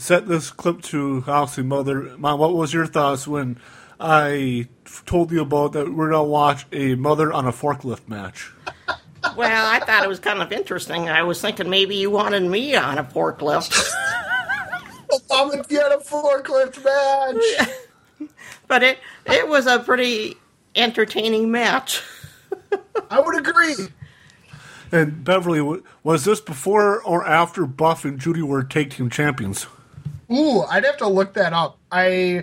sent 0.00 0.26
this 0.26 0.50
clip 0.50 0.82
to 0.82 1.22
obviously 1.26 1.64
mother. 1.64 2.16
Mom, 2.16 2.38
what 2.38 2.54
was 2.54 2.72
your 2.72 2.86
thoughts 2.86 3.28
when 3.28 3.58
I 3.98 4.68
told 5.06 5.30
you 5.30 5.42
about 5.42 5.72
that 5.72 5.92
we're 5.92 6.10
gonna 6.10 6.24
watch 6.24 6.66
a 6.72 6.94
mother 6.94 7.32
on 7.32 7.46
a 7.46 7.52
forklift 7.52 8.08
match? 8.08 8.50
Well, 9.36 9.66
I 9.66 9.80
thought 9.80 10.02
it 10.02 10.08
was 10.08 10.18
kind 10.18 10.40
of 10.40 10.50
interesting. 10.50 11.10
I 11.10 11.22
was 11.22 11.40
thinking 11.40 11.68
maybe 11.68 11.96
you 11.96 12.10
wanted 12.10 12.42
me 12.42 12.74
on 12.74 12.96
a 12.98 13.04
forklift, 13.04 13.78
I'm 15.30 15.50
gonna 15.50 15.62
get 15.64 15.92
a 15.92 15.98
forklift 15.98 16.82
match. 16.82 18.30
but 18.68 18.82
it 18.82 18.98
it 19.26 19.48
was 19.48 19.66
a 19.66 19.78
pretty 19.80 20.36
entertaining 20.74 21.50
match. 21.50 22.02
I 23.10 23.20
would 23.20 23.36
agree. 23.36 23.74
And 24.92 25.22
Beverly, 25.22 25.82
was 26.02 26.24
this 26.24 26.40
before 26.40 27.00
or 27.02 27.26
after 27.26 27.66
Buff 27.66 28.04
and 28.04 28.18
Judy 28.18 28.42
were 28.42 28.64
tag 28.64 28.90
team 28.90 29.10
champions? 29.10 29.66
Ooh, 30.32 30.62
I'd 30.62 30.84
have 30.84 30.96
to 30.98 31.08
look 31.08 31.34
that 31.34 31.52
up. 31.52 31.78
I 31.90 32.42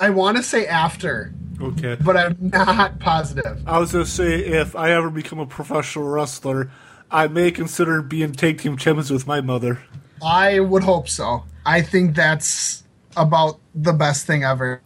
I 0.00 0.10
want 0.10 0.36
to 0.36 0.42
say 0.42 0.66
after, 0.66 1.32
Okay. 1.60 1.96
but 2.02 2.16
I'm 2.16 2.36
not 2.40 2.98
positive. 3.00 3.62
I 3.66 3.78
was 3.78 3.92
gonna 3.92 4.04
say 4.06 4.40
if 4.40 4.76
I 4.76 4.90
ever 4.92 5.10
become 5.10 5.38
a 5.38 5.46
professional 5.46 6.08
wrestler, 6.08 6.70
I 7.10 7.28
may 7.28 7.50
consider 7.50 8.02
being 8.02 8.32
tag 8.32 8.58
team 8.60 8.76
champions 8.76 9.10
with 9.10 9.26
my 9.26 9.40
mother. 9.40 9.78
I 10.24 10.60
would 10.60 10.82
hope 10.82 11.08
so. 11.08 11.44
I 11.64 11.80
think 11.82 12.14
that's 12.14 12.84
about 13.16 13.58
the 13.74 13.92
best 13.92 14.26
thing 14.26 14.44
ever. 14.44 14.82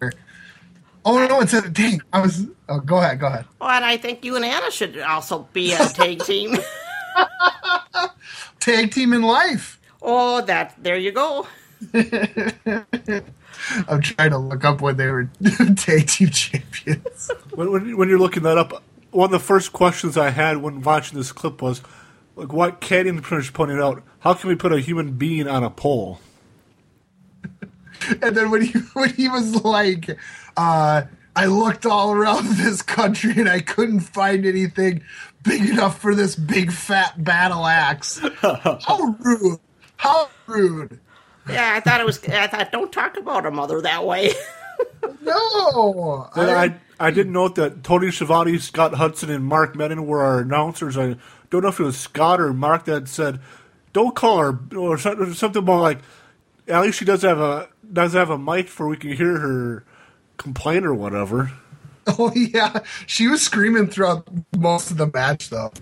Oh 1.04 1.26
no, 1.26 1.40
it's 1.40 1.52
a 1.54 1.68
dang. 1.68 2.00
I 2.12 2.20
was. 2.20 2.46
Oh, 2.68 2.80
go 2.80 2.98
ahead, 2.98 3.20
go 3.20 3.26
ahead. 3.28 3.44
Oh, 3.60 3.68
and 3.68 3.84
I 3.84 3.96
think 3.96 4.24
you 4.24 4.34
and 4.36 4.44
Anna 4.44 4.70
should 4.70 4.98
also 4.98 5.48
be 5.52 5.72
a 5.72 5.78
tag 5.88 6.22
team. 6.24 6.56
Tag 8.60 8.90
team 8.90 9.12
in 9.12 9.22
life. 9.22 9.80
oh, 10.02 10.40
that 10.42 10.74
there 10.82 10.96
you 10.96 11.12
go. 11.12 11.46
I'm 13.88 14.00
trying 14.00 14.30
to 14.30 14.38
look 14.38 14.64
up 14.64 14.80
when 14.80 14.96
they 14.96 15.06
were 15.06 15.30
tag 15.76 16.08
team 16.08 16.30
champions. 16.30 17.30
When, 17.54 17.70
when, 17.70 17.96
when 17.96 18.08
you're 18.08 18.18
looking 18.18 18.42
that 18.44 18.58
up, 18.58 18.82
one 19.10 19.26
of 19.26 19.30
the 19.32 19.38
first 19.38 19.72
questions 19.72 20.16
I 20.16 20.30
had 20.30 20.58
when 20.58 20.82
watching 20.82 21.18
this 21.18 21.32
clip 21.32 21.62
was, 21.62 21.82
like, 22.34 22.52
what 22.52 22.80
Kanyon 22.80 23.22
Prince 23.22 23.50
pointed 23.50 23.80
out, 23.80 24.02
how 24.20 24.34
can 24.34 24.48
we 24.48 24.56
put 24.56 24.72
a 24.72 24.80
human 24.80 25.12
being 25.12 25.48
on 25.48 25.64
a 25.64 25.70
pole? 25.70 26.20
And 28.22 28.36
then 28.36 28.50
when 28.50 28.60
he 28.60 28.78
when 28.92 29.08
he 29.14 29.26
was 29.26 29.64
like, 29.64 30.18
uh, 30.56 31.02
I 31.34 31.46
looked 31.46 31.86
all 31.86 32.12
around 32.12 32.46
this 32.56 32.82
country 32.82 33.32
and 33.36 33.48
I 33.48 33.60
couldn't 33.60 34.00
find 34.00 34.44
anything 34.44 35.02
big 35.42 35.70
enough 35.70 35.98
for 36.00 36.14
this 36.14 36.36
big 36.36 36.72
fat 36.72 37.24
battle 37.24 37.66
axe. 37.66 38.20
How 38.42 39.16
rude! 39.18 39.60
How 39.96 40.28
rude! 40.46 41.00
Yeah, 41.48 41.74
I 41.74 41.80
thought 41.80 42.00
it 42.00 42.06
was. 42.06 42.22
I 42.28 42.46
thought 42.48 42.72
don't 42.72 42.92
talk 42.92 43.16
about 43.16 43.46
a 43.46 43.50
mother 43.50 43.80
that 43.82 44.04
way. 44.04 44.32
No, 45.22 46.28
Then 46.36 46.48
I- 46.50 46.64
I, 46.64 47.06
I 47.08 47.10
didn't 47.10 47.32
note 47.32 47.54
that 47.56 47.82
Tony 47.82 48.10
Schiavone, 48.10 48.58
Scott 48.58 48.94
Hudson, 48.94 49.30
and 49.30 49.44
Mark 49.44 49.74
Madden 49.74 50.06
were 50.06 50.22
our 50.22 50.40
announcers. 50.40 50.96
I 50.96 51.16
don't 51.50 51.62
know 51.62 51.68
if 51.68 51.80
it 51.80 51.84
was 51.84 51.96
Scott 51.98 52.40
or 52.40 52.52
Mark 52.52 52.84
that 52.84 53.08
said, 53.08 53.40
"Don't 53.92 54.14
call 54.14 54.38
her," 54.38 54.58
or 54.76 54.98
something, 54.98 55.32
something 55.34 55.62
about 55.62 55.80
like, 55.82 55.98
at 56.68 56.82
least 56.82 56.98
she 56.98 57.04
does 57.04 57.22
have 57.22 57.38
a 57.40 57.68
does 57.92 58.12
have 58.12 58.30
a 58.30 58.38
mic 58.38 58.68
for 58.68 58.86
we 58.86 58.96
can 58.96 59.12
hear 59.12 59.38
her 59.38 59.84
complain 60.36 60.84
or 60.84 60.94
whatever. 60.94 61.52
Oh 62.18 62.32
yeah, 62.36 62.80
she 63.06 63.26
was 63.26 63.42
screaming 63.42 63.88
throughout 63.88 64.28
most 64.56 64.92
of 64.92 64.96
the 64.96 65.10
match 65.12 65.50
though. 65.50 65.72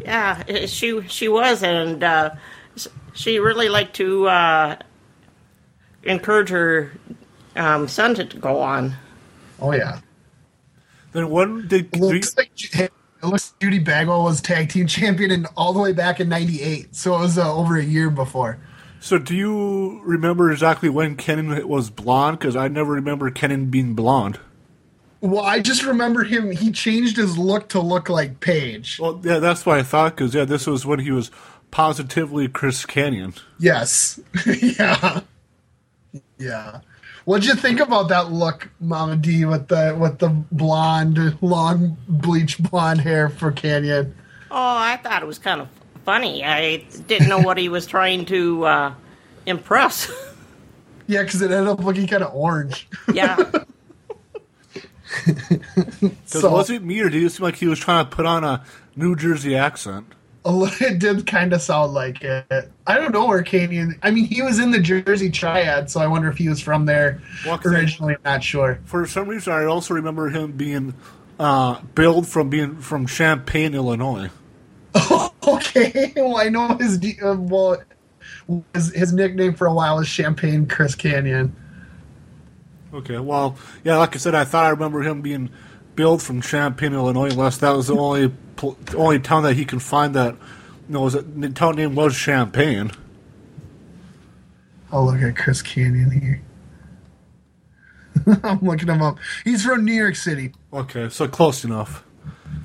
yeah, 0.00 0.42
she 0.66 1.00
she 1.06 1.28
was, 1.28 1.62
and 1.62 2.02
uh, 2.02 2.30
s- 2.32 2.40
she 3.12 3.38
really 3.38 3.68
liked 3.68 3.96
to 3.96 4.28
uh, 4.28 4.76
encourage 6.02 6.48
her 6.50 6.92
um, 7.56 7.88
son 7.88 8.14
to 8.14 8.24
go 8.24 8.60
on. 8.60 8.94
Oh 9.60 9.72
yeah. 9.72 10.00
Then 11.12 11.30
when 11.30 11.68
did 11.68 11.94
It 11.94 12.00
looks 12.00 12.36
like 12.36 12.50
it 12.74 12.90
looks 13.22 13.52
like 13.52 13.60
Judy 13.60 13.78
Bagwell 13.78 14.24
was 14.24 14.40
tag 14.40 14.70
team 14.70 14.86
champion 14.86 15.30
in, 15.30 15.46
all 15.56 15.72
the 15.72 15.80
way 15.80 15.92
back 15.92 16.20
in 16.20 16.28
'98, 16.28 16.94
so 16.94 17.14
it 17.14 17.20
was 17.20 17.38
uh, 17.38 17.54
over 17.54 17.76
a 17.76 17.84
year 17.84 18.10
before. 18.10 18.58
so? 19.00 19.18
Do 19.18 19.36
you 19.36 20.00
remember 20.04 20.50
exactly 20.50 20.88
when 20.88 21.16
Kenan 21.16 21.68
was 21.68 21.90
blonde? 21.90 22.38
Because 22.38 22.56
I 22.56 22.68
never 22.68 22.92
remember 22.92 23.30
Kenan 23.30 23.66
being 23.66 23.94
blonde. 23.94 24.40
Well, 25.20 25.44
I 25.44 25.60
just 25.60 25.84
remember 25.84 26.24
him. 26.24 26.50
He 26.50 26.72
changed 26.72 27.16
his 27.16 27.38
look 27.38 27.68
to 27.68 27.80
look 27.80 28.08
like 28.08 28.40
Page. 28.40 28.98
Well, 29.00 29.20
yeah, 29.22 29.38
that's 29.38 29.64
what 29.64 29.78
I 29.78 29.84
thought. 29.84 30.16
Because 30.16 30.34
yeah, 30.34 30.44
this 30.44 30.66
was 30.66 30.84
when 30.84 30.98
he 30.98 31.12
was 31.12 31.30
positively 31.72 32.46
Chris 32.46 32.86
Kanyon. 32.86 33.34
Yes. 33.58 34.20
yeah. 34.46 35.22
Yeah. 36.38 36.80
What'd 37.24 37.46
you 37.46 37.54
think 37.56 37.80
about 37.80 38.08
that 38.10 38.30
look, 38.30 38.68
Mama 38.80 39.16
D, 39.16 39.44
with 39.44 39.66
the 39.68 39.96
with 39.98 40.18
the 40.20 40.28
blonde, 40.28 41.38
long 41.40 41.96
bleach 42.08 42.58
blonde 42.58 43.00
hair 43.00 43.28
for 43.28 43.50
Kanyon? 43.52 44.12
Oh, 44.50 44.56
I 44.76 44.96
thought 44.98 45.22
it 45.22 45.26
was 45.26 45.38
kind 45.38 45.60
of 45.60 45.68
funny. 46.04 46.44
I 46.44 46.78
didn't 47.06 47.28
know 47.28 47.40
what 47.40 47.58
he 47.58 47.68
was 47.68 47.86
trying 47.86 48.26
to 48.26 48.64
uh, 48.64 48.94
impress. 49.46 50.10
Yeah, 51.06 51.22
because 51.22 51.42
it 51.42 51.50
ended 51.50 51.68
up 51.68 51.80
looking 51.80 52.06
kind 52.06 52.22
of 52.22 52.34
orange. 52.34 52.88
yeah, 53.12 53.36
Because 55.24 56.12
So- 56.24 56.50
was 56.50 56.70
it 56.70 56.82
me 56.82 57.00
or 57.00 57.08
did 57.08 57.22
it 57.22 57.30
seem 57.30 57.44
like 57.44 57.56
he 57.56 57.66
was 57.68 57.78
trying 57.78 58.04
to 58.04 58.10
put 58.10 58.26
on 58.26 58.44
a 58.44 58.64
New 58.96 59.14
Jersey 59.16 59.54
accent? 59.56 60.06
It 60.80 60.98
did 60.98 61.26
kind 61.26 61.52
of 61.52 61.62
sound 61.62 61.92
like 61.94 62.22
it. 62.22 62.70
I 62.86 62.96
don't 62.98 63.12
know 63.12 63.26
where 63.26 63.42
Kanyon. 63.42 63.98
I 64.02 64.10
mean, 64.10 64.24
he 64.24 64.42
was 64.42 64.58
in 64.58 64.70
the 64.72 64.80
Jersey 64.80 65.30
Triad, 65.30 65.88
so 65.90 66.00
I 66.00 66.06
wonder 66.08 66.28
if 66.28 66.36
he 66.36 66.48
was 66.48 66.60
from 66.60 66.86
there 66.86 67.20
Well, 67.46 67.58
'cause 67.58 67.72
I- 67.72 67.78
originally. 67.78 68.16
Not 68.24 68.42
sure. 68.42 68.78
For 68.84 69.06
some 69.06 69.28
reason, 69.28 69.52
I 69.52 69.64
also 69.64 69.94
remember 69.94 70.28
him 70.30 70.52
being 70.52 70.94
uh, 71.38 71.80
billed 71.94 72.26
from 72.26 72.50
being 72.50 72.76
from 72.80 73.06
Champaign, 73.06 73.74
Illinois. 73.74 74.30
Okay, 75.44 76.12
well, 76.14 76.36
I 76.36 76.48
know 76.50 76.76
his 76.76 77.00
uh, 77.20 77.34
well, 77.36 77.82
his, 78.74 78.94
his 78.94 79.12
nickname 79.12 79.54
for 79.54 79.66
a 79.66 79.74
while 79.74 79.96
was 79.96 80.06
Champagne 80.06 80.66
Chris 80.68 80.94
Kanyon. 80.94 81.52
Okay, 82.94 83.18
well, 83.18 83.56
yeah, 83.82 83.96
like 83.96 84.14
I 84.14 84.18
said, 84.18 84.36
I 84.36 84.44
thought 84.44 84.66
I 84.66 84.68
remember 84.70 85.02
him 85.02 85.20
being 85.20 85.50
billed 85.94 86.22
from 86.22 86.40
Champaign, 86.40 86.94
Illinois, 86.94 87.30
unless 87.30 87.58
that 87.58 87.70
was 87.70 87.88
the 87.88 87.96
only 87.96 88.32
pl- 88.56 88.76
only 88.96 89.18
town 89.18 89.42
that 89.44 89.54
he 89.54 89.64
can 89.64 89.78
find 89.78 90.14
that. 90.14 90.34
You 90.88 90.94
know, 90.94 91.02
was 91.02 91.14
the 91.14 91.50
town 91.50 91.76
name 91.76 91.94
was 91.94 92.16
Champaign. 92.16 92.90
I'll 94.90 95.06
look 95.06 95.22
at 95.22 95.36
Chris 95.36 95.62
Kanyon 95.62 96.10
here. 96.10 96.42
I'm 98.42 98.60
looking 98.60 98.88
him 98.88 99.02
up. 99.02 99.18
He's 99.44 99.64
from 99.64 99.84
New 99.84 99.94
York 99.94 100.16
City. 100.16 100.52
Okay, 100.72 101.08
so 101.08 101.28
close 101.28 101.64
enough. 101.64 102.04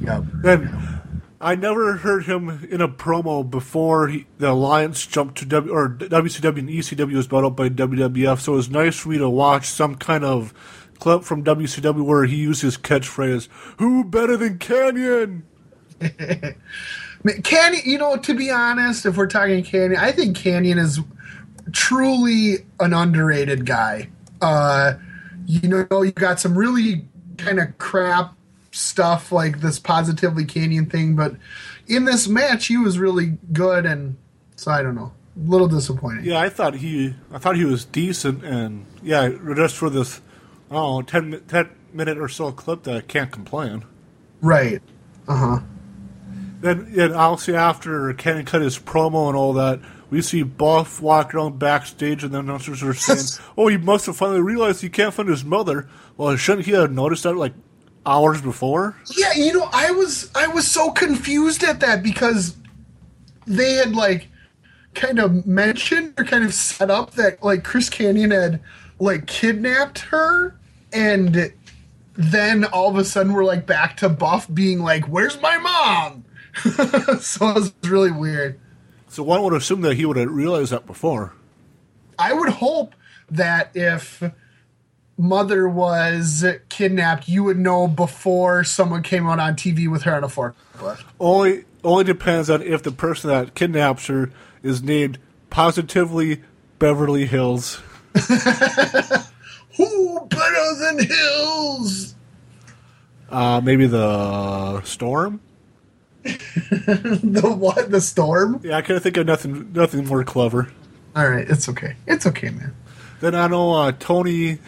Yep. 0.02 0.24
Then 0.34 1.02
I 1.40 1.56
never 1.56 1.98
heard 1.98 2.26
him 2.26 2.68
in 2.70 2.82
a 2.82 2.88
promo 2.88 3.50
before 3.50 4.08
he, 4.08 4.26
the 4.40 4.52
Alliance 4.52 5.06
jumped 5.06 5.38
to 5.40 5.46
W 5.46 5.72
or 5.72 5.90
WCW 5.90 6.60
and 6.60 6.70
ECW 6.70 7.14
was 7.14 7.28
brought 7.28 7.46
up 7.46 7.56
by 7.56 7.70
WWF. 7.70 8.40
So 8.40 8.54
it 8.54 8.56
was 8.58 8.70
nice 8.70 8.98
for 8.98 9.10
me 9.10 9.18
to 9.20 9.30
watch 9.30 9.68
some 9.68 9.96
kind 9.96 10.26
of 10.26 10.54
clip 11.00 11.24
from 11.24 11.44
WCW 11.44 12.04
where 12.04 12.26
he 12.26 12.36
used 12.36 12.62
his 12.62 12.78
catchphrase, 12.78 13.48
"Who 13.80 14.04
better 14.04 14.38
than 14.38 14.58
Kanyon?" 14.60 15.44
Kanyon, 17.44 17.86
you 17.86 17.98
know, 17.98 18.18
to 18.18 18.34
be 18.34 18.50
honest, 18.52 19.06
if 19.06 19.18
we're 19.18 19.28
talking 19.28 19.64
Kanyon, 19.64 19.98
I 19.98 20.12
think 20.12 20.38
Kanyon 20.38 20.78
is 20.78 21.00
truly 21.72 22.66
an 22.80 22.94
underrated 22.94 23.66
guy. 23.66 24.10
Uh, 24.42 24.94
you 25.46 25.68
know, 25.68 26.02
you 26.02 26.12
got 26.12 26.40
some 26.40 26.58
really 26.58 27.06
kind 27.38 27.60
of 27.60 27.78
crap 27.78 28.36
stuff 28.72 29.32
like 29.32 29.62
this 29.62 29.80
positively 29.80 30.46
Kanyon 30.46 30.86
thing, 30.90 31.16
but 31.16 31.36
in 31.88 32.06
this 32.06 32.28
match, 32.28 32.68
he 32.68 32.78
was 32.78 33.00
really 33.00 33.38
good, 33.54 33.86
and 33.86 34.18
so 34.56 34.72
I 34.72 34.84
don't 34.84 34.96
know, 34.96 35.12
a 35.36 35.50
little 35.50 35.68
disappointing. 35.68 36.26
Yeah, 36.26 36.40
I 36.40 36.50
thought 36.50 36.76
he, 36.76 37.16
I 37.32 37.38
thought 37.38 37.56
he 37.56 37.66
was 37.66 37.86
decent, 37.86 38.44
and 38.44 38.86
yeah, 39.02 39.30
just 39.56 39.76
for 39.76 39.90
this, 39.90 40.22
oh, 40.72 41.02
10, 41.02 41.44
10 41.48 41.70
minute 41.94 42.18
or 42.18 42.28
so 42.28 42.52
clip 42.52 42.84
that 42.84 42.96
I 42.96 43.02
can't 43.02 43.32
complain. 43.32 43.84
Right. 44.42 44.82
Uh 45.28 45.36
huh. 45.36 45.60
Then, 46.62 46.94
and 46.98 47.14
obviously 47.14 47.56
after 47.56 48.14
Kanyon 48.14 48.46
cut 48.46 48.62
his 48.62 48.80
promo 48.80 49.28
and 49.28 49.38
all 49.38 49.54
that, 49.54 49.80
we 50.10 50.22
see 50.22 50.44
Buff 50.44 51.02
walk 51.02 51.34
around 51.36 51.60
backstage, 51.60 52.24
and 52.24 52.34
the 52.34 52.40
announcers 52.40 52.82
are 52.82 52.94
saying, 52.94 53.44
"Oh, 53.58 53.68
he 53.68 53.78
must 53.78 54.06
have 54.06 54.16
finally 54.16 54.42
realized 54.42 54.82
he 54.82 54.90
can't 54.90 55.14
find 55.14 55.30
his 55.30 55.44
mother." 55.44 55.88
Well, 56.16 56.36
shouldn't 56.38 56.66
he 56.66 56.72
have 56.72 56.92
noticed 56.92 57.24
that 57.24 57.36
like 57.36 57.54
hours 58.06 58.42
before? 58.42 58.96
Yeah, 59.16 59.34
you 59.36 59.54
know, 59.54 59.70
I 59.72 59.92
was 59.92 60.32
I 60.34 60.48
was 60.48 60.66
so 60.66 60.92
confused 60.92 61.64
at 61.64 61.82
that 61.82 62.02
because 62.02 62.56
they 63.46 63.74
had 63.74 63.96
like 63.96 64.30
kind 64.96 65.20
of 65.20 65.46
mentioned 65.46 66.14
or 66.18 66.24
kind 66.24 66.44
of 66.44 66.54
set 66.54 66.90
up 66.90 67.12
that 67.12 67.44
like 67.44 67.64
Chris 67.64 67.90
Kanyon 67.90 68.32
had 68.32 68.62
like 69.00 69.28
kidnapped 69.28 70.00
her 70.00 70.58
and 70.92 71.54
then 72.16 72.66
all 72.66 72.90
of 72.90 72.98
a 72.98 73.06
sudden 73.06 73.34
we're 73.34 73.46
like 73.46 73.66
back 73.66 73.98
to 73.98 74.10
Buff 74.10 74.52
being 74.54 74.80
like, 74.80 75.06
Where's 75.06 75.40
my 75.42 75.58
mom? 75.58 76.26
so 77.20 77.50
it 77.50 77.56
was 77.56 77.74
really 77.84 78.12
weird. 78.12 78.60
So 79.10 79.24
one 79.24 79.44
would 79.44 79.54
assume 79.54 79.82
that 79.82 79.96
he 79.96 80.06
would 80.06 80.18
have 80.18 80.32
realized 80.32 80.72
that 80.72 80.86
before. 80.86 81.34
I 82.20 82.34
would 82.34 82.50
hope 82.50 82.96
that 83.30 83.72
if 83.76 84.24
mother 85.18 85.68
was 85.68 86.46
kidnapped, 86.70 87.28
you 87.28 87.44
would 87.44 87.58
know 87.58 87.88
before 87.88 88.64
someone 88.64 89.04
came 89.04 89.28
out 89.28 89.40
on 89.40 89.56
TV 89.56 89.90
with 89.90 90.04
her 90.04 90.16
on 90.16 90.24
a 90.24 90.28
forklift. 90.28 91.04
Only 91.20 91.66
only 91.84 92.04
depends 92.04 92.50
on 92.50 92.62
if 92.64 92.84
the 92.84 92.92
person 92.92 93.30
that 93.30 93.56
kidnaps 93.56 94.08
her 94.08 94.32
is 94.64 94.82
named 94.82 95.20
positively 95.50 96.42
Beverly 96.80 97.26
Hills. 97.26 97.82
Who 99.78 100.28
better 100.28 100.76
than 100.80 101.06
Hills? 101.06 102.16
Uh, 103.30 103.62
maybe 103.64 103.88
the 103.88 104.82
Storm. 104.84 105.42
The 106.28 107.56
what? 107.58 107.90
The 107.92 108.02
storm? 108.02 108.60
Yeah, 108.64 108.78
I 108.78 108.82
couldn't 108.82 109.02
think 109.02 109.18
of 109.18 109.26
nothing 109.28 109.72
nothing 109.74 110.06
more 110.06 110.24
clever. 110.24 110.72
All 111.16 111.30
right, 111.30 111.50
it's 111.50 111.70
okay. 111.70 111.96
It's 112.06 112.26
okay, 112.28 112.50
man. 112.50 112.76
Then 113.22 113.34
I 113.34 113.48
know 113.48 113.74
uh, 113.74 113.92
Tony 113.94 114.60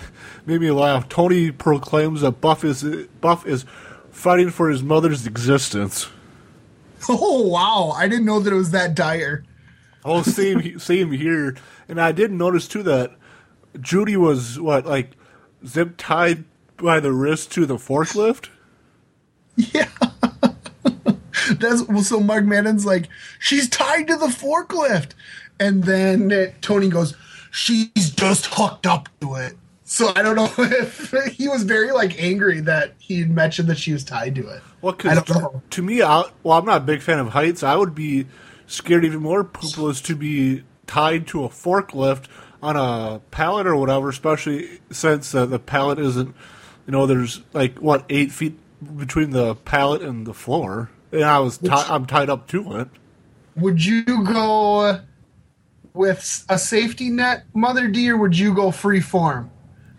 made 0.45 0.61
me 0.61 0.71
laugh. 0.71 1.09
Tony 1.09 1.51
proclaims 1.51 2.21
that 2.21 2.39
Buff 2.41 2.63
is 2.63 2.83
Buff 3.21 3.45
is 3.45 3.65
fighting 4.11 4.49
for 4.49 4.69
his 4.69 4.81
mother's 4.83 5.25
existence. 5.27 6.07
Oh 7.07 7.47
wow! 7.47 7.91
I 7.95 8.09
didn't 8.09 8.25
know 8.25 8.41
that 8.41 8.51
it 8.51 8.57
was 8.57 8.71
that 8.71 8.93
dire. 8.93 9.45
Oh, 10.03 10.21
same 10.21 10.79
same 10.79 11.11
here. 11.13 11.55
And 11.87 11.99
I 11.99 12.11
did 12.11 12.29
notice 12.29 12.67
too 12.67 12.83
that 12.83 13.11
Judy 13.79 14.17
was 14.17 14.59
what 14.59 14.85
like 14.85 15.11
zip 15.65 15.95
tied 15.97 16.45
by 16.77 16.99
the 16.99 17.11
wrist 17.11 17.51
to 17.53 17.65
the 17.65 17.75
forklift. 17.75 18.49
Yeah. 19.55 19.89
That's 21.59 21.83
well. 21.87 22.03
So 22.03 22.19
Mark 22.19 22.45
Madden's 22.45 22.85
like, 22.85 23.09
she's 23.39 23.69
tied 23.69 24.07
to 24.07 24.15
the 24.15 24.27
forklift, 24.27 25.11
and 25.59 25.83
then 25.83 26.31
uh, 26.31 26.47
Tony 26.61 26.89
goes, 26.89 27.15
she's 27.51 28.11
just 28.11 28.47
hooked 28.51 28.85
up 28.85 29.09
to 29.21 29.35
it. 29.35 29.57
So 29.83 30.11
I 30.15 30.21
don't 30.21 30.35
know 30.35 30.51
if 30.59 31.11
he 31.33 31.47
was 31.47 31.63
very 31.63 31.91
like 31.91 32.21
angry 32.21 32.59
that 32.61 32.93
he 32.99 33.25
mentioned 33.25 33.67
that 33.69 33.77
she 33.77 33.91
was 33.91 34.03
tied 34.03 34.35
to 34.35 34.47
it. 34.47 34.61
Well, 34.81 34.93
don't 34.93 35.29
know. 35.29 35.61
to 35.71 35.81
me, 35.81 36.01
I, 36.01 36.23
well, 36.43 36.57
I'm 36.57 36.65
not 36.65 36.77
a 36.77 36.85
big 36.85 37.01
fan 37.01 37.19
of 37.19 37.29
heights. 37.29 37.63
I 37.63 37.75
would 37.75 37.95
be 37.95 38.27
scared 38.67 39.03
even 39.03 39.21
more 39.21 39.43
poopeless 39.43 39.99
to 40.01 40.15
be 40.15 40.63
tied 40.85 41.27
to 41.27 41.43
a 41.43 41.49
forklift 41.49 42.27
on 42.61 42.75
a 42.75 43.19
pallet 43.31 43.67
or 43.67 43.75
whatever, 43.75 44.09
especially 44.09 44.79
since 44.91 45.33
uh, 45.33 45.45
the 45.45 45.59
pallet 45.59 45.99
isn't, 45.99 46.35
you 46.85 46.91
know, 46.91 47.05
there's 47.05 47.41
like 47.53 47.79
what 47.79 48.05
eight 48.09 48.31
feet 48.31 48.57
between 48.97 49.31
the 49.31 49.55
pallet 49.55 50.01
and 50.01 50.25
the 50.25 50.33
floor, 50.33 50.89
and 51.11 51.23
I 51.23 51.39
was 51.39 51.57
ti- 51.57 51.69
I'm 51.69 52.05
tied 52.05 52.29
up 52.29 52.47
to 52.49 52.77
it. 52.77 52.87
Would 53.55 53.83
you 53.83 54.03
go 54.03 55.01
with 55.93 56.45
a 56.49 56.57
safety 56.57 57.09
net, 57.09 57.43
Mother 57.53 57.87
D, 57.87 58.09
or 58.09 58.17
would 58.17 58.37
you 58.37 58.53
go 58.53 58.71
free 58.71 59.01
form? 59.01 59.51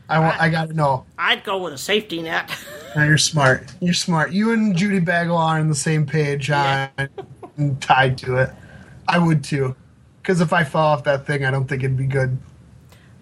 I 0.09 0.19
want. 0.19 0.41
I 0.41 0.49
got 0.49 0.69
to 0.69 0.75
know. 0.75 1.07
I'd 1.19 1.45
go 1.45 1.59
with 1.59 1.73
a 1.73 1.79
safety 1.79 2.23
net. 2.23 2.51
Now, 2.97 3.05
you're 3.05 3.19
smart. 3.19 3.73
You're 3.79 3.95
smart. 3.95 4.33
You 4.33 4.53
and 4.53 4.77
Judy 4.77 4.99
Bagwell 4.99 5.37
are 5.37 5.61
on 5.61 5.69
the 5.69 5.77
same 5.77 6.07
page 6.07 6.51
I'm 6.51 7.77
tied 7.79 8.19
to 8.19 8.35
it. 8.39 8.51
I 9.07 9.17
would 9.17 9.45
too, 9.45 9.77
because 10.21 10.41
if 10.41 10.53
I 10.53 10.65
fall 10.65 10.95
off 10.95 11.05
that 11.05 11.25
thing, 11.25 11.45
I 11.45 11.53
don't 11.53 11.69
think 11.69 11.85
it'd 11.85 11.97
be 11.97 12.07
good. 12.07 12.37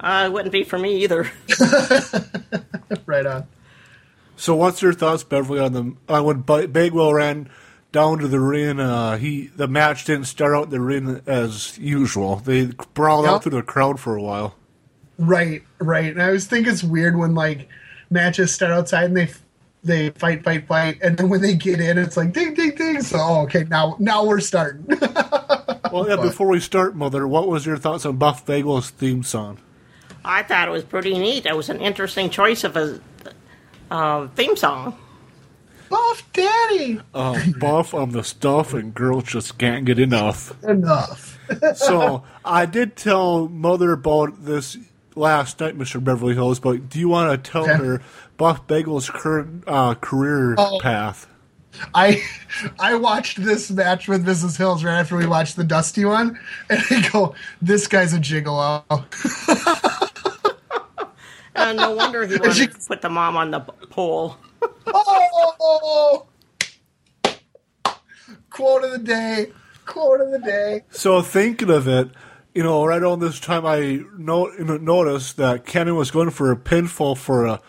Uh, 0.00 0.24
it 0.26 0.32
wouldn't 0.32 0.52
be 0.52 0.64
for 0.64 0.78
me 0.78 1.02
either. 1.04 1.30
Right 3.06 3.26
on. 3.26 3.46
So, 4.36 4.54
what's 4.54 4.80
your 4.82 4.92
thoughts, 4.92 5.24
Beverly, 5.24 5.60
on 5.60 5.72
the 5.72 5.94
on 6.12 6.24
when 6.24 6.40
Ba- 6.42 6.68
Bagwell 6.68 7.12
ran 7.14 7.48
down 7.92 8.18
to 8.18 8.28
the 8.28 8.40
ring? 8.40 8.78
Uh, 8.80 9.16
he 9.16 9.48
the 9.56 9.66
match 9.68 10.04
didn't 10.04 10.26
start 10.26 10.54
out 10.54 10.70
the 10.70 10.80
ring 10.80 11.20
as 11.26 11.76
usual. 11.78 12.36
They 12.36 12.66
brawled 12.94 13.24
Yep. 13.24 13.32
out 13.34 13.42
through 13.42 13.52
the 13.52 13.62
crowd 13.62 13.98
for 13.98 14.14
a 14.16 14.22
while. 14.22 14.54
Right, 15.18 15.62
right. 15.78 16.12
And 16.12 16.22
I 16.22 16.26
always 16.26 16.46
think 16.46 16.66
it's 16.66 16.84
weird 16.84 17.16
when 17.16 17.34
like 17.34 17.68
matches 18.10 18.52
start 18.54 18.72
outside 18.72 19.04
and 19.04 19.16
they 19.16 19.28
they 19.84 20.10
fight, 20.10 20.44
fight, 20.44 20.66
fight, 20.66 20.98
and 21.02 21.16
then 21.16 21.28
when 21.28 21.40
they 21.40 21.54
get 21.54 21.80
in, 21.80 21.98
it's 21.98 22.16
like 22.16 22.32
ding, 22.32 22.54
ding, 22.54 22.74
ding. 22.74 23.02
So 23.02 23.18
oh, 23.20 23.42
okay, 23.42 23.64
now 23.64 23.96
now 23.98 24.24
we're 24.24 24.40
starting. 24.40 24.86
Well, 25.90 26.06
yeah. 26.06 26.16
Before 26.16 26.48
we 26.48 26.60
start, 26.60 26.94
Mother, 26.96 27.26
what 27.26 27.48
was 27.48 27.64
your 27.64 27.78
thoughts 27.78 28.04
on 28.04 28.16
Buff 28.18 28.44
Bagwell's 28.44 28.90
theme 28.90 29.22
song? 29.22 29.58
I 30.28 30.42
thought 30.42 30.68
it 30.68 30.70
was 30.70 30.84
pretty 30.84 31.18
neat. 31.18 31.46
It 31.46 31.56
was 31.56 31.68
an 31.70 31.80
interesting 31.80 32.28
choice 32.30 32.62
of 32.62 32.76
a 32.76 33.00
uh, 33.90 34.28
theme 34.36 34.56
song. 34.56 34.96
Buff 35.88 36.22
Daddy, 36.34 37.00
Uh, 37.14 37.40
buff 37.58 37.94
on 37.94 38.10
the 38.10 38.22
stuff, 38.22 38.74
and 38.74 38.92
girls 38.92 39.24
just 39.24 39.56
can't 39.56 39.86
get 39.86 39.98
enough. 39.98 40.52
enough. 40.62 41.34
So 41.76 42.24
I 42.44 42.66
did 42.66 42.94
tell 42.94 43.48
Mother 43.48 43.92
about 43.92 44.44
this 44.44 44.76
last 45.14 45.60
night, 45.60 45.76
Mister 45.76 45.98
Beverly 45.98 46.34
Hills. 46.34 46.60
But 46.60 46.90
do 46.90 46.98
you 47.00 47.08
want 47.08 47.42
to 47.42 47.50
tell 47.50 47.62
Okay. 47.62 47.72
her 47.82 48.02
Buff 48.36 48.66
Bagwell's 48.66 49.08
current 49.08 49.64
uh, 49.66 49.94
career 49.94 50.54
Oh. 50.58 50.78
path? 50.82 51.26
I 51.94 52.22
I 52.78 52.96
watched 52.96 53.42
this 53.42 53.70
match 53.70 54.08
with 54.08 54.26
Mrs. 54.26 54.58
Hills 54.58 54.84
right 54.84 54.98
after 54.98 55.16
we 55.16 55.24
watched 55.26 55.56
the 55.56 55.64
Dusty 55.64 56.04
one, 56.04 56.38
and 56.68 56.82
I 56.90 57.08
go, 57.08 57.34
"This 57.62 57.86
guy's 57.86 58.12
a 58.12 58.18
gigolo." 58.18 58.84
Uh, 61.58 61.72
no 61.72 61.90
wonder 61.90 62.26
he 62.26 62.36
wanted 62.40 62.72
to 62.72 62.78
put 62.86 63.02
the 63.02 63.08
mom 63.08 63.36
on 63.36 63.50
the 63.50 63.60
pole. 63.60 64.36
oh, 64.86 66.26
quote 68.50 68.84
of 68.84 68.92
the 68.92 68.98
day. 68.98 69.52
Quote 69.84 70.20
of 70.20 70.30
the 70.30 70.38
day. 70.38 70.84
So 70.90 71.20
thinking 71.22 71.70
of 71.70 71.88
it, 71.88 72.10
you 72.54 72.62
know, 72.62 72.84
right 72.84 73.02
on 73.02 73.20
this 73.20 73.40
time, 73.40 73.66
I 73.66 74.00
no, 74.16 74.46
noticed 74.58 75.36
that 75.36 75.66
Kenny 75.66 75.92
was 75.92 76.10
going 76.10 76.30
for 76.30 76.50
a 76.50 76.56
pinfall 76.56 77.16
for 77.16 77.46
a 77.46 77.60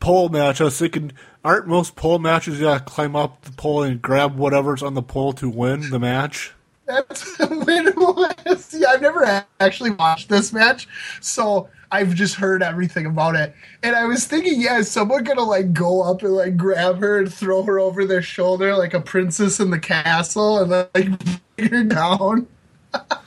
pole 0.00 0.28
match. 0.28 0.60
I 0.60 0.64
was 0.64 0.78
thinking, 0.78 1.12
aren't 1.44 1.66
most 1.66 1.96
pole 1.96 2.18
matches 2.18 2.58
you 2.58 2.66
gotta 2.66 2.84
climb 2.84 3.14
up 3.14 3.42
the 3.42 3.52
pole 3.52 3.82
and 3.82 4.00
grab 4.00 4.36
whatever's 4.36 4.82
on 4.82 4.94
the 4.94 5.02
pole 5.02 5.32
to 5.34 5.48
win 5.48 5.90
the 5.90 5.98
match? 5.98 6.52
That's 6.86 7.38
when 7.38 7.88
it 7.88 7.96
was. 7.96 8.64
See, 8.64 8.84
I've 8.84 9.02
never 9.02 9.44
actually 9.60 9.90
watched 9.90 10.28
this 10.28 10.52
match, 10.52 10.88
so 11.20 11.68
I've 11.92 12.14
just 12.14 12.36
heard 12.36 12.62
everything 12.62 13.06
about 13.06 13.34
it. 13.34 13.54
And 13.82 13.96
I 13.96 14.04
was 14.04 14.26
thinking, 14.26 14.60
yeah, 14.60 14.78
is 14.78 14.90
someone 14.90 15.24
gonna 15.24 15.42
like 15.42 15.72
go 15.72 16.02
up 16.02 16.22
and 16.22 16.32
like 16.32 16.56
grab 16.56 16.98
her 16.98 17.18
and 17.18 17.32
throw 17.32 17.62
her 17.64 17.78
over 17.80 18.04
their 18.04 18.22
shoulder 18.22 18.76
like 18.76 18.94
a 18.94 19.00
princess 19.00 19.58
in 19.60 19.70
the 19.70 19.78
castle 19.78 20.58
and 20.58 20.70
like 20.70 21.40
bring 21.56 21.70
her 21.70 21.84
down? 21.84 22.46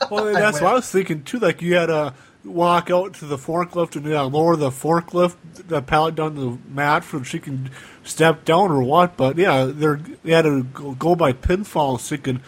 Well, 0.10 0.26
that's 0.34 0.62
what 0.62 0.72
I 0.72 0.74
was 0.76 0.90
thinking 0.90 1.24
too. 1.24 1.40
Like 1.40 1.62
you 1.62 1.76
had 1.76 1.88
to 1.88 2.14
walk 2.46 2.90
out 2.90 3.14
to 3.16 3.26
the 3.26 3.38
forklift 3.38 3.96
and 3.96 4.12
uh, 4.12 4.26
lower 4.26 4.56
the 4.56 4.70
forklift, 4.70 5.36
the 5.68 5.82
pallet 5.82 6.16
down 6.16 6.36
the 6.36 6.58
mat 6.70 7.04
so 7.04 7.24
she 7.24 7.40
can 7.40 7.70
step 8.04 8.46
down 8.46 8.72
or 8.72 8.84
what. 8.84 9.18
But 9.18 9.38
yeah, 9.38 9.66
they're, 9.66 10.00
they 10.24 10.32
had 10.32 10.44
to 10.44 10.64
go, 10.64 10.94
go 10.94 11.16
by 11.16 11.34
pinfall. 11.34 12.00
Thinking 12.00 12.42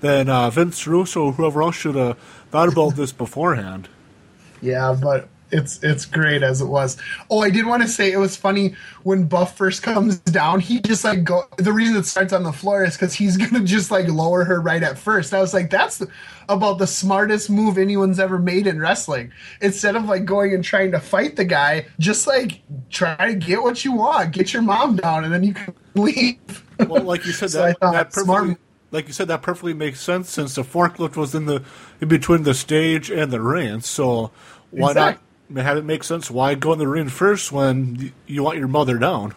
that 0.00 0.28
uh, 0.28 0.50
Vince 0.50 0.86
Russo, 0.86 1.26
or 1.26 1.32
whoever 1.32 1.62
else, 1.62 1.76
should 1.76 1.94
have 1.94 2.18
thought 2.50 2.68
about 2.68 2.96
this 2.96 3.12
beforehand. 3.12 3.88
Yeah, 4.60 4.96
but 5.00 5.28
it's 5.52 5.82
it's 5.82 6.04
great 6.06 6.42
as 6.42 6.60
it 6.60 6.66
was. 6.66 6.96
Oh, 7.30 7.42
I 7.42 7.50
did 7.50 7.66
want 7.66 7.82
to 7.82 7.88
say 7.88 8.10
it 8.10 8.16
was 8.16 8.36
funny 8.36 8.74
when 9.02 9.24
Buff 9.24 9.56
first 9.56 9.82
comes 9.82 10.18
down. 10.18 10.60
He 10.60 10.80
just 10.80 11.04
like 11.04 11.22
go. 11.24 11.42
The 11.58 11.72
reason 11.72 11.96
it 11.96 12.06
starts 12.06 12.32
on 12.32 12.42
the 12.42 12.52
floor 12.52 12.84
is 12.84 12.94
because 12.96 13.14
he's 13.14 13.36
gonna 13.42 13.64
just 13.64 13.90
like 13.90 14.08
lower 14.08 14.44
her 14.44 14.60
right 14.60 14.82
at 14.82 14.98
first. 14.98 15.34
I 15.34 15.40
was 15.40 15.52
like, 15.54 15.70
that's 15.70 15.98
the, 15.98 16.08
about 16.48 16.78
the 16.78 16.86
smartest 16.86 17.50
move 17.50 17.78
anyone's 17.78 18.18
ever 18.18 18.38
made 18.38 18.66
in 18.66 18.80
wrestling. 18.80 19.30
Instead 19.60 19.94
of 19.94 20.06
like 20.06 20.24
going 20.24 20.54
and 20.54 20.64
trying 20.64 20.90
to 20.92 21.00
fight 21.00 21.36
the 21.36 21.44
guy, 21.44 21.86
just 21.98 22.26
like 22.26 22.62
try 22.90 23.14
to 23.16 23.34
get 23.34 23.62
what 23.62 23.84
you 23.84 23.92
want, 23.92 24.32
get 24.32 24.52
your 24.52 24.62
mom 24.62 24.96
down, 24.96 25.24
and 25.24 25.32
then 25.32 25.44
you 25.44 25.54
can 25.54 25.74
leave. 25.94 26.64
Well, 26.88 27.02
like 27.02 27.26
you 27.26 27.32
said, 27.32 27.50
So 27.50 27.62
that, 27.66 27.78
that 27.80 28.12
smart- 28.12 28.42
perfectly, 28.44 28.64
like 28.90 29.06
you 29.06 29.12
said, 29.12 29.28
that 29.28 29.42
perfectly 29.42 29.74
makes 29.74 30.00
sense 30.00 30.30
since 30.30 30.54
the 30.54 30.62
forklift 30.62 31.16
was 31.16 31.34
in 31.34 31.46
the 31.46 31.62
in 32.00 32.08
between 32.08 32.42
the 32.42 32.54
stage 32.54 33.10
and 33.10 33.30
the 33.30 33.40
ring. 33.40 33.80
So 33.82 34.30
why 34.70 34.90
Exact- 34.90 35.20
not 35.20 35.31
have 35.56 35.76
it 35.76 35.84
make 35.84 36.04
sense? 36.04 36.30
Why 36.30 36.54
go 36.54 36.72
in 36.72 36.78
the 36.78 36.88
ring 36.88 37.08
first 37.08 37.52
when 37.52 38.12
you 38.26 38.42
want 38.42 38.58
your 38.58 38.68
mother 38.68 38.98
down? 38.98 39.34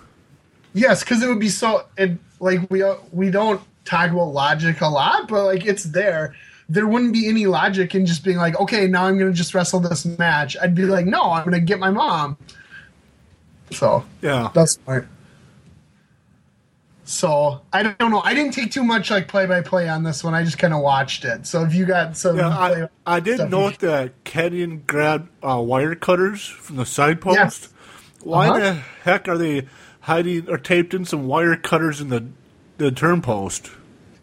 Yes, 0.73 1.03
because 1.03 1.23
it 1.23 1.27
would 1.27 1.39
be 1.39 1.49
so. 1.49 1.85
It, 1.97 2.17
like 2.39 2.69
we 2.69 2.83
uh, 2.83 2.95
we 3.11 3.31
don't 3.31 3.61
talk 3.85 4.11
about 4.11 4.33
logic 4.33 4.81
a 4.81 4.87
lot, 4.87 5.27
but 5.27 5.45
like 5.45 5.65
it's 5.65 5.83
there. 5.83 6.35
There 6.67 6.87
wouldn't 6.87 7.13
be 7.13 7.27
any 7.27 7.45
logic 7.45 7.93
in 7.93 8.05
just 8.05 8.23
being 8.23 8.37
like, 8.37 8.59
okay, 8.59 8.87
now 8.87 9.05
I'm 9.05 9.17
gonna 9.17 9.31
just 9.31 9.53
wrestle 9.53 9.79
this 9.79 10.05
match. 10.05 10.57
I'd 10.61 10.75
be 10.75 10.85
like, 10.85 11.05
no, 11.05 11.31
I'm 11.31 11.45
gonna 11.45 11.59
get 11.59 11.79
my 11.79 11.91
mom. 11.91 12.37
So 13.71 14.03
Yeah, 14.21 14.49
that's 14.53 14.73
smart. 14.73 15.07
So 17.07 17.61
I 17.71 17.83
don't 17.83 18.11
know. 18.11 18.21
I 18.21 18.33
didn't 18.33 18.53
take 18.53 18.71
too 18.71 18.83
much 18.83 19.11
like 19.11 19.27
play 19.27 19.45
by 19.45 19.61
play 19.61 19.87
on 19.87 20.03
this 20.03 20.23
one. 20.23 20.33
I 20.33 20.43
just 20.43 20.57
kind 20.57 20.73
of 20.73 20.81
watched 20.81 21.23
it. 21.23 21.45
So 21.45 21.63
if 21.63 21.73
you 21.75 21.85
got 21.85 22.17
some, 22.17 22.37
yeah. 22.37 22.49
I, 22.49 22.89
I 23.05 23.19
did 23.19 23.49
note 23.51 23.79
that 23.79 24.23
Kenyon 24.23 24.83
grabbed 24.87 25.29
uh, 25.47 25.61
wire 25.61 25.93
cutters 25.95 26.45
from 26.47 26.77
the 26.77 26.85
side 26.85 27.21
post. 27.21 27.37
Yes. 27.37 27.69
Why 28.23 28.47
Uh-huh. 28.49 28.59
the 28.59 28.73
heck 29.03 29.27
are 29.27 29.37
they 29.37 29.67
hiding 30.01 30.49
or 30.49 30.57
taped 30.57 30.93
in 30.95 31.05
some 31.05 31.27
wire 31.27 31.55
cutters 31.55 32.01
in 32.01 32.09
the 32.09 32.25
the 32.77 32.91
turn 32.91 33.21
post? 33.21 33.71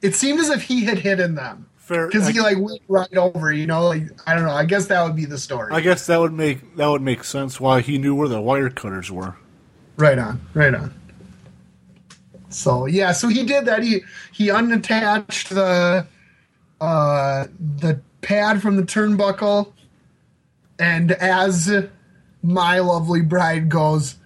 it 0.03 0.17
seemed 0.17 0.41
as 0.41 0.51
if 0.51 0.63
he 0.65 0.85
had 0.85 0.99
hidden 0.99 1.37
them 1.37 1.65
Fair. 1.77 2.09
because 2.09 2.27
he 2.27 2.41
like 2.41 2.59
went 2.59 2.81
right 2.89 3.17
over. 3.17 3.53
You 3.53 3.69
know, 3.69 3.87
like 3.87 4.09
I 4.27 4.35
don't 4.35 4.45
know. 4.45 4.51
I 4.51 4.65
guess 4.65 4.87
that 4.89 5.05
would 5.05 5.15
be 5.15 5.25
the 5.25 5.39
story. 5.39 5.73
I 5.73 5.81
guess 5.81 6.07
that 6.07 6.19
would 6.19 6.33
make 6.33 6.75
that 6.77 6.89
would 6.89 7.03
make 7.03 7.23
sense 7.23 7.61
why 7.61 7.81
he 7.81 7.97
knew 7.99 8.13
where 8.17 8.27
the 8.27 8.41
wire 8.41 8.71
cutters 8.71 9.09
were. 9.13 9.37
Right 9.97 10.19
on, 10.19 10.45
right 10.55 10.75
on. 10.75 10.93
So 12.55 12.87
yeah, 12.87 13.13
so 13.13 13.29
he 13.29 13.45
did 13.45 13.65
that. 13.67 13.83
He 13.83 14.03
he 14.33 14.51
unattached 14.51 15.51
the 15.51 16.07
uh 16.81 17.47
the 17.79 18.01
pad 18.21 18.63
from 18.63 18.77
the 18.77 18.83
turnbuckle, 18.83 19.73
and 20.79 21.13
as 21.13 21.71
my 22.43 22.79
lovely 22.81 23.23
bride 23.23 23.69
goes, 23.69 24.17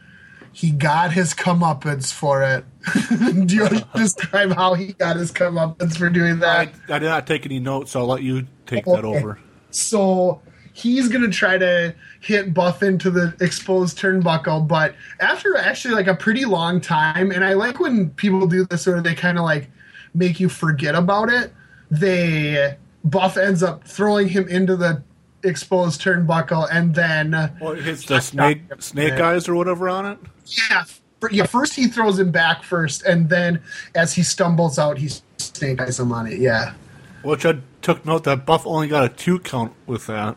he 0.53 0.71
got 0.71 1.13
his 1.13 1.35
comeuppance 1.35 2.13
for 2.13 2.43
it. 2.43 2.65
Do 3.47 3.55
you 3.55 3.63
want 3.63 3.79
to 3.79 3.89
describe 3.95 4.53
how 4.53 4.75
he 4.75 4.93
got 4.95 5.17
his 5.17 5.33
comeuppance 5.33 5.99
for 5.99 6.09
doing 6.09 6.39
that? 6.41 6.71
I, 6.89 6.95
I 6.95 6.99
did 6.99 7.07
not 7.07 7.27
take 7.27 7.45
any 7.45 7.61
notes, 7.61 7.93
so 7.93 8.01
I'll 8.01 8.07
let 8.07 8.23
you 8.23 8.47
take 8.67 8.85
that 8.87 9.05
over. 9.05 9.39
So 9.71 10.41
he's 10.73 11.09
gonna 11.09 11.31
try 11.31 11.59
to 11.59 11.95
hit 12.27 12.53
Buff 12.53 12.83
into 12.83 13.09
the 13.11 13.35
exposed 13.41 13.99
turnbuckle, 13.99 14.67
but 14.67 14.97
after 15.21 15.57
actually 15.57 15.95
like 15.95 16.09
a 16.09 16.15
pretty 16.15 16.45
long 16.45 16.81
time, 16.81 17.31
and 17.31 17.45
I 17.45 17.53
like 17.53 17.79
when 17.79 18.11
people 18.11 18.47
do 18.49 18.65
this 18.65 18.87
where 18.87 19.01
they 19.01 19.15
kind 19.15 19.39
of 19.39 19.45
like 19.45 19.71
make 20.13 20.41
you 20.41 20.49
forget 20.49 20.97
about 20.97 21.29
it. 21.29 21.53
They 21.91 22.77
Buff 23.05 23.37
ends 23.37 23.63
up 23.63 23.85
throwing 23.85 24.29
him 24.29 24.49
into 24.49 24.75
the 24.77 25.03
exposed 25.45 26.01
turnbuckle, 26.01 26.67
and 26.73 26.95
then 26.95 27.31
Well, 27.61 27.73
it 27.73 27.85
hits 27.85 28.05
the 28.07 28.21
snake 28.21 28.63
snake 28.81 29.21
eyes 29.21 29.49
or 29.49 29.55
whatever 29.55 29.89
on 29.89 30.07
it. 30.07 30.19
yeah, 30.47 30.85
yeah. 31.31 31.47
First 31.47 31.75
he 31.75 31.87
throws 31.87 32.19
him 32.19 32.33
back 32.33 32.65
first, 32.65 33.05
and 33.05 33.29
then 33.29 33.63
as 33.95 34.15
he 34.15 34.25
stumbles 34.25 34.81
out, 34.81 34.99
he 34.99 35.11
snake 35.39 35.81
eyes 35.81 36.01
him 36.01 36.11
on 36.11 36.27
it. 36.27 36.41
Yeah. 36.41 36.75
Which 37.23 37.47
I 37.47 37.59
took 37.83 38.05
note 38.05 38.25
that 38.25 38.45
Buff 38.45 38.67
only 38.67 38.89
got 38.89 39.05
a 39.05 39.09
two 39.09 39.39
count 39.39 39.73
with 39.87 40.07
that. 40.09 40.37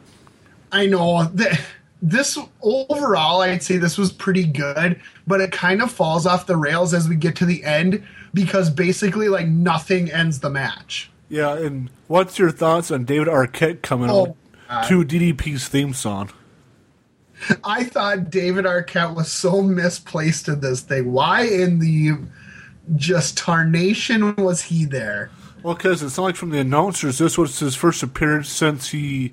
I 0.71 0.85
know 0.85 1.23
that 1.23 1.59
this 2.01 2.37
overall, 2.61 3.41
I'd 3.41 3.63
say 3.63 3.77
this 3.77 3.97
was 3.97 4.11
pretty 4.11 4.45
good, 4.45 5.01
but 5.27 5.41
it 5.41 5.51
kind 5.51 5.81
of 5.81 5.91
falls 5.91 6.25
off 6.25 6.45
the 6.45 6.55
rails 6.55 6.93
as 6.93 7.09
we 7.09 7.15
get 7.15 7.35
to 7.37 7.45
the 7.45 7.63
end 7.63 8.03
because 8.33 8.69
basically, 8.69 9.27
like 9.29 9.47
nothing 9.47 10.11
ends 10.11 10.39
the 10.39 10.49
match. 10.49 11.09
Yeah, 11.29 11.57
and 11.57 11.89
what's 12.07 12.39
your 12.39 12.51
thoughts 12.51 12.89
on 12.89 13.05
David 13.05 13.27
Arquette 13.27 13.81
coming 13.81 14.09
Oh, 14.09 14.35
out 14.69 14.87
to 14.87 15.03
DDP's 15.03 15.67
theme 15.67 15.93
song? 15.93 16.31
I 17.63 17.83
thought 17.85 18.29
David 18.29 18.65
Arquette 18.65 19.15
was 19.15 19.31
so 19.31 19.61
misplaced 19.61 20.47
in 20.47 20.59
this 20.59 20.81
thing. 20.81 21.11
Why 21.11 21.43
in 21.43 21.79
the 21.79 22.17
just 22.95 23.37
tarnation 23.37 24.35
was 24.35 24.61
he 24.63 24.85
there? 24.85 25.29
Well, 25.63 25.75
because 25.75 26.01
it's 26.03 26.17
not 26.17 26.23
like 26.23 26.35
from 26.35 26.49
the 26.49 26.59
announcers, 26.59 27.17
this 27.17 27.37
was 27.37 27.59
his 27.59 27.75
first 27.75 28.01
appearance 28.03 28.49
since 28.49 28.89
he, 28.89 29.31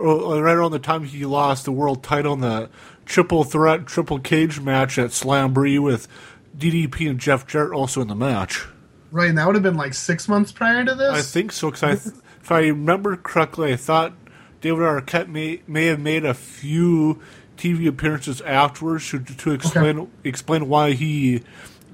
right 0.00 0.54
around 0.54 0.72
the 0.72 0.78
time 0.78 1.04
he 1.04 1.24
lost 1.24 1.64
the 1.64 1.72
world 1.72 2.02
title 2.02 2.34
in 2.34 2.40
the 2.40 2.70
triple 3.04 3.44
threat, 3.44 3.86
triple 3.86 4.18
cage 4.18 4.60
match 4.60 4.98
at 4.98 5.10
Slamboree 5.10 5.78
with 5.78 6.08
DDP 6.56 7.10
and 7.10 7.18
Jeff 7.18 7.46
Jarrett 7.46 7.72
also 7.72 8.00
in 8.00 8.08
the 8.08 8.14
match. 8.14 8.66
Right, 9.10 9.28
and 9.28 9.38
that 9.38 9.46
would 9.46 9.56
have 9.56 9.62
been 9.62 9.76
like 9.76 9.94
six 9.94 10.28
months 10.28 10.52
prior 10.52 10.84
to 10.84 10.94
this. 10.94 11.12
I 11.12 11.22
think 11.22 11.52
so, 11.52 11.70
because 11.70 12.06
if 12.40 12.52
I 12.52 12.60
remember 12.60 13.16
correctly, 13.16 13.72
I 13.72 13.76
thought 13.76 14.12
David 14.60 14.80
Arquette 14.80 15.28
may, 15.28 15.62
may 15.66 15.86
have 15.86 16.00
made 16.00 16.24
a 16.24 16.34
few 16.34 17.20
TV 17.56 17.86
appearances 17.86 18.40
afterwards 18.40 19.10
to, 19.10 19.18
to 19.18 19.52
explain 19.52 20.10
explain 20.24 20.68
why 20.68 20.92
he 20.92 21.42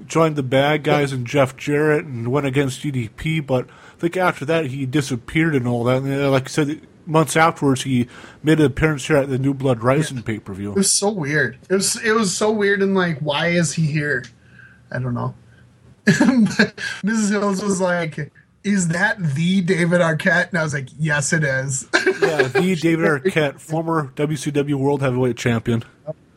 joined 0.07 0.37
the 0.37 0.43
bad 0.43 0.85
guys 0.85 1.13
and 1.13 1.27
Jeff 1.27 1.57
Jarrett 1.57 2.05
and 2.05 2.29
went 2.31 2.47
against 2.47 2.83
DDP. 2.83 3.45
But 3.45 3.69
I 3.69 3.99
think 3.99 4.17
after 4.17 4.45
that 4.45 4.67
he 4.67 4.87
disappeared 4.87 5.57
and 5.57 5.67
all 5.67 5.83
that. 5.85 6.03
And 6.03 6.23
uh, 6.23 6.31
like 6.31 6.45
I 6.45 6.49
said, 6.49 6.87
months 7.07 7.37
afterwards 7.37 7.83
he 7.83 8.09
made 8.43 8.61
an 8.61 8.67
appearance 8.67 9.07
here 9.07 9.17
at 9.17 9.29
the 9.29 9.39
New 9.39 9.55
Blood 9.55 9.83
Rising 9.83 10.23
pay 10.23 10.39
per 10.39 10.53
view. 10.53 10.71
It 10.71 10.77
was 10.77 10.91
so 10.91 11.11
weird. 11.11 11.59
It 11.69 11.75
was 11.75 12.03
it 12.05 12.13
was 12.13 12.37
so 12.37 12.51
weird 12.51 12.83
and 12.83 12.95
like 12.95 13.19
why 13.21 13.49
is 13.49 13.73
he 13.73 13.87
here? 13.87 14.25
I 14.91 14.99
don't 14.99 15.15
know. 15.15 15.35
Mrs. 16.07 17.31
Hills 17.31 17.65
was 17.65 17.81
like, 17.81 18.33
"Is 18.63 18.89
that 18.89 19.19
the 19.19 19.61
David 19.61 20.01
Arquette?" 20.01 20.51
And 20.51 20.59
I 20.59 20.63
was 20.63 20.73
like, 20.73 20.89
"Yes, 20.99 21.33
it 21.33 21.43
is." 21.43 21.89
yeah, 21.95 22.43
the 22.43 22.77
David 22.81 23.05
Arquette, 23.05 23.59
former 23.59 24.13
WCW 24.15 24.75
World 24.75 25.03
Heavyweight 25.03 25.37
Champion. 25.37 25.83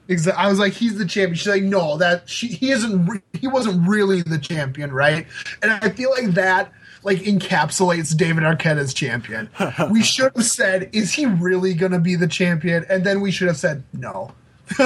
Exactly. 0.08 0.44
I 0.44 0.50
was 0.50 0.58
like, 0.58 0.74
"He's 0.74 0.98
the 0.98 1.06
champion." 1.06 1.36
She's 1.36 1.48
like, 1.48 1.62
"No, 1.62 1.98
that 1.98 2.28
she, 2.28 2.48
he 2.48 2.72
isn't. 2.72 3.06
Re- 3.06 3.22
he 3.34 3.48
wasn't 3.48 3.88
really 3.88 4.24
the 4.24 4.40
champion, 4.40 4.92
right?" 4.92 5.28
And 5.62 5.72
I 5.72 5.90
feel 5.90 6.10
like 6.10 6.34
that 6.34 6.74
like 7.04 7.20
encapsulates 7.20 8.16
David 8.16 8.44
Arquette 8.44 8.78
as 8.78 8.94
champion. 8.94 9.50
we 9.92 10.04
should 10.04 10.32
have 10.36 10.46
said, 10.46 10.90
"Is 10.94 11.14
he 11.14 11.26
really 11.26 11.74
going 11.74 11.92
to 11.92 12.00
be 12.00 12.16
the 12.16 12.28
champion?" 12.28 12.86
And 12.90 13.04
then 13.04 13.22
we 13.22 13.32
should 13.32 13.48
have 13.48 13.58
said, 13.58 13.84
"No." 13.94 14.34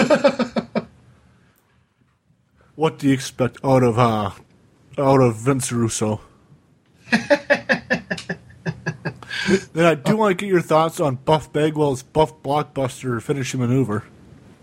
What 2.76 2.98
do 2.98 3.08
you 3.08 3.14
expect 3.14 3.58
out 3.64 3.84
of 3.84 4.00
uh, 4.00 4.32
out 4.98 5.22
of 5.22 5.36
Vince 5.36 5.72
Russo? 5.72 6.22
then 7.12 7.36
I 9.78 9.94
do 9.94 10.18
want 10.18 10.32
to 10.32 10.46
get 10.46 10.52
your 10.52 10.62
thoughts 10.62 11.00
on 11.00 11.16
Buff 11.18 11.54
Bagwell's 11.54 12.02
Buff 12.02 12.42
Blockbuster 12.42 13.22
finishing 13.22 13.60
maneuver. 13.60 14.06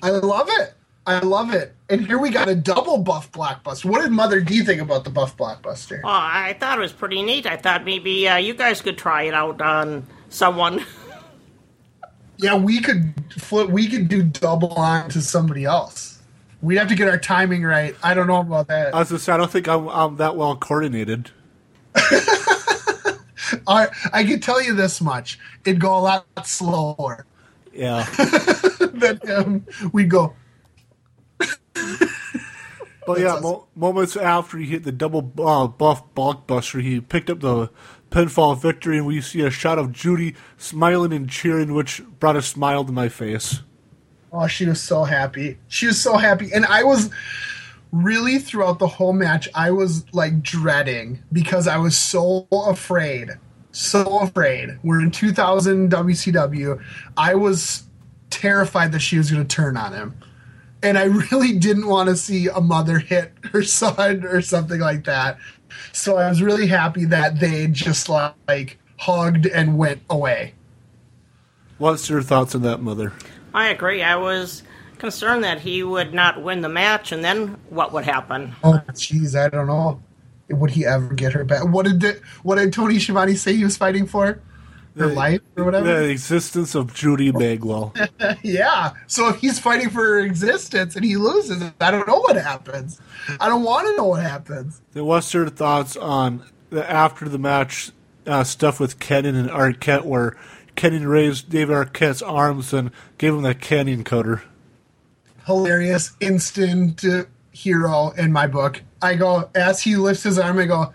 I 0.03 0.11
love 0.11 0.49
it. 0.51 0.75
I 1.07 1.21
love 1.21 1.55
it. 1.55 1.77
And 1.91 2.07
here 2.07 2.19
we 2.19 2.31
got 2.31 2.49
a 2.49 2.55
double 2.55 2.99
buff 2.99 3.33
blockbuster. 3.33 3.87
What 3.87 4.03
did 4.03 4.13
Mother 4.13 4.41
D 4.41 4.65
think 4.65 4.81
about 4.81 5.03
the 5.03 5.11
buff 5.11 5.37
blockbuster? 5.37 6.01
Oh, 6.05 6.09
I 6.09 6.57
thought 6.61 6.79
it 6.79 6.81
was 6.81 6.93
pretty 6.93 7.21
neat. 7.23 7.47
I 7.47 7.57
thought 7.57 7.85
maybe 7.85 8.29
uh, 8.29 8.37
you 8.37 8.55
guys 8.55 8.81
could 8.81 8.97
try 8.97 9.25
it 9.25 9.35
out 9.35 9.61
on 9.61 10.07
someone. 10.29 10.85
Yeah, 12.43 12.57
we 12.57 12.81
could 12.81 13.13
flip. 13.37 13.69
We 13.69 13.87
could 13.87 14.09
do 14.09 14.23
double 14.23 14.73
on 14.73 15.11
to 15.11 15.21
somebody 15.21 15.67
else. 15.67 16.23
We'd 16.63 16.77
have 16.77 16.89
to 16.89 16.95
get 16.95 17.07
our 17.07 17.19
timing 17.19 17.65
right. 17.65 17.95
I 18.03 18.15
don't 18.15 18.27
know 18.27 18.41
about 18.41 18.69
that. 18.69 18.95
I 18.95 18.99
was 18.99 19.11
just, 19.11 19.29
I 19.29 19.37
don't 19.37 19.51
think 19.51 19.69
I'm, 19.69 19.87
I'm 19.89 20.17
that 20.17 20.37
well 20.37 20.57
coordinated. 20.57 21.31
I, 21.95 23.89
I 24.15 24.25
can 24.25 24.41
tell 24.41 24.63
you 24.63 24.75
this 24.75 25.03
much: 25.03 25.39
it'd 25.67 25.83
go 25.83 25.95
a 25.95 26.01
lot 26.01 26.47
slower. 26.47 27.27
Yeah, 27.75 28.05
than 28.81 29.21
him, 29.23 29.67
we'd 29.93 30.09
go. 30.09 30.35
But 33.07 33.21
yeah, 33.21 33.41
mo- 33.41 33.67
moments 33.75 34.17
after 34.17 34.59
he 34.59 34.67
hit 34.67 34.85
the 34.85 34.93
double 34.93 35.33
uh, 35.39 35.67
buff 35.67 36.15
blockbuster, 36.15 36.81
he 36.81 37.01
picked 37.01 37.29
up 37.29 37.41
the 37.41 37.71
pinfall 38.11 38.61
victory, 38.61 38.99
and 38.99 39.07
we 39.07 39.21
see 39.21 39.41
a 39.41 39.51
shot 39.51 39.79
of 39.79 39.91
Judy 39.91 40.37
smiling 40.57 41.13
and 41.13 41.29
cheering, 41.29 41.75
which 41.75 42.03
brought 42.21 42.37
a 42.37 42.43
smile 42.43 42.85
to 42.85 42.93
my 42.93 43.09
face. 43.09 43.63
Oh, 44.33 44.47
she 44.47 44.67
was 44.67 44.81
so 44.81 45.05
happy. 45.05 45.59
She 45.67 45.87
was 45.87 46.01
so 46.01 46.17
happy. 46.17 46.53
And 46.55 46.65
I 46.67 46.85
was 46.85 47.11
really 47.91 48.39
throughout 48.39 48.79
the 48.79 48.87
whole 48.87 49.13
match, 49.13 49.49
I 49.55 49.73
was 49.73 50.05
like 50.13 50.41
dreading 50.43 51.21
because 51.33 51.67
I 51.67 51.79
was 51.79 51.97
so 51.97 52.47
afraid. 52.53 53.31
So 53.73 54.21
afraid. 54.21 54.79
We're 54.85 55.01
in 55.01 55.11
2000 55.11 55.91
WCW. 55.91 56.81
I 57.17 57.35
was 57.35 57.85
terrified 58.31 58.93
that 58.93 59.01
she 59.01 59.19
was 59.19 59.31
going 59.31 59.45
to 59.45 59.57
turn 59.57 59.77
on 59.77 59.93
him. 59.93 60.15
And 60.83 60.97
I 60.97 61.05
really 61.05 61.53
didn't 61.59 61.87
want 61.87 62.09
to 62.09 62.17
see 62.17 62.49
a 62.49 62.61
mother 62.61 62.99
hit 62.99 63.33
her 63.53 63.63
son 63.65 64.25
or 64.25 64.41
something 64.41 64.81
like 64.81 65.05
that. 65.05 65.39
So 65.93 66.17
I 66.17 66.29
was 66.29 66.43
really 66.43 66.67
happy 66.67 67.05
that 67.07 67.41
they 67.41 67.67
just 67.67 68.09
like 68.09 68.79
hugged 68.99 69.47
and 69.47 69.79
went 69.79 70.03
away. 70.11 70.55
What's 71.79 72.11
your 72.11 72.23
thoughts 72.23 72.55
on 72.55 72.63
that, 72.63 72.83
Mother? 72.83 73.13
I 73.55 73.69
agree. 73.69 74.03
I 74.03 74.17
was 74.17 74.63
concerned 74.99 75.43
that 75.45 75.61
he 75.61 75.83
would 75.83 76.13
not 76.13 76.43
win 76.43 76.61
the 76.61 76.69
match, 76.69 77.11
and 77.11 77.25
then 77.25 77.57
what 77.71 77.93
would 77.93 78.05
happen? 78.05 78.55
Oh, 78.63 78.83
jeez, 78.91 79.35
I 79.35 79.49
don't 79.49 79.67
know. 79.67 80.01
Would 80.51 80.71
he 80.71 80.85
ever 80.85 81.15
get 81.15 81.33
her 81.33 81.45
back? 81.45 81.67
What 81.67 81.87
did 81.87 82.01
the, 82.01 82.21
what 82.43 82.57
did 82.57 82.73
Tony 82.73 82.99
Schiavone 82.99 83.35
say 83.35 83.55
he 83.55 83.65
was 83.65 83.77
fighting 83.77 84.07
for? 84.07 84.41
Her 84.99 85.09
The- 85.09 85.15
life 85.15 85.41
or 85.57 85.65
whatever. 85.65 85.87
The 85.87 86.11
existence 86.11 86.75
of 86.75 86.93
Judy 86.95 87.31
Bagwell. 87.31 87.95
yeah. 88.43 88.91
So 89.07 89.29
if 89.29 89.37
he's 89.37 89.59
fighting 89.59 89.89
for 89.91 90.01
her 90.01 90.21
existence 90.21 90.97
and 90.97 91.05
he 91.05 91.17
loses, 91.17 91.63
I 91.81 91.91
don't 91.91 92.09
know 92.09 92.19
what 92.19 92.37
happens. 92.37 93.01
I 93.39 93.49
don't 93.49 93.63
want 93.63 93.87
to 93.89 93.97
know 93.97 94.07
what 94.07 94.23
happens. 94.23 94.81
then 94.93 95.05
what's 95.05 95.33
your 95.33 95.49
thoughts 95.49 95.97
on 95.97 96.43
the 96.71 96.89
after 96.91 97.29
the 97.29 97.39
match 97.39 97.93
uh, 98.27 98.43
stuff 98.45 98.81
with 98.81 98.99
Kenan 98.99 99.37
and 99.37 99.49
Arquette, 99.49 100.05
where 100.05 100.37
Kenan 100.77 101.07
raised 101.07 101.51
David 101.51 101.75
Arquette's 101.75 102.23
arms 102.23 102.73
and 102.73 102.91
gave 103.19 103.33
him 103.35 103.43
that 103.43 103.61
Kanyon 103.61 104.05
cutter? 104.05 104.43
Hilarious, 105.47 106.13
instant 106.21 107.05
uh, 107.05 107.25
hero 107.53 108.11
in 108.17 108.33
my 108.33 108.47
book. 108.47 108.83
I 109.03 109.15
go 109.15 109.49
as 109.55 109.81
he 109.83 109.97
lifts 109.97 110.23
his 110.25 110.39
arm. 110.39 110.59
I 110.59 110.67
go, 110.67 110.93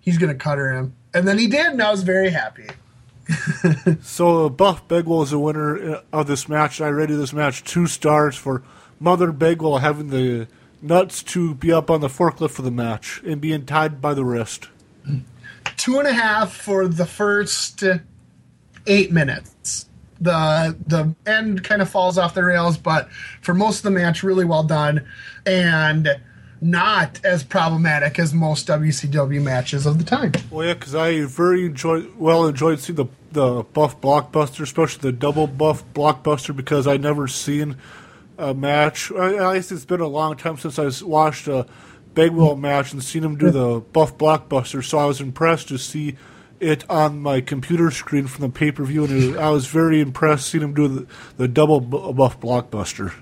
he's 0.00 0.16
gonna 0.18 0.34
cutter 0.34 0.72
him, 0.72 0.94
and 1.12 1.26
then 1.26 1.38
he 1.38 1.46
did, 1.48 1.66
and 1.66 1.82
I 1.82 1.90
was 1.90 2.02
very 2.02 2.30
happy. 2.30 2.68
So 4.02 4.48
Buff 4.48 4.86
Bagwell 4.88 5.22
is 5.22 5.30
the 5.30 5.38
winner 5.38 5.96
uh, 5.96 6.02
of 6.12 6.26
this 6.26 6.48
match. 6.48 6.80
I 6.80 6.88
rated 6.88 7.18
this 7.18 7.32
match 7.32 7.64
two 7.64 7.86
stars 7.86 8.36
for 8.36 8.62
Mother 8.98 9.32
Bagwell 9.32 9.78
having 9.78 10.08
the 10.08 10.48
nuts 10.82 11.22
to 11.22 11.54
be 11.54 11.72
up 11.72 11.90
on 11.90 12.00
the 12.00 12.08
forklift 12.08 12.50
for 12.50 12.62
the 12.62 12.70
match 12.70 13.20
and 13.24 13.40
being 13.40 13.66
tied 13.66 14.00
by 14.00 14.14
the 14.14 14.24
wrist. 14.24 14.68
two 15.76 15.98
and 15.98 16.08
a 16.08 16.12
half 16.12 16.52
for 16.52 16.86
the 16.88 17.06
first 17.06 17.82
eight 18.86 19.12
minutes. 19.12 19.86
The 20.20 20.76
the 20.86 21.14
end 21.24 21.64
kind 21.64 21.80
of 21.80 21.88
falls 21.88 22.18
off 22.18 22.34
the 22.34 22.44
rails, 22.44 22.76
but 22.76 23.10
for 23.40 23.54
most 23.54 23.78
of 23.78 23.82
the 23.84 23.90
match, 23.90 24.22
really 24.22 24.44
well 24.44 24.62
done, 24.62 25.06
and 25.46 26.20
not 26.60 27.20
as 27.24 27.42
problematic 27.42 28.18
as 28.18 28.34
most 28.34 28.66
WCW 28.68 29.42
matches 29.42 29.86
of 29.86 29.98
the 29.98 30.04
time. 30.04 30.32
Well, 30.50 30.66
yeah, 30.66 30.74
because 30.74 30.94
I 30.94 31.22
very 31.24 31.64
enjoyed, 31.66 32.12
well 32.16 32.46
enjoyed 32.46 32.80
seeing 32.80 32.96
the 32.96 33.06
the 33.32 33.62
Buff 33.62 34.00
Blockbuster, 34.00 34.62
especially 34.62 35.02
the 35.02 35.16
double 35.16 35.46
Buff 35.46 35.84
Blockbuster, 35.94 36.54
because 36.54 36.88
I 36.88 36.96
never 36.96 37.28
seen 37.28 37.76
a 38.36 38.52
match. 38.54 39.12
I- 39.12 39.36
At 39.36 39.50
least 39.52 39.70
it's 39.70 39.84
been 39.84 40.00
a 40.00 40.08
long 40.08 40.36
time 40.36 40.58
since 40.58 40.78
I 40.80 40.90
watched 41.04 41.46
a 41.46 41.64
Bagwell 42.14 42.56
match 42.56 42.92
and 42.92 43.02
seen 43.04 43.22
him 43.22 43.36
do 43.38 43.50
the 43.52 43.80
Buff 43.92 44.18
Blockbuster. 44.18 44.84
So 44.84 44.98
I 44.98 45.04
was 45.04 45.20
impressed 45.20 45.68
to 45.68 45.78
see 45.78 46.16
it 46.58 46.84
on 46.90 47.20
my 47.20 47.40
computer 47.40 47.92
screen 47.92 48.26
from 48.26 48.42
the 48.42 48.48
pay 48.50 48.72
per 48.72 48.82
view, 48.84 49.04
and 49.04 49.34
it, 49.34 49.38
I 49.38 49.50
was 49.50 49.66
very 49.68 50.00
impressed 50.00 50.48
seeing 50.48 50.64
him 50.64 50.74
do 50.74 50.88
the, 50.88 51.06
the 51.36 51.46
double 51.48 51.80
Buff 51.80 52.40
Blockbuster. 52.40 53.14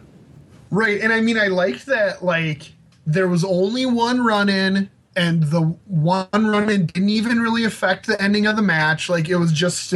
Right, 0.70 1.00
and 1.02 1.12
I 1.12 1.20
mean, 1.20 1.36
I 1.38 1.48
liked 1.48 1.84
that. 1.86 2.24
Like, 2.24 2.72
there 3.08 3.26
was 3.26 3.42
only 3.42 3.86
one 3.86 4.22
run 4.22 4.50
in, 4.50 4.90
and 5.16 5.44
the 5.44 5.62
one 5.86 6.28
run 6.32 6.68
in 6.68 6.86
didn't 6.86 7.08
even 7.08 7.40
really 7.40 7.64
affect 7.64 8.06
the 8.06 8.20
ending 8.20 8.46
of 8.46 8.56
the 8.56 8.62
match. 8.62 9.08
Like, 9.08 9.30
it 9.30 9.36
was 9.36 9.50
just, 9.50 9.94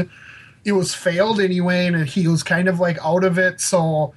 it 0.64 0.72
was 0.72 0.94
failed 0.94 1.38
anyway, 1.38 1.86
and 1.86 2.08
he 2.08 2.26
was 2.26 2.42
kind 2.42 2.68
of 2.68 2.80
like 2.80 2.98
out 3.04 3.22
of 3.22 3.38
it. 3.38 3.60
So 3.60 4.14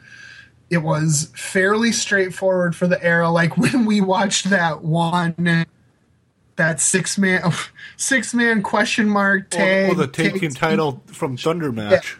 it 0.69 0.77
was 0.77 1.29
fairly 1.35 1.91
straightforward 1.91 2.73
for 2.73 2.87
the 2.87 3.03
era. 3.03 3.29
Like 3.29 3.57
when 3.57 3.85
we 3.85 3.99
watched 3.99 4.49
that 4.49 4.81
one, 4.81 5.65
that 6.55 6.79
six 6.79 7.17
man, 7.17 7.51
six 7.97 8.33
man 8.33 8.63
question 8.63 9.09
mark 9.09 9.49
tag, 9.49 9.91
or 9.91 9.95
the 9.95 10.07
taking 10.07 10.51
title 10.51 11.03
from 11.07 11.35
Thunder 11.35 11.73
match. 11.73 12.17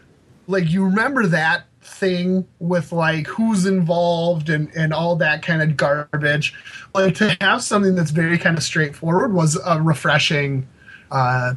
like 0.48 0.70
you 0.70 0.84
remember 0.84 1.26
that 1.28 1.68
thing 1.86 2.46
with 2.60 2.92
like 2.92 3.28
who's 3.28 3.66
involved 3.66 4.50
and 4.50 4.70
and 4.76 4.92
all 4.92 5.16
that 5.16 5.44
kind 5.44 5.62
of 5.62 5.78
garbage 5.78 6.54
like 6.96 7.14
to 7.14 7.38
have 7.42 7.62
something 7.62 7.94
that's 7.94 8.12
very 8.12 8.38
kind 8.38 8.58
of 8.58 8.64
straightforward 8.64 9.34
was 9.34 9.56
a 9.66 9.80
refreshing 9.80 10.68
uh 11.12 11.54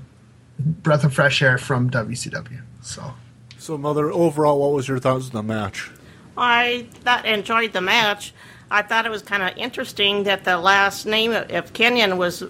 breath 0.58 1.02
of 1.02 1.14
fresh 1.14 1.40
air 1.40 1.56
from 1.56 1.88
WCW 1.88 2.60
so 2.82 3.14
So, 3.58 3.76
Mother, 3.76 4.10
overall, 4.10 4.60
what 4.60 4.72
was 4.72 4.86
your 4.86 4.98
thoughts 4.98 5.26
on 5.26 5.32
the 5.32 5.42
match? 5.42 5.90
I 6.36 6.86
thought 7.04 7.26
enjoyed 7.26 7.72
the 7.72 7.80
match. 7.80 8.32
I 8.70 8.82
thought 8.82 9.04
it 9.04 9.10
was 9.10 9.22
kind 9.22 9.42
of 9.42 9.56
interesting 9.56 10.24
that 10.24 10.44
the 10.44 10.56
last 10.56 11.04
name 11.04 11.32
of 11.32 11.72
Kenyon 11.72 12.18
was 12.18 12.44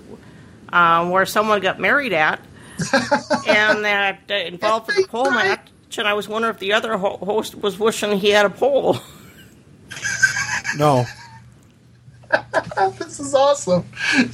um, 0.68 1.10
where 1.10 1.24
someone 1.24 1.60
got 1.60 1.80
married 1.80 2.12
at, 2.12 2.40
and 3.48 3.84
that 3.84 4.30
involved 4.30 4.94
the 4.94 5.06
pole 5.08 5.30
match. 5.30 5.68
And 5.96 6.06
I 6.06 6.14
was 6.14 6.28
wondering 6.28 6.54
if 6.54 6.60
the 6.60 6.72
other 6.72 6.98
ho- 6.98 7.16
host 7.16 7.54
was 7.56 7.78
wishing 7.78 8.18
he 8.18 8.30
had 8.30 8.46
a 8.46 8.50
pole. 8.50 8.98
No. 10.76 11.06
this 12.98 13.18
is 13.18 13.32
awesome 13.34 13.86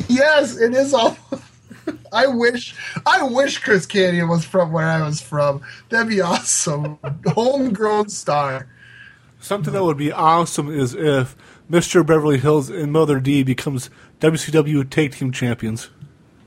yes 0.09 0.57
it 0.59 0.75
is 0.75 0.93
awesome 0.93 1.41
I 2.13 2.27
wish 2.27 2.75
I 3.07 3.23
wish 3.23 3.59
Chris 3.59 3.87
Kanyon 3.87 4.29
was 4.29 4.45
from 4.45 4.73
where 4.73 4.87
I 4.87 5.03
was 5.03 5.21
from. 5.21 5.63
That'd 5.89 6.09
be 6.09 6.21
awesome. 6.21 6.99
Homegrown 7.27 8.09
star. 8.09 8.69
Something 9.41 9.75
that 9.75 9.85
would 9.85 9.99
be 9.99 10.13
awesome 10.13 10.71
is 10.71 10.95
if 10.95 11.37
Mr. 11.71 12.07
Beverly 12.07 12.39
Hills 12.39 12.71
and 12.71 12.93
Mother 12.93 13.21
D 13.21 13.43
becomes 13.43 13.91
WCW 14.21 14.89
Tag 14.89 15.13
Team 15.13 15.33
Champions. 15.33 15.91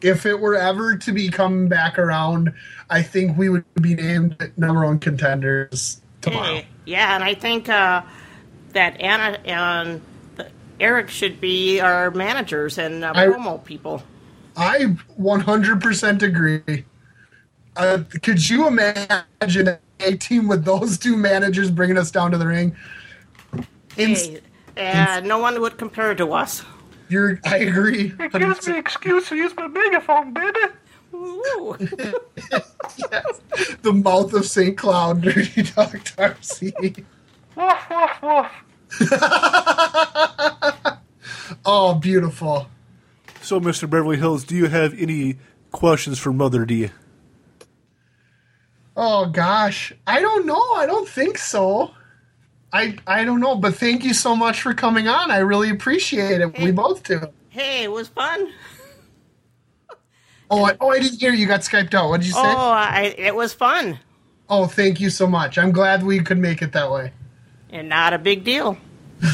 If 0.02 0.26
it 0.26 0.40
were 0.40 0.56
ever 0.56 0.96
to 0.98 1.12
be 1.12 1.30
coming 1.30 1.68
back 1.68 1.98
around, 1.98 2.54
I 2.90 3.02
think 3.02 3.38
we 3.38 3.50
would 3.50 3.66
be 3.82 3.96
named 3.96 4.52
number 4.58 4.86
one 4.86 5.00
contenders 5.00 6.02
tomorrow. 6.22 6.62
Yeah, 6.86 7.16
and 7.16 7.24
I 7.24 7.34
think 7.34 7.70
uh, 7.70 8.02
that 8.74 9.00
Anna 9.02 9.40
and 9.46 10.02
Eric 10.80 11.10
should 11.10 11.42
be 11.42 11.80
our 11.80 12.12
managers 12.12 12.78
and 12.78 13.04
uh, 13.04 13.12
I- 13.16 13.28
promo 13.28 13.64
people. 13.64 14.04
I 14.56 14.96
100% 15.20 16.22
agree. 16.24 16.86
Uh, 17.76 18.00
could 18.24 18.50
you 18.50 18.66
imagine 18.68 19.78
a 20.00 20.16
team 20.18 20.48
with 20.48 20.66
those 20.66 20.98
two 20.98 21.16
managers 21.16 21.70
bringing 21.70 21.98
us 21.98 22.10
down 22.10 22.32
to 22.32 22.38
the 22.38 22.48
ring? 22.48 22.76
Ins- 23.98 24.30
Hey, 24.76 25.02
uh, 25.18 25.20
no 25.22 25.40
one 25.40 25.60
would 25.62 25.78
compare 25.80 26.14
to 26.16 26.34
us. 26.34 26.64
You're, 27.10 27.40
I 27.46 27.58
agree. 27.58 28.14
Excuse 28.20 28.68
me, 28.68 28.78
excuse 28.78 29.30
to 29.30 29.36
use 29.36 29.56
my 29.56 29.68
megaphone, 29.68 30.34
baby. 30.34 30.60
Ooh. 31.14 31.78
The 33.82 33.94
mouth 33.94 34.34
of 34.34 34.46
St. 34.46 34.78
Cloud, 34.78 35.22
Dirty 35.22 35.64
Dog 35.64 36.00
Darcy. 36.16 36.74
Woof, 37.56 37.90
woof, 37.90 38.22
woof. 38.22 38.52
Oh, 41.66 41.96
beautiful. 41.96 42.68
So, 43.42 43.60
Mr. 43.60 43.90
Beverly 43.90 44.18
Hills, 44.18 44.44
do 44.44 44.56
you 44.56 44.68
have 44.68 44.94
any 45.00 45.38
questions 45.72 46.20
for 46.20 46.32
Mother 46.34 46.66
D? 46.66 46.90
Oh 48.96 49.28
gosh, 49.28 49.94
I 50.08 50.20
don't 50.22 50.46
know. 50.46 50.72
I 50.74 50.86
don't 50.88 51.08
think 51.08 51.38
so. 51.38 51.92
I 52.74 52.98
I 53.08 53.24
don't 53.24 53.40
know, 53.40 53.56
but 53.56 53.76
thank 53.76 54.04
you 54.04 54.14
so 54.14 54.36
much 54.36 54.62
for 54.62 54.74
coming 54.74 55.08
on. 55.08 55.32
I 55.32 55.38
really 55.40 55.70
appreciate 55.70 56.42
it. 56.42 56.60
We 56.60 56.72
both 56.72 57.04
do. 57.04 57.22
hey, 57.50 57.84
it 57.84 57.92
was 57.92 58.08
fun. 58.08 58.52
Oh, 60.50 60.64
I, 60.64 60.78
oh, 60.80 60.90
I 60.90 61.00
didn't 61.00 61.20
hear 61.20 61.34
you 61.34 61.46
got 61.46 61.62
skyped 61.62 61.94
out. 61.94 62.10
What 62.10 62.22
did 62.22 62.28
you 62.28 62.34
say? 62.34 62.40
Oh, 62.42 62.70
I, 62.70 63.14
it 63.18 63.36
was 63.36 63.54
fun 63.54 64.00
Oh, 64.50 64.66
thank 64.66 65.02
you 65.02 65.10
so 65.10 65.28
much. 65.28 65.58
I'm 65.58 65.72
glad 65.72 66.04
we 66.04 66.22
could 66.22 66.38
make 66.38 66.62
it 66.62 66.72
that 66.72 66.90
way. 66.92 67.12
and 67.70 67.90
not 67.90 68.14
a 68.14 68.18
big 68.18 68.44
deal. 68.44 68.78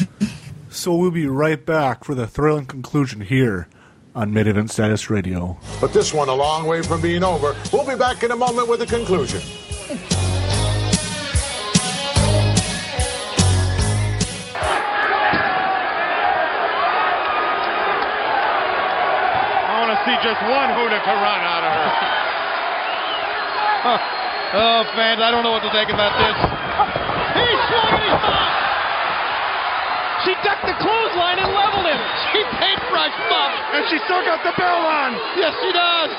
So, 0.70 0.92
we'll 0.96 1.12
be 1.12 1.28
right 1.28 1.64
back 1.64 2.02
for 2.02 2.16
the 2.16 2.26
thrilling 2.26 2.66
conclusion 2.66 3.20
here 3.20 3.68
on 4.12 4.34
Main 4.34 4.48
Event 4.48 4.72
Status 4.72 5.08
Radio. 5.08 5.56
But 5.80 5.92
this 5.92 6.12
one 6.12 6.28
a 6.28 6.34
long 6.34 6.66
way 6.66 6.82
from 6.82 7.00
being 7.00 7.22
over. 7.22 7.54
We'll 7.72 7.86
be 7.86 7.94
back 7.94 8.24
in 8.24 8.32
a 8.32 8.36
moment 8.36 8.68
with 8.68 8.80
the 8.80 8.86
conclusion. 8.86 9.40
Just 20.24 20.40
one 20.48 20.72
hurrah 20.72 21.36
out 21.44 21.64
of 21.68 21.72
her. 21.76 21.88
oh, 24.56 24.80
fans, 24.96 25.20
I 25.20 25.28
don't 25.28 25.44
know 25.44 25.52
what 25.52 25.60
to 25.68 25.68
think 25.68 25.92
about 25.92 26.16
this. 26.16 26.32
He 27.36 27.44
swung 27.68 27.92
and 27.92 28.04
he 28.08 28.12
stopped. 28.24 28.56
She 30.24 30.32
ducked 30.40 30.64
the 30.64 30.72
clothesline 30.80 31.44
and 31.44 31.52
leveled 31.52 31.84
him. 31.84 32.00
She 32.32 32.40
paintbrushed 32.56 33.20
Bob. 33.28 33.52
And 33.76 33.84
she 33.92 34.00
still 34.08 34.24
got 34.24 34.40
the 34.40 34.56
bell 34.56 34.80
on. 34.88 35.12
Yes, 35.36 35.52
she 35.60 35.70
does. 35.70 36.10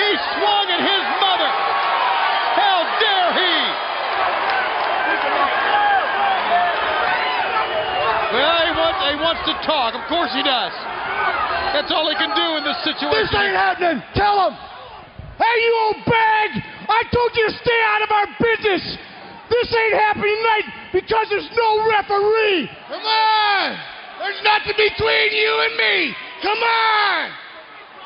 He 0.00 0.08
swung 0.40 0.66
at 0.72 0.80
his 0.80 1.04
mother. 1.20 1.50
How 2.56 2.80
dare 2.96 3.30
he? 3.36 3.54
Well, 8.32 8.58
he 8.64 8.72
wants, 8.72 8.98
he 9.04 9.16
wants 9.20 9.42
to 9.46 9.54
talk. 9.68 9.94
Of 9.94 10.08
course 10.08 10.32
he 10.32 10.42
does. 10.42 10.72
That's 11.74 11.90
all 11.90 12.06
he 12.06 12.14
can 12.14 12.30
do 12.38 12.48
in 12.54 12.62
this 12.62 12.78
situation. 12.86 13.26
This 13.26 13.34
ain't 13.34 13.58
happening. 13.58 13.98
Tell 14.14 14.46
him. 14.46 14.54
Hey, 15.34 15.56
you 15.58 15.74
old 15.90 16.06
bag! 16.06 16.62
I 16.86 17.02
told 17.10 17.34
you 17.34 17.50
to 17.50 17.54
stay 17.58 17.80
out 17.90 18.06
of 18.06 18.10
our 18.14 18.30
business. 18.38 18.78
This 19.50 19.66
ain't 19.74 19.98
happening 19.98 20.38
tonight 20.38 20.94
because 20.94 21.26
there's 21.34 21.50
no 21.50 21.82
referee. 21.90 22.70
Come 22.86 23.02
on! 23.02 23.74
There's 24.22 24.38
nothing 24.46 24.78
between 24.78 25.28
you 25.34 25.50
and 25.66 25.74
me. 25.74 26.14
Come 26.46 26.62
on! 26.62 27.34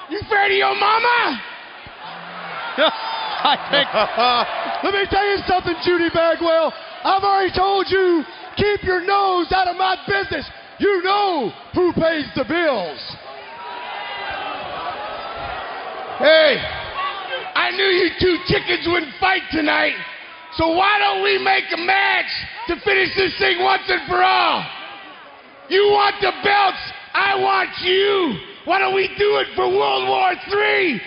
You 0.09 0.25
afraid 0.25 0.57
of 0.57 0.59
your 0.65 0.73
mama? 0.73 1.37
I 2.89 3.55
think. 3.69 3.93
Let 4.89 4.97
me 4.97 5.05
tell 5.13 5.29
you 5.29 5.45
something, 5.45 5.77
Judy 5.85 6.09
Bagwell. 6.09 6.73
I've 7.05 7.23
already 7.23 7.53
told 7.53 7.85
you, 7.93 8.25
keep 8.57 8.83
your 8.83 9.05
nose 9.05 9.53
out 9.53 9.69
of 9.69 9.77
my 9.77 10.01
business. 10.09 10.49
You 10.79 11.03
know 11.05 11.53
who 11.75 11.93
pays 11.93 12.25
the 12.35 12.49
bills. 12.49 12.99
Hey, 16.19 16.59
I 17.55 17.71
knew 17.71 17.87
you 17.95 18.11
two 18.19 18.37
chickens 18.51 18.83
wouldn't 18.91 19.15
fight 19.21 19.43
tonight. 19.53 19.95
So 20.59 20.75
why 20.75 20.99
don't 20.99 21.23
we 21.23 21.39
make 21.39 21.71
a 21.71 21.79
match 21.79 22.27
to 22.67 22.75
finish 22.83 23.15
this 23.15 23.39
thing 23.39 23.63
once 23.63 23.87
and 23.87 24.03
for 24.11 24.19
all? 24.19 24.67
You 25.71 25.95
want 25.95 26.17
the 26.19 26.35
belts, 26.43 26.83
I 27.15 27.39
want 27.39 27.71
you. 27.87 28.35
Why 28.65 28.81
don't 28.81 28.97
we 28.97 29.07
do 29.15 29.39
it 29.39 29.47
for 29.55 29.71
World 29.71 30.09
War 30.11 30.35
III? 30.35 31.01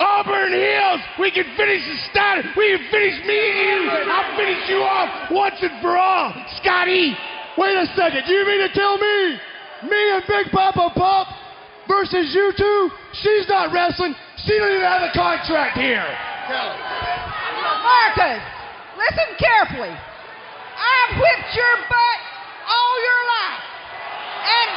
Auburn 0.00 0.52
Hills, 0.52 1.00
we 1.18 1.30
can 1.32 1.48
finish 1.56 1.80
the 1.80 1.96
start. 2.12 2.44
We 2.60 2.76
can 2.76 2.84
finish 2.92 3.16
me 3.24 3.40
and 3.40 3.56
you. 3.56 3.88
I'll 4.12 4.36
finish 4.36 4.68
you 4.68 4.84
off 4.84 5.30
once 5.32 5.56
and 5.62 5.80
for 5.80 5.96
all. 5.96 6.36
Scotty, 6.60 7.16
wait 7.56 7.72
a 7.72 7.86
second. 7.96 8.28
Do 8.28 8.34
you 8.34 8.44
mean 8.44 8.68
to 8.68 8.72
tell 8.74 8.98
me, 8.98 9.40
me 9.88 10.00
and 10.12 10.24
Big 10.28 10.52
Poppa 10.52 10.92
Pump 10.92 11.28
versus 11.88 12.34
you 12.36 12.52
two? 12.52 12.90
She's 13.14 13.48
not 13.48 13.72
wrestling. 13.72 14.14
She 14.44 14.52
doesn't 14.58 14.68
even 14.68 14.84
have 14.84 15.02
a 15.02 15.12
contract 15.16 15.78
here. 15.78 16.04
Marcus, 17.82 18.42
listen 18.96 19.28
carefully. 19.38 19.90
I've 19.90 21.16
whipped 21.16 21.56
your 21.56 21.76
butt 21.88 22.18
all 22.68 22.94
your 23.00 23.22
life. 23.26 23.64
And 24.46 24.70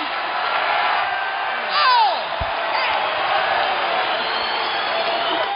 oh, 1.69 1.83
all. 1.85 2.15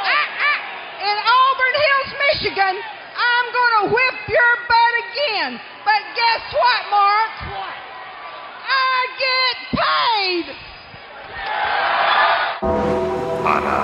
I, 0.04 0.20
I, 0.36 0.54
in 0.99 1.18
Auburn 1.24 1.76
Hills, 1.80 2.12
Michigan, 2.28 2.76
I'm 3.16 3.47
going 3.56 3.74
to 3.82 3.86
whip 3.95 4.18
your 4.28 4.54
butt 4.68 4.93
again. 5.10 5.51
But 5.86 6.01
guess 6.14 6.43
what, 6.51 6.82
Mark? 6.91 7.32
What? 7.56 7.78
I 8.68 9.08
get 9.18 9.56
paid. 9.80 10.45
Mother 13.43 13.83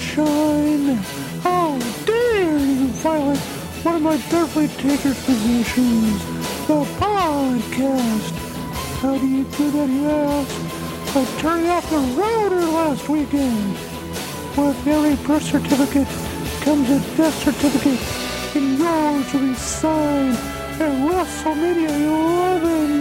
Sunshine, 0.00 0.94
how 1.42 1.78
dare 2.06 2.58
you 2.58 2.86
violate 3.04 3.38
one 3.84 3.96
of 3.96 4.02
my 4.02 4.16
Beverly 4.30 4.68
Taker's 4.68 5.22
positions, 5.26 6.24
the 6.66 6.84
podcast. 6.96 8.32
How 9.02 9.18
do 9.18 9.26
you 9.26 9.44
do 9.44 9.70
that, 9.72 9.90
ask? 9.90 11.14
By 11.14 11.24
turning 11.40 11.68
off 11.68 11.90
the 11.90 11.98
router 11.98 12.64
last 12.78 13.10
weekend. 13.10 13.74
With 14.56 14.86
every 14.86 15.16
birth 15.26 15.42
certificate 15.42 16.08
comes 16.62 16.88
a 16.88 17.16
death 17.18 17.34
certificate, 17.44 18.00
and 18.56 18.78
yours 18.78 19.32
will 19.34 19.40
be 19.40 19.54
signed 19.54 20.38
at 20.80 20.92
WrestleMania 21.10 21.90
11. 21.90 23.00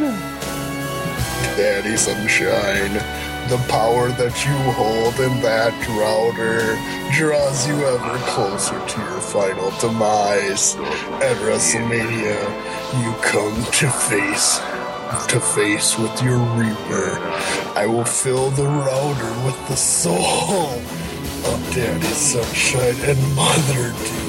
Daddy 1.55 1.95
Sunshine, 1.95 3.28
the 3.49 3.57
power 3.67 4.09
that 4.09 4.45
you 4.45 4.53
hold 4.73 5.15
in 5.19 5.41
that 5.41 5.73
router 5.97 6.77
draws 7.17 7.67
you 7.67 7.73
ever 7.73 8.17
closer 8.27 8.79
to 8.87 9.01
your 9.01 9.19
final 9.19 9.71
demise. 9.79 10.75
At 11.17 11.35
WrestleMania, 11.37 12.37
you 13.01 13.11
come 13.23 13.55
to 13.79 13.89
face 13.89 14.59
to 15.29 15.39
face 15.39 15.97
with 15.97 16.21
your 16.21 16.37
Reaper. 16.37 17.17
I 17.75 17.87
will 17.87 18.05
fill 18.05 18.51
the 18.51 18.67
router 18.67 19.45
with 19.45 19.57
the 19.67 19.75
soul 19.75 20.69
of 21.49 21.73
Daddy 21.73 22.05
Sunshine 22.05 22.95
and 23.09 23.35
Mother 23.35 23.93
D. 24.05 24.28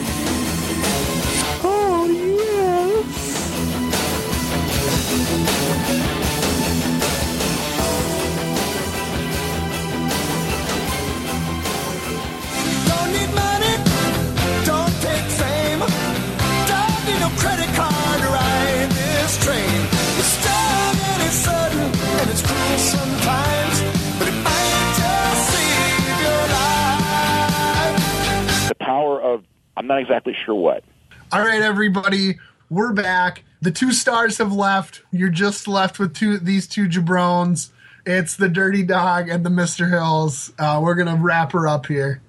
not 29.91 30.01
exactly 30.01 30.37
sure 30.45 30.55
what. 30.55 30.85
All 31.33 31.41
right, 31.41 31.61
everybody, 31.61 32.39
we're 32.71 32.93
back. 32.93 33.43
The 33.61 33.73
two 33.73 33.93
stars 33.93 34.39
have 34.39 34.53
left. 34.53 35.03
You're 35.11 35.31
just 35.31 35.67
left 35.67 35.99
with 35.99 36.15
two 36.15 36.39
these 36.39 36.69
two 36.69 36.87
jabrones. 36.87 37.71
It's 38.07 38.37
the 38.37 38.49
Dirty 38.49 38.85
Dog 38.85 39.29
and 39.29 39.45
the 39.45 39.51
Mister 39.51 39.89
Hills. 39.89 40.53
Uh, 40.59 40.81
we're 40.81 40.95
gonna 40.95 41.17
wrap 41.17 41.53
her 41.53 41.67
up 41.67 41.87
here. 41.87 42.23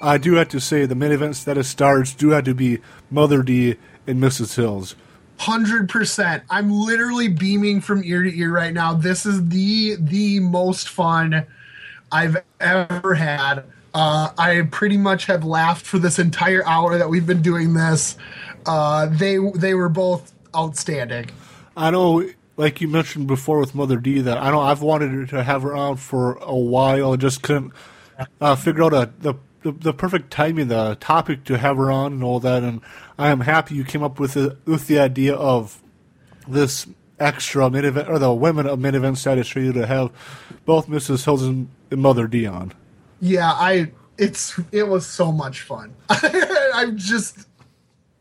I 0.00 0.16
do 0.16 0.34
have 0.34 0.48
to 0.48 0.60
say 0.60 0.86
the 0.86 0.94
main 0.94 1.12
event 1.12 1.36
status 1.36 1.68
stars 1.68 2.14
do 2.14 2.30
have 2.30 2.44
to 2.44 2.54
be 2.54 2.78
Mother 3.10 3.42
D 3.42 3.76
and 4.06 4.18
Mrs. 4.18 4.56
Hills. 4.56 4.96
Hundred 5.38 5.90
percent. 5.90 6.42
I'm 6.48 6.70
literally 6.70 7.28
beaming 7.28 7.82
from 7.82 8.02
ear 8.02 8.22
to 8.22 8.34
ear 8.34 8.50
right 8.50 8.72
now. 8.72 8.94
This 8.94 9.26
is 9.26 9.46
the 9.48 9.96
the 10.00 10.40
most 10.40 10.88
fun 10.88 11.46
I've 12.10 12.38
ever 12.60 13.12
had. 13.12 13.64
Uh, 13.94 14.30
I 14.36 14.62
pretty 14.72 14.96
much 14.96 15.26
have 15.26 15.44
laughed 15.44 15.86
for 15.86 16.00
this 16.00 16.18
entire 16.18 16.66
hour 16.66 16.98
that 16.98 17.08
we've 17.08 17.26
been 17.26 17.42
doing 17.42 17.74
this. 17.74 18.16
Uh, 18.66 19.06
they 19.06 19.38
they 19.54 19.74
were 19.74 19.88
both 19.88 20.32
outstanding. 20.54 21.30
I 21.76 21.90
know, 21.90 22.28
like 22.56 22.80
you 22.80 22.88
mentioned 22.88 23.28
before 23.28 23.58
with 23.60 23.74
Mother 23.74 23.98
D, 23.98 24.20
that 24.20 24.38
I 24.38 24.50
know 24.50 24.60
I've 24.60 24.82
wanted 24.82 25.28
to 25.28 25.44
have 25.44 25.62
her 25.62 25.76
on 25.76 25.96
for 25.96 26.34
a 26.40 26.56
while 26.56 27.12
and 27.12 27.20
just 27.20 27.42
couldn't 27.42 27.72
uh, 28.40 28.56
figure 28.56 28.82
out 28.82 28.92
a, 28.92 29.10
the, 29.20 29.34
the 29.62 29.72
the 29.72 29.92
perfect 29.92 30.30
timing, 30.30 30.68
the 30.68 30.96
topic 30.98 31.44
to 31.44 31.56
have 31.58 31.76
her 31.76 31.90
on 31.90 32.14
and 32.14 32.24
all 32.24 32.40
that. 32.40 32.64
And 32.64 32.80
I 33.16 33.28
am 33.28 33.40
happy 33.40 33.76
you 33.76 33.84
came 33.84 34.02
up 34.02 34.18
with 34.18 34.34
the, 34.34 34.56
with 34.64 34.88
the 34.88 34.98
idea 34.98 35.34
of 35.34 35.80
this 36.48 36.86
extra 37.20 37.70
mid 37.70 37.84
event 37.84 38.08
or 38.08 38.18
the 38.18 38.32
women 38.34 38.66
of 38.66 38.80
mid 38.80 38.96
event 38.96 39.18
status 39.18 39.48
for 39.48 39.60
you 39.60 39.72
to 39.72 39.86
have 39.86 40.10
both 40.64 40.88
Mrs. 40.88 41.24
Hills 41.24 41.42
and, 41.42 41.68
and 41.92 42.02
Mother 42.02 42.26
D 42.26 42.46
on. 42.46 42.72
Yeah, 43.24 43.50
I 43.52 43.90
it's 44.18 44.60
it 44.70 44.86
was 44.86 45.06
so 45.06 45.32
much 45.32 45.62
fun. 45.62 45.94
I'm 46.10 46.98
just 46.98 47.48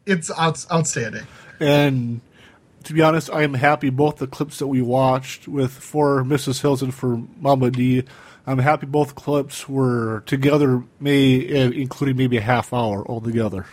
it's 0.06 0.32
out, 0.32 0.66
outstanding. 0.72 1.28
And 1.60 2.22
to 2.86 2.94
be 2.94 3.02
honest, 3.02 3.30
I 3.30 3.44
am 3.44 3.54
happy 3.54 3.90
both 3.90 4.18
the 4.18 4.28
clips 4.28 4.60
that 4.60 4.68
we 4.68 4.82
watched 4.82 5.46
with 5.46 5.72
for 5.72 6.24
Mrs. 6.24 6.62
Hills 6.62 6.82
and 6.82 6.94
for 6.94 7.22
Mama 7.38 7.70
D. 7.70 8.06
I'm 8.48 8.60
happy 8.60 8.86
both 8.86 9.16
clips 9.16 9.68
were 9.68 10.22
together, 10.26 10.84
may 11.02 11.48
including 11.48 12.16
maybe 12.16 12.38
a 12.38 12.42
half 12.42 12.72
hour 12.72 13.06
altogether. 13.06 13.66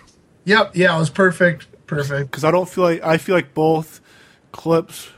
Yep, 0.46 0.74
yeah, 0.74 0.96
it 0.96 0.98
was 0.98 1.10
perfect, 1.10 1.68
perfect. 1.86 2.32
Because 2.32 2.42
I 2.42 2.50
don't 2.50 2.68
feel 2.68 2.82
like 2.82 3.04
I 3.04 3.18
feel 3.18 3.36
like 3.36 3.54
both 3.54 4.00
clips 4.50 5.10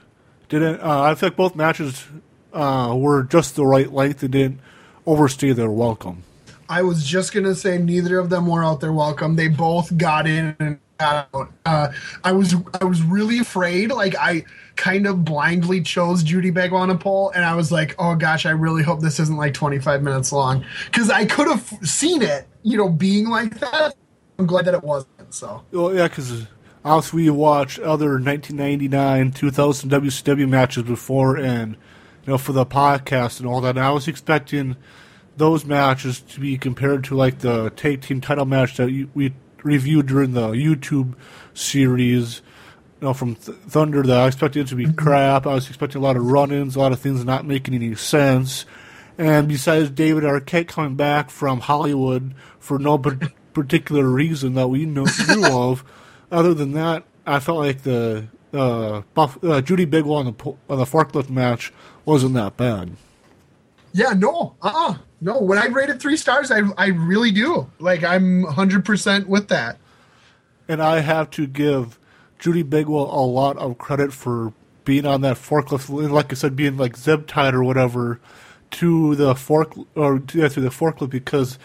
didn't. 0.51 0.81
Uh, 0.81 1.05
I 1.05 1.15
feel 1.15 1.31
like 1.31 1.37
both 1.37 1.57
matches 1.57 2.05
uh, 2.53 2.95
were 2.95 3.23
just 3.23 3.57
the 3.57 3.65
right 3.65 3.91
length 3.91 4.23
and 4.23 4.33
didn't 4.33 4.61
overstay 5.07 5.53
their 5.53 5.71
welcome. 5.71 6.23
I 6.69 6.83
was 6.83 7.05
just 7.05 7.35
gonna 7.35 7.55
say 7.55 7.79
neither 7.79 8.19
of 8.19 8.31
them 8.31 8.47
were 8.47 8.65
out 8.65 8.81
there 8.81 8.93
welcome. 8.93 9.37
They 9.37 9.49
both 9.49 9.97
got 9.99 10.27
in 10.27 10.57
and 10.59 10.79
got 10.99 11.29
out. 11.35 11.53
Uh, 11.67 11.93
I 12.25 12.33
was 12.33 12.55
I 12.81 12.85
was 12.85 13.03
really 13.03 13.39
afraid. 13.39 13.91
Like 13.91 14.15
I 14.17 14.45
kind 14.77 15.07
of 15.07 15.25
blindly 15.25 15.83
chose 15.83 16.23
Judy 16.23 16.51
pole, 16.51 17.31
and 17.35 17.45
I 17.45 17.55
was 17.55 17.71
like, 17.71 17.95
oh 17.99 18.15
gosh, 18.15 18.47
I 18.47 18.51
really 18.51 18.83
hope 18.83 19.01
this 19.01 19.21
isn't 19.21 19.37
like 19.37 19.55
25 19.55 20.03
minutes 20.03 20.33
long 20.33 20.65
because 20.87 21.11
I 21.11 21.27
could 21.27 21.49
have 21.49 21.63
seen 21.83 22.23
it, 22.23 22.47
you 22.63 22.77
know, 22.77 22.89
being 22.89 23.29
like 23.29 23.59
that. 23.61 23.95
I'm 24.39 24.47
glad 24.47 24.65
that 24.65 24.75
it 24.75 24.83
wasn't. 24.83 25.35
So 25.35 25.63
Well, 25.73 25.95
yeah, 25.95 26.09
because 26.09 26.47
obviously 26.85 27.25
we 27.25 27.31
watched 27.31 27.79
other 27.81 28.13
1999, 28.13 29.33
2000 29.33 29.91
WCW 29.91 30.49
matches 30.49 30.85
before, 30.85 31.37
and 31.37 31.77
you 32.25 32.33
know 32.33 32.39
for 32.39 32.53
the 32.53 32.67
podcast 32.67 33.39
and 33.39 33.49
all 33.49 33.61
that. 33.61 33.77
And 33.77 33.85
I 33.85 33.91
was 33.91 34.09
expecting 34.09 34.77
those 35.37 35.65
matches 35.65 36.21
to 36.21 36.41
be 36.41 36.59
compared 36.59 37.05
to 37.05 37.15
like 37.15 37.41
the 37.41 37.71
tag 37.71 38.03
team 38.03 38.21
title 38.21 38.45
match 38.45 38.77
that 38.77 38.91
you, 38.91 39.11
we 39.15 39.35
reviewed 39.63 40.07
during 40.07 40.33
the 40.33 40.49
YouTube 40.51 41.15
series. 41.55 42.43
You 43.01 43.09
know, 43.09 43.15
from 43.15 43.35
Th- 43.35 43.57
Thunder, 43.59 44.03
that 44.05 44.17
I 44.17 44.27
expected 44.29 44.61
it 44.61 44.69
to 44.69 44.77
be 44.77 44.85
mm-hmm. 44.85 44.95
crap. 44.95 45.47
I 45.47 45.55
was 45.55 45.67
expecting 45.67 46.01
a 46.01 46.05
lot 46.05 46.17
of 46.17 46.25
run-ins, 46.25 46.77
a 46.77 46.79
lot 46.79 46.93
of 46.93 47.01
things 47.01 47.25
not 47.25 47.45
making 47.45 47.75
any 47.75 47.97
sense. 47.97 48.65
And 49.19 49.49
besides 49.49 49.91
David 49.91 50.23
Arquette 50.23 50.69
coming 50.69 50.95
back 50.95 51.31
from 51.31 51.61
Hollywood 51.61 52.35
for 52.61 52.79
no 52.79 52.99
par- 52.99 53.19
particular 53.53 54.07
reason 54.07 54.55
that 54.55 54.69
we 54.69 54.87
know, 54.87 55.07
knew 55.29 55.47
of, 55.51 55.85
other 56.31 56.55
than 56.55 56.73
that, 56.73 57.05
I 57.27 57.41
felt 57.41 57.59
like 57.59 57.83
the 57.83 58.29
uh, 58.53 59.03
Buff, 59.15 59.43
uh, 59.43 59.61
Judy 59.61 59.85
Bagwell 59.85 60.17
on 60.17 60.25
the 60.27 60.55
on 60.69 60.79
the 60.79 60.85
forklift 60.85 61.31
match 61.31 61.73
wasn't 62.05 62.35
that 62.35 62.57
bad. 62.57 62.93
yeah, 63.93 64.13
no, 64.13 64.55
uh, 64.63 64.73
uh 64.75 64.95
no. 65.21 65.41
When 65.41 65.59
I 65.59 65.67
rated 65.67 66.01
three 66.01 66.17
stars, 66.17 66.51
I 66.51 66.61
I 66.77 66.89
really 66.89 67.31
do. 67.31 67.71
Like 67.79 68.05
I'm 68.05 68.43
100 68.43 68.85
percent 68.85 69.29
with 69.29 69.49
that. 69.49 69.79
And 70.69 70.83
I 70.83 71.01
have 71.01 71.31
to 71.31 71.47
give 71.47 71.99
Judy 72.39 72.63
Bagwell 72.63 73.05
a 73.05 73.25
lot 73.27 73.57
of 73.59 73.79
credit 73.79 74.13
for 74.13 74.53
being 74.85 75.07
on 75.07 75.21
that 75.23 75.37
forklift, 75.37 76.11
like 76.11 76.33
I 76.33 76.35
said, 76.35 76.57
being 76.57 76.77
like 76.77 76.97
zip 76.97 77.27
tied 77.27 77.55
or 77.55 77.63
whatever 77.63 78.21
to 78.73 79.15
the 79.15 79.35
fork 79.35 79.75
or 79.95 80.23
yeah, 80.33 80.49
to 80.49 80.61
the 80.61 80.71
forklift 80.71 81.11
because, 81.11 81.59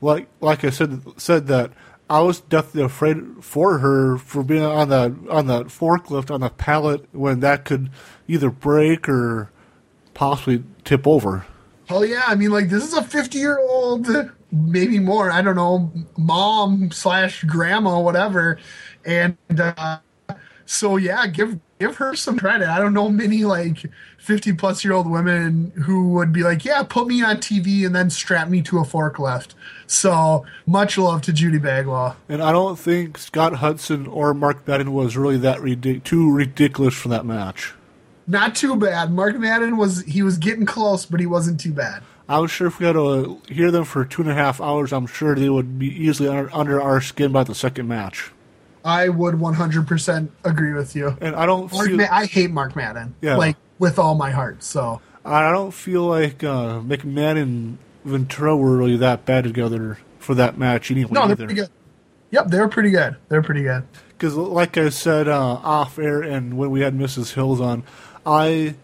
like 0.00 0.28
like 0.40 0.64
I 0.64 0.70
said 0.70 1.02
said 1.16 1.46
that 1.48 1.72
I 2.10 2.20
was 2.20 2.40
definitely 2.40 2.82
afraid 2.82 3.16
for 3.40 3.78
her 3.78 4.18
for 4.18 4.42
being 4.42 4.62
on 4.62 4.90
the 4.90 5.16
on 5.30 5.46
the 5.46 5.64
forklift 5.64 6.30
on 6.30 6.42
the 6.42 6.50
pallet 6.50 7.06
when 7.12 7.40
that 7.40 7.64
could 7.64 7.90
either 8.28 8.50
break 8.50 9.08
or 9.08 9.50
possibly 10.12 10.64
tip 10.84 11.06
over. 11.06 11.46
Hell 11.86 12.04
yeah! 12.04 12.24
I 12.26 12.34
mean, 12.34 12.50
like 12.50 12.68
this 12.68 12.84
is 12.84 12.94
a 12.94 13.02
fifty-year-old, 13.02 14.08
maybe 14.52 14.98
more. 14.98 15.30
I 15.30 15.42
don't 15.42 15.56
know, 15.56 15.92
mom 16.16 16.90
slash 16.90 17.42
grandma, 17.44 18.00
whatever. 18.00 18.58
And 19.04 19.36
uh, 19.58 19.98
so 20.66 20.96
yeah, 20.96 21.26
give 21.26 21.58
give 21.78 21.96
her 21.96 22.14
some 22.14 22.38
credit. 22.38 22.68
I 22.68 22.78
don't 22.78 22.94
know 22.94 23.08
many 23.08 23.44
like 23.44 23.90
fifty-plus-year-old 24.18 25.10
women 25.10 25.72
who 25.84 26.10
would 26.10 26.32
be 26.32 26.42
like, 26.42 26.64
yeah, 26.64 26.82
put 26.82 27.06
me 27.06 27.22
on 27.22 27.36
TV 27.36 27.84
and 27.84 27.94
then 27.94 28.10
strap 28.10 28.48
me 28.48 28.62
to 28.62 28.78
a 28.78 28.84
forklift. 28.84 29.54
So 29.86 30.46
much 30.66 30.96
love 30.96 31.22
to 31.22 31.32
Judy 31.32 31.58
Bagwell. 31.58 32.16
And 32.28 32.42
I 32.42 32.52
don't 32.52 32.78
think 32.78 33.18
Scott 33.18 33.56
Hudson 33.56 34.06
or 34.06 34.32
Mark 34.34 34.66
Madden 34.66 34.92
was 34.92 35.16
really 35.16 35.36
that 35.38 35.58
ridic- 35.58 36.04
too 36.04 36.32
ridiculous 36.32 36.94
for 36.94 37.08
that 37.08 37.26
match. 37.26 37.74
Not 38.26 38.54
too 38.54 38.76
bad. 38.76 39.12
Mark 39.12 39.36
Madden 39.36 39.76
was 39.76 40.02
he 40.04 40.22
was 40.22 40.38
getting 40.38 40.64
close, 40.64 41.04
but 41.04 41.20
he 41.20 41.26
wasn't 41.26 41.60
too 41.60 41.72
bad. 41.72 42.02
I 42.26 42.38
was 42.38 42.50
sure 42.50 42.68
if 42.68 42.78
we 42.78 42.86
had 42.86 42.94
to 42.94 43.42
hear 43.48 43.70
them 43.70 43.84
for 43.84 44.04
two 44.06 44.22
and 44.22 44.30
a 44.30 44.34
half 44.34 44.58
hours, 44.60 44.94
I'm 44.94 45.06
sure 45.06 45.34
they 45.34 45.50
would 45.50 45.78
be 45.78 45.88
easily 45.88 46.30
under, 46.30 46.54
under 46.54 46.80
our 46.80 47.02
skin 47.02 47.32
by 47.32 47.44
the 47.44 47.54
second 47.54 47.86
match. 47.86 48.32
I 48.84 49.08
would 49.08 49.36
100% 49.36 50.28
agree 50.44 50.74
with 50.74 50.94
you. 50.94 51.16
And 51.20 51.34
I 51.34 51.46
don't 51.46 51.72
Mark 51.72 51.88
feel, 51.88 51.96
Ma- 51.96 52.08
I 52.10 52.26
hate 52.26 52.50
Mark 52.50 52.76
Madden. 52.76 53.14
Yeah. 53.22 53.36
Like 53.36 53.56
with 53.78 53.98
all 53.98 54.14
my 54.14 54.30
heart. 54.30 54.62
So 54.62 55.00
I 55.24 55.50
don't 55.50 55.72
feel 55.72 56.02
like 56.02 56.44
uh, 56.44 56.80
McMahon 56.80 57.40
and 57.40 57.78
Ventura 58.04 58.56
were 58.56 58.76
really 58.76 58.98
that 58.98 59.24
bad 59.24 59.44
together 59.44 59.98
for 60.18 60.34
that 60.34 60.58
match 60.58 60.90
anyway. 60.90 61.10
no, 61.12 61.22
they're 61.22 61.32
either. 61.32 61.46
pretty 61.46 61.60
good. 61.60 61.70
Yep, 62.30 62.46
they're 62.48 62.68
pretty 62.68 62.90
good. 62.90 63.16
They're 63.28 63.42
pretty 63.42 63.62
good. 63.62 63.84
Because, 64.08 64.34
like 64.34 64.76
I 64.76 64.88
said 64.88 65.28
uh, 65.28 65.54
off 65.62 65.98
air, 65.98 66.20
and 66.22 66.56
when 66.56 66.70
we 66.70 66.80
had 66.80 66.94
Mrs. 66.94 67.34
Hills 67.34 67.60
on, 67.60 67.84
I 68.26 68.74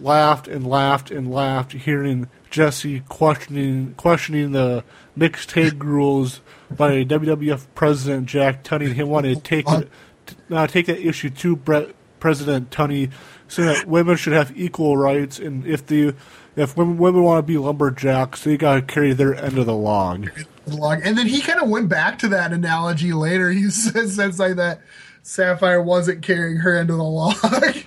laughed 0.00 0.48
and 0.48 0.66
laughed 0.66 1.10
and 1.10 1.30
laughed 1.30 1.72
hearing 1.72 2.28
Jesse 2.50 3.00
questioning 3.00 3.94
questioning 3.96 4.52
the 4.52 4.84
mixed 5.14 5.50
tag 5.50 5.82
rules 5.84 6.40
by 6.70 7.04
WWF 7.04 7.66
President 7.74 8.26
Jack 8.26 8.64
Tunney, 8.64 8.92
He 8.92 9.02
wanted 9.02 9.36
to 9.36 9.42
take 9.42 9.68
uh, 9.68 10.66
take 10.66 10.86
that 10.86 10.98
issue 10.98 11.30
to 11.30 11.56
Brett, 11.56 11.94
President 12.20 12.70
Tunney, 12.70 13.10
saying 13.48 13.68
that 13.68 13.86
women 13.86 14.16
should 14.16 14.32
have 14.32 14.56
equal 14.56 14.96
rights, 14.96 15.38
and 15.38 15.66
if 15.66 15.86
the 15.86 16.14
if 16.56 16.76
women, 16.76 16.96
women 16.96 17.22
want 17.22 17.46
to 17.46 17.46
be 17.46 17.58
lumberjacks, 17.58 18.44
they 18.44 18.56
got 18.56 18.74
to 18.74 18.82
carry 18.82 19.12
their 19.12 19.34
end 19.34 19.58
of 19.58 19.66
the 19.66 19.74
log. 19.74 20.30
log. 20.66 21.00
And 21.04 21.16
then 21.16 21.26
he 21.26 21.42
kind 21.42 21.60
of 21.60 21.68
went 21.68 21.88
back 21.88 22.18
to 22.20 22.28
that 22.28 22.52
analogy 22.52 23.12
later. 23.12 23.50
He 23.50 23.70
says 23.70 24.16
says 24.16 24.38
like 24.38 24.56
that 24.56 24.80
Sapphire 25.22 25.82
wasn't 25.82 26.22
carrying 26.22 26.56
her 26.58 26.76
end 26.76 26.90
of 26.90 26.96
the 26.96 27.04
log. 27.04 27.36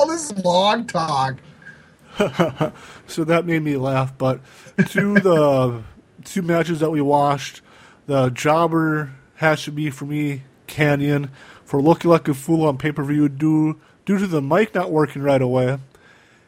All 0.00 0.06
this 0.06 0.32
log 0.44 0.88
talk. 0.88 1.36
so 3.06 3.24
that 3.24 3.46
made 3.46 3.62
me 3.62 3.76
laugh. 3.76 4.16
But 4.16 4.40
to 4.90 5.14
the 5.14 5.82
two 6.24 6.42
matches 6.42 6.80
that 6.80 6.90
we 6.90 7.00
watched, 7.00 7.62
the 8.08 8.30
jobber 8.30 9.12
has 9.36 9.62
to 9.64 9.70
be 9.70 9.90
for 9.90 10.06
me 10.06 10.42
Kanyon 10.66 11.28
for 11.64 11.80
looking 11.80 12.10
like 12.10 12.26
a 12.26 12.34
fool 12.34 12.66
on 12.66 12.78
pay 12.78 12.90
per 12.90 13.04
view 13.04 13.28
due 13.28 13.78
due 14.06 14.18
to 14.18 14.26
the 14.26 14.42
mic 14.42 14.74
not 14.74 14.90
working 14.90 15.22
right 15.22 15.40
away. 15.40 15.78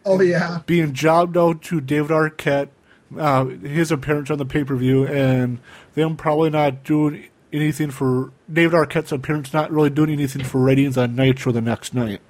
Oh 0.05 0.21
yeah. 0.21 0.63
Being 0.67 0.95
jobbed 0.95 1.37
out 1.37 1.63
to 1.65 1.81
David 1.81 2.11
Arquette, 2.11 2.71
uh, 3.17 3.45
his 3.45 3.93
appearance 3.93 4.31
on 4.31 4.39
the 4.39 4.47
pay 4.47 4.65
per 4.65 4.75
view, 4.75 5.07
and 5.07 5.59
them 5.95 6.17
probably 6.17 6.49
not 6.49 6.83
doing 6.83 7.29
anything 7.53 7.91
for 7.91 8.33
David 8.51 8.75
Arquette's 8.75 9.13
appearance, 9.13 9.53
not 9.53 9.71
really 9.71 9.91
doing 9.91 10.11
anything 10.11 10.43
for 10.43 10.63
ratings 10.63 10.97
on 10.97 11.15
Nitro 11.15 11.53
the 11.53 11.61
next 11.61 11.93
night. 11.93 12.21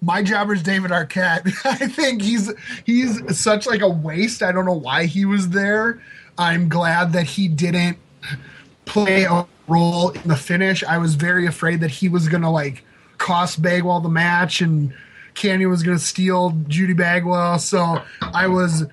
My 0.00 0.20
jobber's 0.20 0.64
David 0.64 0.90
Arquette. 0.90 1.52
I 1.64 1.86
think 1.86 2.22
he's 2.22 2.52
he's 2.84 3.38
such 3.38 3.68
like 3.68 3.82
a 3.82 3.88
waste. 3.88 4.42
I 4.42 4.50
don't 4.50 4.64
know 4.66 4.72
why 4.72 5.06
he 5.06 5.24
was 5.24 5.50
there. 5.50 6.02
I'm 6.36 6.68
glad 6.68 7.12
that 7.12 7.24
he 7.24 7.46
didn't 7.46 7.98
play 8.84 9.24
a 9.24 9.46
role 9.68 10.10
in 10.10 10.28
the 10.28 10.36
finish. 10.36 10.82
I 10.84 10.98
was 10.98 11.14
very 11.14 11.46
afraid 11.46 11.80
that 11.80 11.90
he 11.90 12.08
was 12.08 12.28
gonna 12.28 12.50
like 12.50 12.84
cost 13.18 13.62
Bagwell 13.62 14.00
the 14.00 14.08
match 14.08 14.60
and 14.60 14.92
Kanyon 15.34 15.70
was 15.70 15.82
gonna 15.82 15.98
steal 15.98 16.50
Judy 16.68 16.92
Bagwell. 16.92 17.58
So 17.58 18.02
I 18.20 18.46
was 18.48 18.84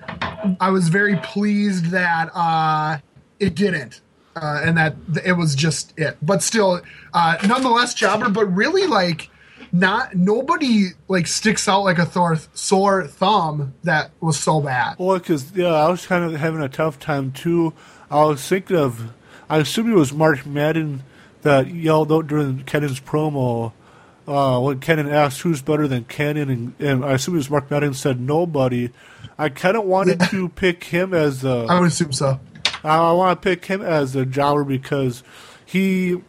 I 0.60 0.70
was 0.70 0.88
very 0.88 1.16
pleased 1.16 1.86
that 1.86 2.30
uh 2.34 2.98
it 3.38 3.54
didn't. 3.54 4.00
Uh, 4.36 4.62
and 4.64 4.78
that 4.78 4.94
it 5.24 5.32
was 5.32 5.56
just 5.56 5.92
it. 5.98 6.16
But 6.22 6.40
still, 6.40 6.80
uh, 7.12 7.36
nonetheless, 7.48 7.94
jobber, 7.94 8.28
but 8.28 8.46
really 8.46 8.86
like 8.86 9.28
not 9.72 10.14
nobody 10.14 10.90
like 11.08 11.26
sticks 11.26 11.68
out 11.68 11.82
like 11.82 11.98
a 11.98 12.06
Thor 12.06 12.38
sore 12.54 13.06
thumb 13.06 13.74
that 13.82 14.12
was 14.20 14.38
so 14.38 14.60
bad. 14.60 14.96
Well, 14.98 15.18
because 15.18 15.52
yeah, 15.52 15.72
I 15.72 15.88
was 15.88 16.06
kind 16.06 16.24
of 16.24 16.38
having 16.38 16.62
a 16.62 16.68
tough 16.68 16.98
time 16.98 17.32
too. 17.32 17.72
I 18.10 18.24
was 18.24 18.46
thinking 18.46 18.76
of, 18.76 19.12
I 19.50 19.58
assume 19.58 19.90
it 19.90 19.96
was 19.96 20.12
Mark 20.12 20.46
Madden 20.46 21.02
that 21.42 21.66
yelled 21.66 22.12
out 22.12 22.28
during 22.28 22.60
Kanyon's 22.60 23.00
promo 23.00 23.72
uh, 24.28 24.60
when 24.60 24.78
Kanyon 24.78 25.10
asked 25.10 25.40
who's 25.40 25.60
better 25.60 25.88
than 25.88 26.04
Kanyon, 26.04 26.48
and, 26.48 26.74
and 26.78 27.04
I 27.04 27.14
assume 27.14 27.34
it 27.34 27.38
was 27.38 27.50
Mark 27.50 27.68
Madden 27.68 27.92
said 27.92 28.20
nobody. 28.20 28.90
I 29.36 29.48
kind 29.48 29.76
of 29.76 29.84
wanted 29.84 30.20
to 30.30 30.48
pick 30.50 30.84
him 30.84 31.12
as 31.12 31.40
the. 31.40 31.66
I 31.68 31.80
would 31.80 31.88
assume 31.88 32.12
so. 32.12 32.38
I 32.84 33.12
want 33.12 33.42
to 33.42 33.48
pick 33.48 33.64
him 33.64 33.82
as 33.82 34.14
a 34.14 34.24
jobber 34.24 34.62
because 34.62 35.24
he, 35.66 36.22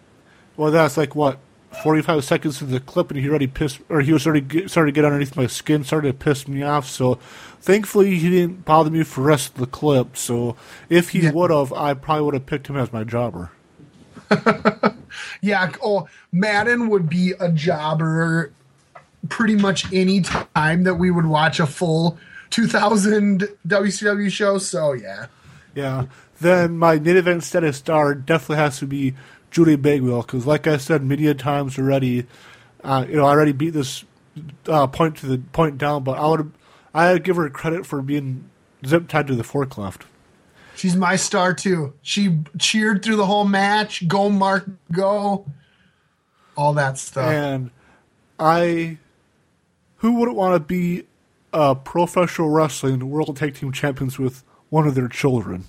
well, 0.58 0.72
that's 0.72 0.98
like 0.98 1.16
what. 1.16 1.38
45 1.84 2.24
seconds 2.24 2.62
into 2.62 2.74
the 2.74 2.80
clip, 2.80 3.12
and 3.12 3.20
he 3.20 3.30
already 3.30 3.48
pissed, 3.48 3.80
or 3.90 4.02
he 4.02 4.14
was 4.14 4.26
already 4.26 4.42
get, 4.42 4.70
started 4.70 4.92
to 4.92 4.96
get 4.96 5.06
underneath 5.06 5.36
my 5.36 5.48
skin, 5.48 5.84
started 5.84 6.08
to 6.08 6.26
piss 6.26 6.48
me 6.48 6.64
off. 6.64 6.88
So, 6.88 7.16
thankfully, 7.62 8.18
he 8.18 8.30
didn't 8.30 8.66
bother 8.66 8.90
me 8.90 9.04
for 9.04 9.22
the 9.22 9.28
rest 9.28 9.54
of 9.54 9.60
the 9.60 9.68
clip. 9.68 10.18
So, 10.18 10.56
if 10.90 11.10
he 11.10 11.30
would 11.30 11.52
have, 11.52 11.72
I 11.74 11.94
probably 11.94 12.26
would 12.26 12.34
have 12.34 12.46
picked 12.46 12.68
him 12.68 12.78
as 12.78 12.92
my 12.92 13.04
jobber. 13.04 13.52
Yeah, 15.42 15.72
oh, 15.84 16.08
Madden 16.32 16.90
would 16.90 17.10
be 17.10 17.34
a 17.40 17.52
jobber 17.52 18.54
pretty 19.30 19.56
much 19.56 19.92
any 19.94 20.22
time 20.22 20.84
that 20.84 20.96
we 20.96 21.12
would 21.12 21.26
watch 21.26 21.60
a 21.60 21.68
full 21.68 22.18
2000 22.50 23.48
WCW 23.68 24.32
show. 24.32 24.58
So, 24.58 24.94
yeah. 24.94 25.28
Yeah. 25.76 26.06
Then 26.40 26.78
my 26.78 26.98
main 27.00 27.18
event 27.18 27.44
status 27.44 27.78
star 27.78 28.16
definitely 28.16 28.58
has 28.58 28.80
to 28.80 28.88
be 28.88 29.14
Judy 29.52 29.76
Bagwell 29.76 30.22
because, 30.22 30.47
like 30.47 30.66
I 30.66 30.78
said, 30.78 31.04
many 31.04 31.32
times 31.36 31.78
already, 31.78 32.26
uh, 32.84 33.06
you 33.08 33.18
know, 33.18 33.26
I 33.26 33.32
already 33.32 33.52
beat 33.52 33.72
this 33.72 34.04
uh, 34.68 34.88
point 34.88 35.18
to 35.18 35.28
the 35.28 35.38
point 35.38 35.78
down, 35.78 36.04
but 36.04 36.18
I 36.18 36.28
would 36.28 36.52
I 36.93 37.14
would 37.14 37.24
give 37.24 37.36
her 37.36 37.49
credit 37.49 37.86
for 37.86 38.02
being 38.02 38.49
zip 38.86 39.08
tied 39.08 39.28
to 39.28 39.36
the 39.36 39.43
forklift. 39.43 40.04
She's 40.76 40.95
my 40.95 41.16
star 41.16 41.54
too. 41.54 41.93
She 42.02 42.39
cheered 42.58 43.04
through 43.04 43.18
the 43.18 43.26
whole 43.26 43.45
match. 43.45 44.08
Go 44.08 44.30
Mark, 44.30 44.68
go. 44.91 45.45
All 46.56 46.74
that 46.74 46.97
stuff. 46.97 47.30
And 47.30 47.72
I, 48.39 48.97
who 49.97 50.14
wouldn't 50.14 50.38
want 50.38 50.56
to 50.56 50.60
be 50.60 51.06
a 51.54 51.76
professional 51.76 52.49
wrestling 52.49 53.10
world 53.10 53.38
tag 53.38 53.56
team 53.56 53.72
champions 53.72 54.18
with 54.18 54.43
one 54.70 54.88
of 54.88 54.95
their 54.95 55.08
children? 55.08 55.66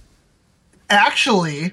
Actually, 0.88 1.72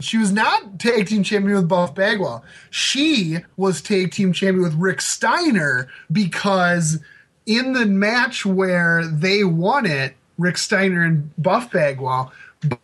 she 0.00 0.18
was 0.18 0.32
not 0.32 0.78
tag 0.78 1.06
team 1.06 1.22
champion 1.22 1.56
with 1.56 1.68
Buff 1.68 1.94
Bagwell. 1.94 2.44
She 2.70 3.38
was 3.56 3.80
tag 3.80 4.12
team 4.12 4.32
champion 4.32 4.62
with 4.62 4.74
Rick 4.74 5.00
Steiner 5.00 5.88
because 6.10 6.98
in 7.46 7.72
the 7.72 7.86
match 7.86 8.44
where 8.44 9.06
they 9.06 9.44
won 9.44 9.86
it, 9.86 10.14
Rick 10.38 10.58
Steiner 10.58 11.02
and 11.02 11.30
Buff 11.36 11.70
Bagwell, 11.70 12.32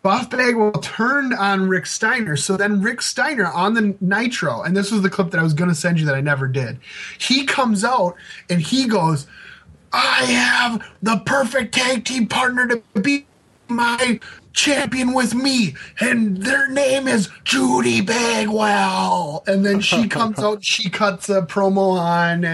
Buff 0.03 0.31
Bagwell 0.31 0.73
turned 0.73 1.35
on 1.35 1.69
Rick 1.69 1.87
Steiner. 1.87 2.37
So 2.37 2.57
then 2.57 2.81
Rick 2.81 3.03
Steiner 3.03 3.47
on 3.47 3.75
the 3.75 3.95
Nitro, 4.01 4.63
and 4.63 4.77
this 4.77 4.91
was 4.91 5.03
the 5.03 5.11
clip 5.11 5.31
that 5.31 5.41
I 5.41 5.43
was 5.43 5.55
going 5.55 5.69
to 5.69 5.75
send 5.75 5.99
you 5.99 6.07
that 6.07 6.15
I 6.15 6.21
never 6.21 6.49
did. 6.49 6.79
He 7.19 7.45
comes 7.45 7.85
out 7.85 8.17
and 8.49 8.61
he 8.61 8.87
goes, 8.87 9.27
I 9.93 10.25
have 10.25 10.87
the 11.03 11.19
perfect 11.25 11.75
tag 11.75 12.05
team 12.05 12.27
partner 12.27 12.67
to 12.69 13.01
be 13.01 13.27
my 13.69 14.21
champion 14.53 15.13
with 15.13 15.35
me, 15.35 15.75
and 16.01 16.39
their 16.39 16.69
name 16.71 17.07
is 17.09 17.29
Judy 17.45 18.01
Bagwell. 18.01 19.43
And 19.47 19.65
then 19.67 19.81
she 19.81 20.09
comes 20.09 20.39
out, 20.39 20.65
she 20.65 20.89
cuts 20.91 21.29
a 21.29 21.43
promo 21.43 21.99
on 21.99 22.45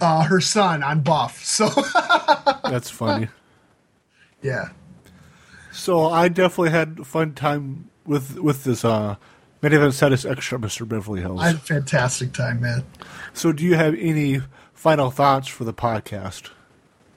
uh, 0.00 0.22
her 0.24 0.40
son 0.40 0.82
on 0.82 1.00
Buff. 1.00 1.44
So 1.44 1.68
That's 2.64 2.90
funny. 2.90 3.28
yeah, 4.42 4.68
So 5.72 6.06
I 6.06 6.28
definitely 6.28 6.70
had 6.70 6.98
a 7.00 7.04
fun 7.04 7.32
time 7.34 7.90
with 8.04 8.38
with 8.38 8.64
this 8.64 8.84
uh, 8.84 9.16
main 9.62 9.72
event 9.72 9.94
status 9.94 10.24
extra, 10.24 10.58
Mr. 10.58 10.86
Beverly 10.86 11.20
Hills. 11.22 11.40
I 11.40 11.46
had 11.48 11.56
a 11.56 11.58
fantastic 11.58 12.32
time, 12.32 12.60
man. 12.60 12.84
so 13.32 13.52
do 13.52 13.64
you 13.64 13.74
have 13.76 13.94
any 13.98 14.40
final 14.74 15.10
thoughts 15.10 15.48
for 15.48 15.64
the 15.64 15.72
podcast? 15.74 16.50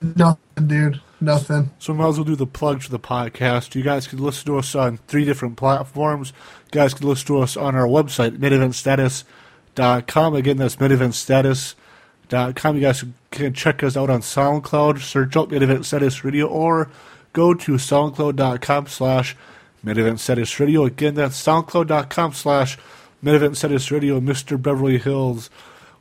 Nothing, 0.02 0.66
dude. 0.66 1.00
Nothing. 1.20 1.70
So 1.78 1.92
might 1.92 2.08
as 2.08 2.16
well 2.16 2.24
do 2.24 2.36
the 2.36 2.46
plug 2.46 2.82
for 2.82 2.90
the 2.90 2.98
podcast. 2.98 3.74
You 3.74 3.82
guys 3.82 4.06
can 4.06 4.18
listen 4.18 4.46
to 4.46 4.58
us 4.58 4.74
on 4.74 4.96
three 5.06 5.24
different 5.26 5.56
platforms. 5.56 6.32
You 6.66 6.70
guys 6.72 6.94
can 6.94 7.06
listen 7.06 7.26
to 7.26 7.40
us 7.40 7.56
on 7.56 7.74
our 7.74 7.86
website, 7.86 8.38
maineventstatus.com. 8.38 10.34
Again, 10.34 10.56
that's 10.56 10.76
maineventstatus.com. 10.76 12.74
You 12.76 12.80
guys 12.80 13.04
can 13.30 13.52
check 13.52 13.82
us 13.82 13.96
out 13.96 14.08
on 14.08 14.20
SoundCloud. 14.20 15.00
Search 15.00 15.36
out 15.36 15.50
Main 15.50 15.62
Event 15.62 15.84
Status 15.84 16.24
Radio 16.24 16.46
or 16.46 16.90
go 17.34 17.52
to 17.52 17.72
soundcloud.com 17.72 18.86
slash 18.86 19.36
Main 19.82 19.98
Event 19.98 20.20
Status 20.20 20.58
Radio. 20.58 20.86
Again, 20.86 21.14
that's 21.14 21.42
soundcloud.com 21.42 22.32
slash 22.32 22.78
Main 23.20 23.34
Event 23.34 23.58
Status 23.58 23.90
Radio. 23.90 24.20
Mr. 24.20 24.60
Beverly 24.60 24.96
Hills, 24.96 25.50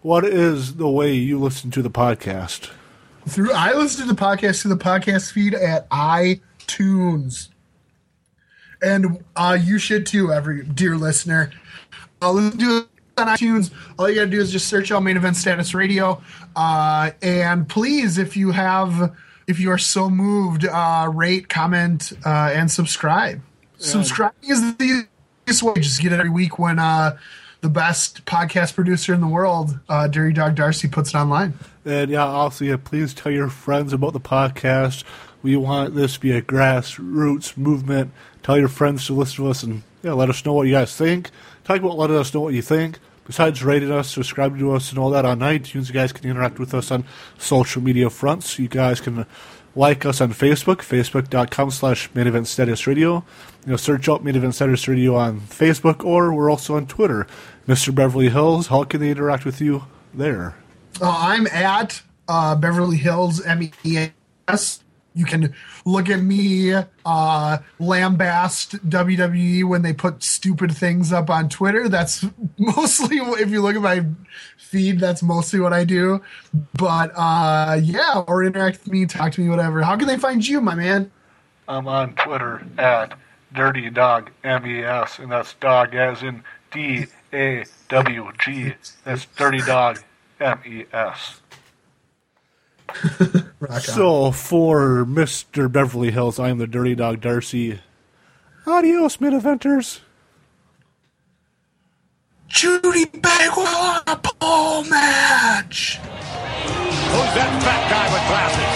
what 0.01 0.23
is 0.23 0.75
the 0.75 0.89
way 0.89 1.13
you 1.13 1.37
listen 1.37 1.71
to 1.71 1.81
the 1.81 1.89
podcast? 1.89 2.69
Through 3.27 3.53
I 3.53 3.73
listen 3.73 4.07
to 4.07 4.13
the 4.13 4.19
podcast 4.19 4.61
through 4.61 4.75
the 4.75 4.83
podcast 4.83 5.31
feed 5.31 5.53
at 5.53 5.89
iTunes, 5.89 7.49
and 8.81 9.23
uh, 9.35 9.57
you 9.61 9.77
should 9.77 10.05
too, 10.05 10.31
every 10.33 10.63
dear 10.63 10.95
listener. 10.95 11.51
Uh, 12.21 12.31
listen 12.31 12.59
to 12.59 12.77
it 12.77 12.87
on 13.17 13.27
iTunes. 13.27 13.71
All 13.97 14.09
you 14.09 14.15
gotta 14.15 14.27
do 14.27 14.39
is 14.39 14.51
just 14.51 14.67
search 14.67 14.91
out 14.91 15.03
Main 15.03 15.17
Event 15.17 15.35
Status 15.35 15.73
Radio, 15.73 16.21
uh, 16.55 17.11
and 17.21 17.67
please, 17.67 18.17
if 18.17 18.35
you 18.35 18.51
have, 18.51 19.15
if 19.47 19.59
you 19.59 19.69
are 19.71 19.77
so 19.77 20.09
moved, 20.09 20.65
uh, 20.65 21.09
rate, 21.13 21.49
comment, 21.49 22.13
uh, 22.25 22.51
and 22.53 22.71
subscribe. 22.71 23.41
Subscribing 23.77 24.49
is 24.49 24.75
the 24.75 25.07
easiest 25.47 25.63
way. 25.63 25.73
Just 25.75 26.01
get 26.01 26.11
it 26.11 26.19
every 26.19 26.29
week 26.31 26.59
when 26.59 26.79
uh, 26.79 27.17
the 27.61 27.69
best 27.69 28.25
podcast 28.25 28.75
producer 28.75 29.13
in 29.13 29.21
the 29.21 29.27
world, 29.27 29.79
uh, 29.87 30.07
Dirty 30.07 30.33
Dog 30.33 30.55
Darcy, 30.55 30.87
puts 30.87 31.13
it 31.13 31.17
online. 31.17 31.53
And 31.89 32.11
yeah, 32.11 32.25
also, 32.25 32.65
yeah, 32.65 32.77
please 32.77 33.13
tell 33.13 33.31
your 33.31 33.49
friends 33.49 33.93
about 33.93 34.13
the 34.13 34.19
podcast. 34.19 35.03
We 35.41 35.55
want 35.55 35.95
this 35.95 36.13
to 36.15 36.19
be 36.19 36.31
a 36.31 36.41
grassroots 36.41 37.57
movement. 37.57 38.11
Tell 38.43 38.59
your 38.59 38.67
friends 38.67 39.07
to 39.07 39.13
listen 39.13 39.43
to 39.43 39.49
us 39.49 39.63
and 39.63 39.81
yeah, 40.03 40.13
let 40.13 40.29
us 40.29 40.45
know 40.45 40.53
what 40.53 40.67
you 40.67 40.73
guys 40.73 40.95
think. 40.95 41.31
Talk 41.63 41.79
about 41.79 41.97
letting 41.97 42.15
us 42.15 42.33
know 42.33 42.41
what 42.41 42.53
you 42.53 42.61
think. 42.61 42.99
Besides 43.25 43.63
rating 43.63 43.91
us, 43.91 44.09
subscribing 44.09 44.59
to 44.59 44.71
us, 44.71 44.89
and 44.89 44.99
all 44.99 45.09
that 45.11 45.25
on 45.25 45.39
iTunes, 45.39 45.87
you 45.87 45.93
guys 45.93 46.11
can 46.11 46.29
interact 46.29 46.59
with 46.59 46.73
us 46.73 46.91
on 46.91 47.05
social 47.37 47.81
media 47.81 48.09
fronts. 48.09 48.57
You 48.57 48.67
guys 48.67 48.99
can 49.01 49.25
like 49.75 50.05
us 50.05 50.19
on 50.19 50.33
Facebook, 50.33 50.77
facebook.com 50.77 51.71
slash 51.71 52.09
main 52.13 52.27
event 52.27 52.47
status 52.47 52.85
radio. 52.87 53.23
You 53.65 53.71
know, 53.71 53.77
search 53.77 54.09
up 54.09 54.23
main 54.23 54.35
event 54.35 54.55
status 54.55 54.87
radio 54.87 55.15
on 55.15 55.41
Facebook, 55.41 56.03
or 56.03 56.33
we're 56.33 56.49
also 56.49 56.75
on 56.75 56.87
Twitter. 56.87 57.27
Mr. 57.67 57.93
Beverly 57.93 58.29
Hills, 58.29 58.67
how 58.67 58.83
can 58.83 58.99
they 58.99 59.11
interact 59.11 59.45
with 59.45 59.59
you 59.59 59.85
there? 60.13 60.55
Uh, 61.01 61.15
I'm 61.17 61.47
at 61.47 62.01
uh, 62.27 62.55
Beverly 62.55 62.97
Hills 62.97 63.41
MES. 63.45 64.83
You 65.15 65.25
can 65.25 65.53
look 65.85 66.09
at 66.09 66.21
me 66.21 66.73
uh, 66.73 67.57
lambast 67.79 68.79
WWE 68.87 69.63
when 69.63 69.81
they 69.81 69.93
put 69.93 70.23
stupid 70.23 70.75
things 70.75 71.11
up 71.11 71.29
on 71.29 71.49
Twitter. 71.49 71.89
That's 71.89 72.25
mostly 72.57 73.17
if 73.17 73.49
you 73.49 73.61
look 73.61 73.75
at 73.75 73.81
my 73.81 74.05
feed, 74.57 74.99
that's 74.99 75.23
mostly 75.23 75.59
what 75.59 75.73
I 75.73 75.83
do. 75.83 76.21
But 76.73 77.11
uh, 77.15 77.79
yeah, 77.81 78.23
or 78.27 78.43
interact 78.43 78.83
with 78.83 78.91
me, 78.91 79.05
talk 79.05 79.33
to 79.33 79.41
me, 79.41 79.49
whatever. 79.49 79.81
How 79.81 79.97
can 79.97 80.07
they 80.07 80.17
find 80.17 80.45
you, 80.45 80.61
my 80.61 80.75
man? 80.75 81.11
I'm 81.67 81.87
on 81.87 82.13
Twitter 82.15 82.61
at 82.77 83.17
Dirty 83.53 83.89
Dog 83.89 84.31
MES, 84.43 85.19
and 85.19 85.31
that's 85.31 85.53
dog 85.55 85.95
as 85.95 86.23
in 86.23 86.43
D 86.71 87.07
A 87.33 87.65
W 87.89 88.31
G. 88.39 88.73
That's 89.03 89.25
Dirty 89.25 89.61
Dog 89.61 89.99
M 90.39 90.59
E 90.65 90.85
S. 90.93 91.41
So 93.81 94.31
for 94.31 95.05
Mr. 95.05 95.69
Beverly 95.71 96.11
Hills, 96.11 96.39
I 96.39 96.49
am 96.49 96.57
the 96.59 96.65
Dirty 96.65 96.95
Dog 96.95 97.19
Darcy. 97.19 97.81
Adios, 98.65 99.19
mid 99.19 99.33
eventers. 99.33 99.99
Judy 102.47 103.05
Bagwell 103.05 103.67
on 103.67 104.01
a 104.07 104.17
pole 104.17 104.83
match. 104.85 105.97
Who's 105.99 107.31
that 107.35 107.51
fat 107.61 107.83
guy 107.91 108.05
with 108.09 108.25
glasses? 108.25 108.73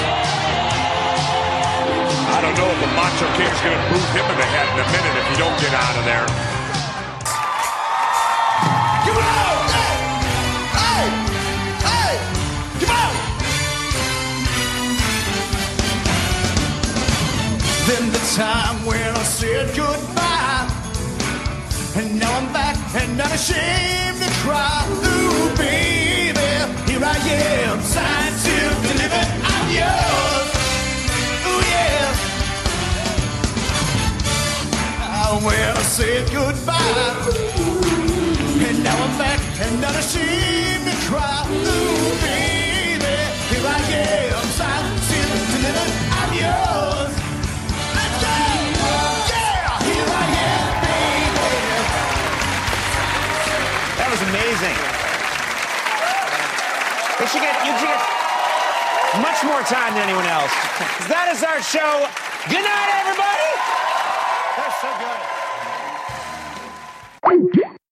I 2.30 2.42
don't 2.44 2.56
know 2.60 2.70
if 2.70 2.80
the 2.84 2.92
Macho 2.94 3.28
King's 3.40 3.62
going 3.64 3.74
to 3.74 3.84
boot 3.90 4.08
him 4.14 4.26
in 4.30 4.38
the 4.38 4.46
head 4.52 4.68
in 4.68 4.78
a 4.84 4.88
minute 4.94 5.16
if 5.16 5.26
you 5.32 5.38
don't 5.42 5.58
get 5.64 5.74
out 5.74 5.96
of 5.98 6.06
there. 6.06 6.53
Time 18.36 18.84
when 18.86 18.98
I 19.16 19.24
said 19.24 19.76
goodbye, 19.76 20.68
and 21.96 22.20
now 22.20 22.34
I'm 22.40 22.52
back 22.52 22.76
and 22.96 23.16
not 23.18 23.32
ashamed 23.32 24.18
to 24.24 24.30
cry. 24.42 24.86
Ooh, 24.90 25.56
baby, 25.56 26.40
here 26.90 27.04
I 27.04 27.18
am, 27.30 27.80
signed, 27.82 28.36
sealed, 28.36 28.82
delivered. 28.82 29.30
I'm 29.54 29.68
yours. 29.70 30.50
Ooh, 31.46 31.62
yeah. 31.74 32.40
Ah, 34.98 35.40
When 35.46 35.78
I 35.78 35.82
said 35.84 36.26
goodbye. 36.32 37.54
And 38.66 38.84
now 38.84 38.98
I'm 39.04 39.18
back 39.20 39.40
and 39.62 39.80
not 39.82 39.96
ashamed 39.96 40.86
to 40.90 40.96
cry. 41.08 41.73
Amazing. 54.64 54.96
You 57.20 57.28
should 57.28 57.44
get, 57.44 57.56
you 57.68 57.74
should 57.78 57.92
get 57.92 58.00
much 59.20 59.44
more 59.44 59.62
time 59.68 59.94
than 59.94 60.08
anyone 60.08 60.26
else. 60.26 60.52
That 61.12 61.28
is 61.36 61.44
our 61.44 61.62
show. 61.62 62.08
Good 62.48 62.64
night, 62.64 62.90
everybody. 63.04 63.50
That's 64.56 64.80
so 64.80 64.88
good. 67.68 67.83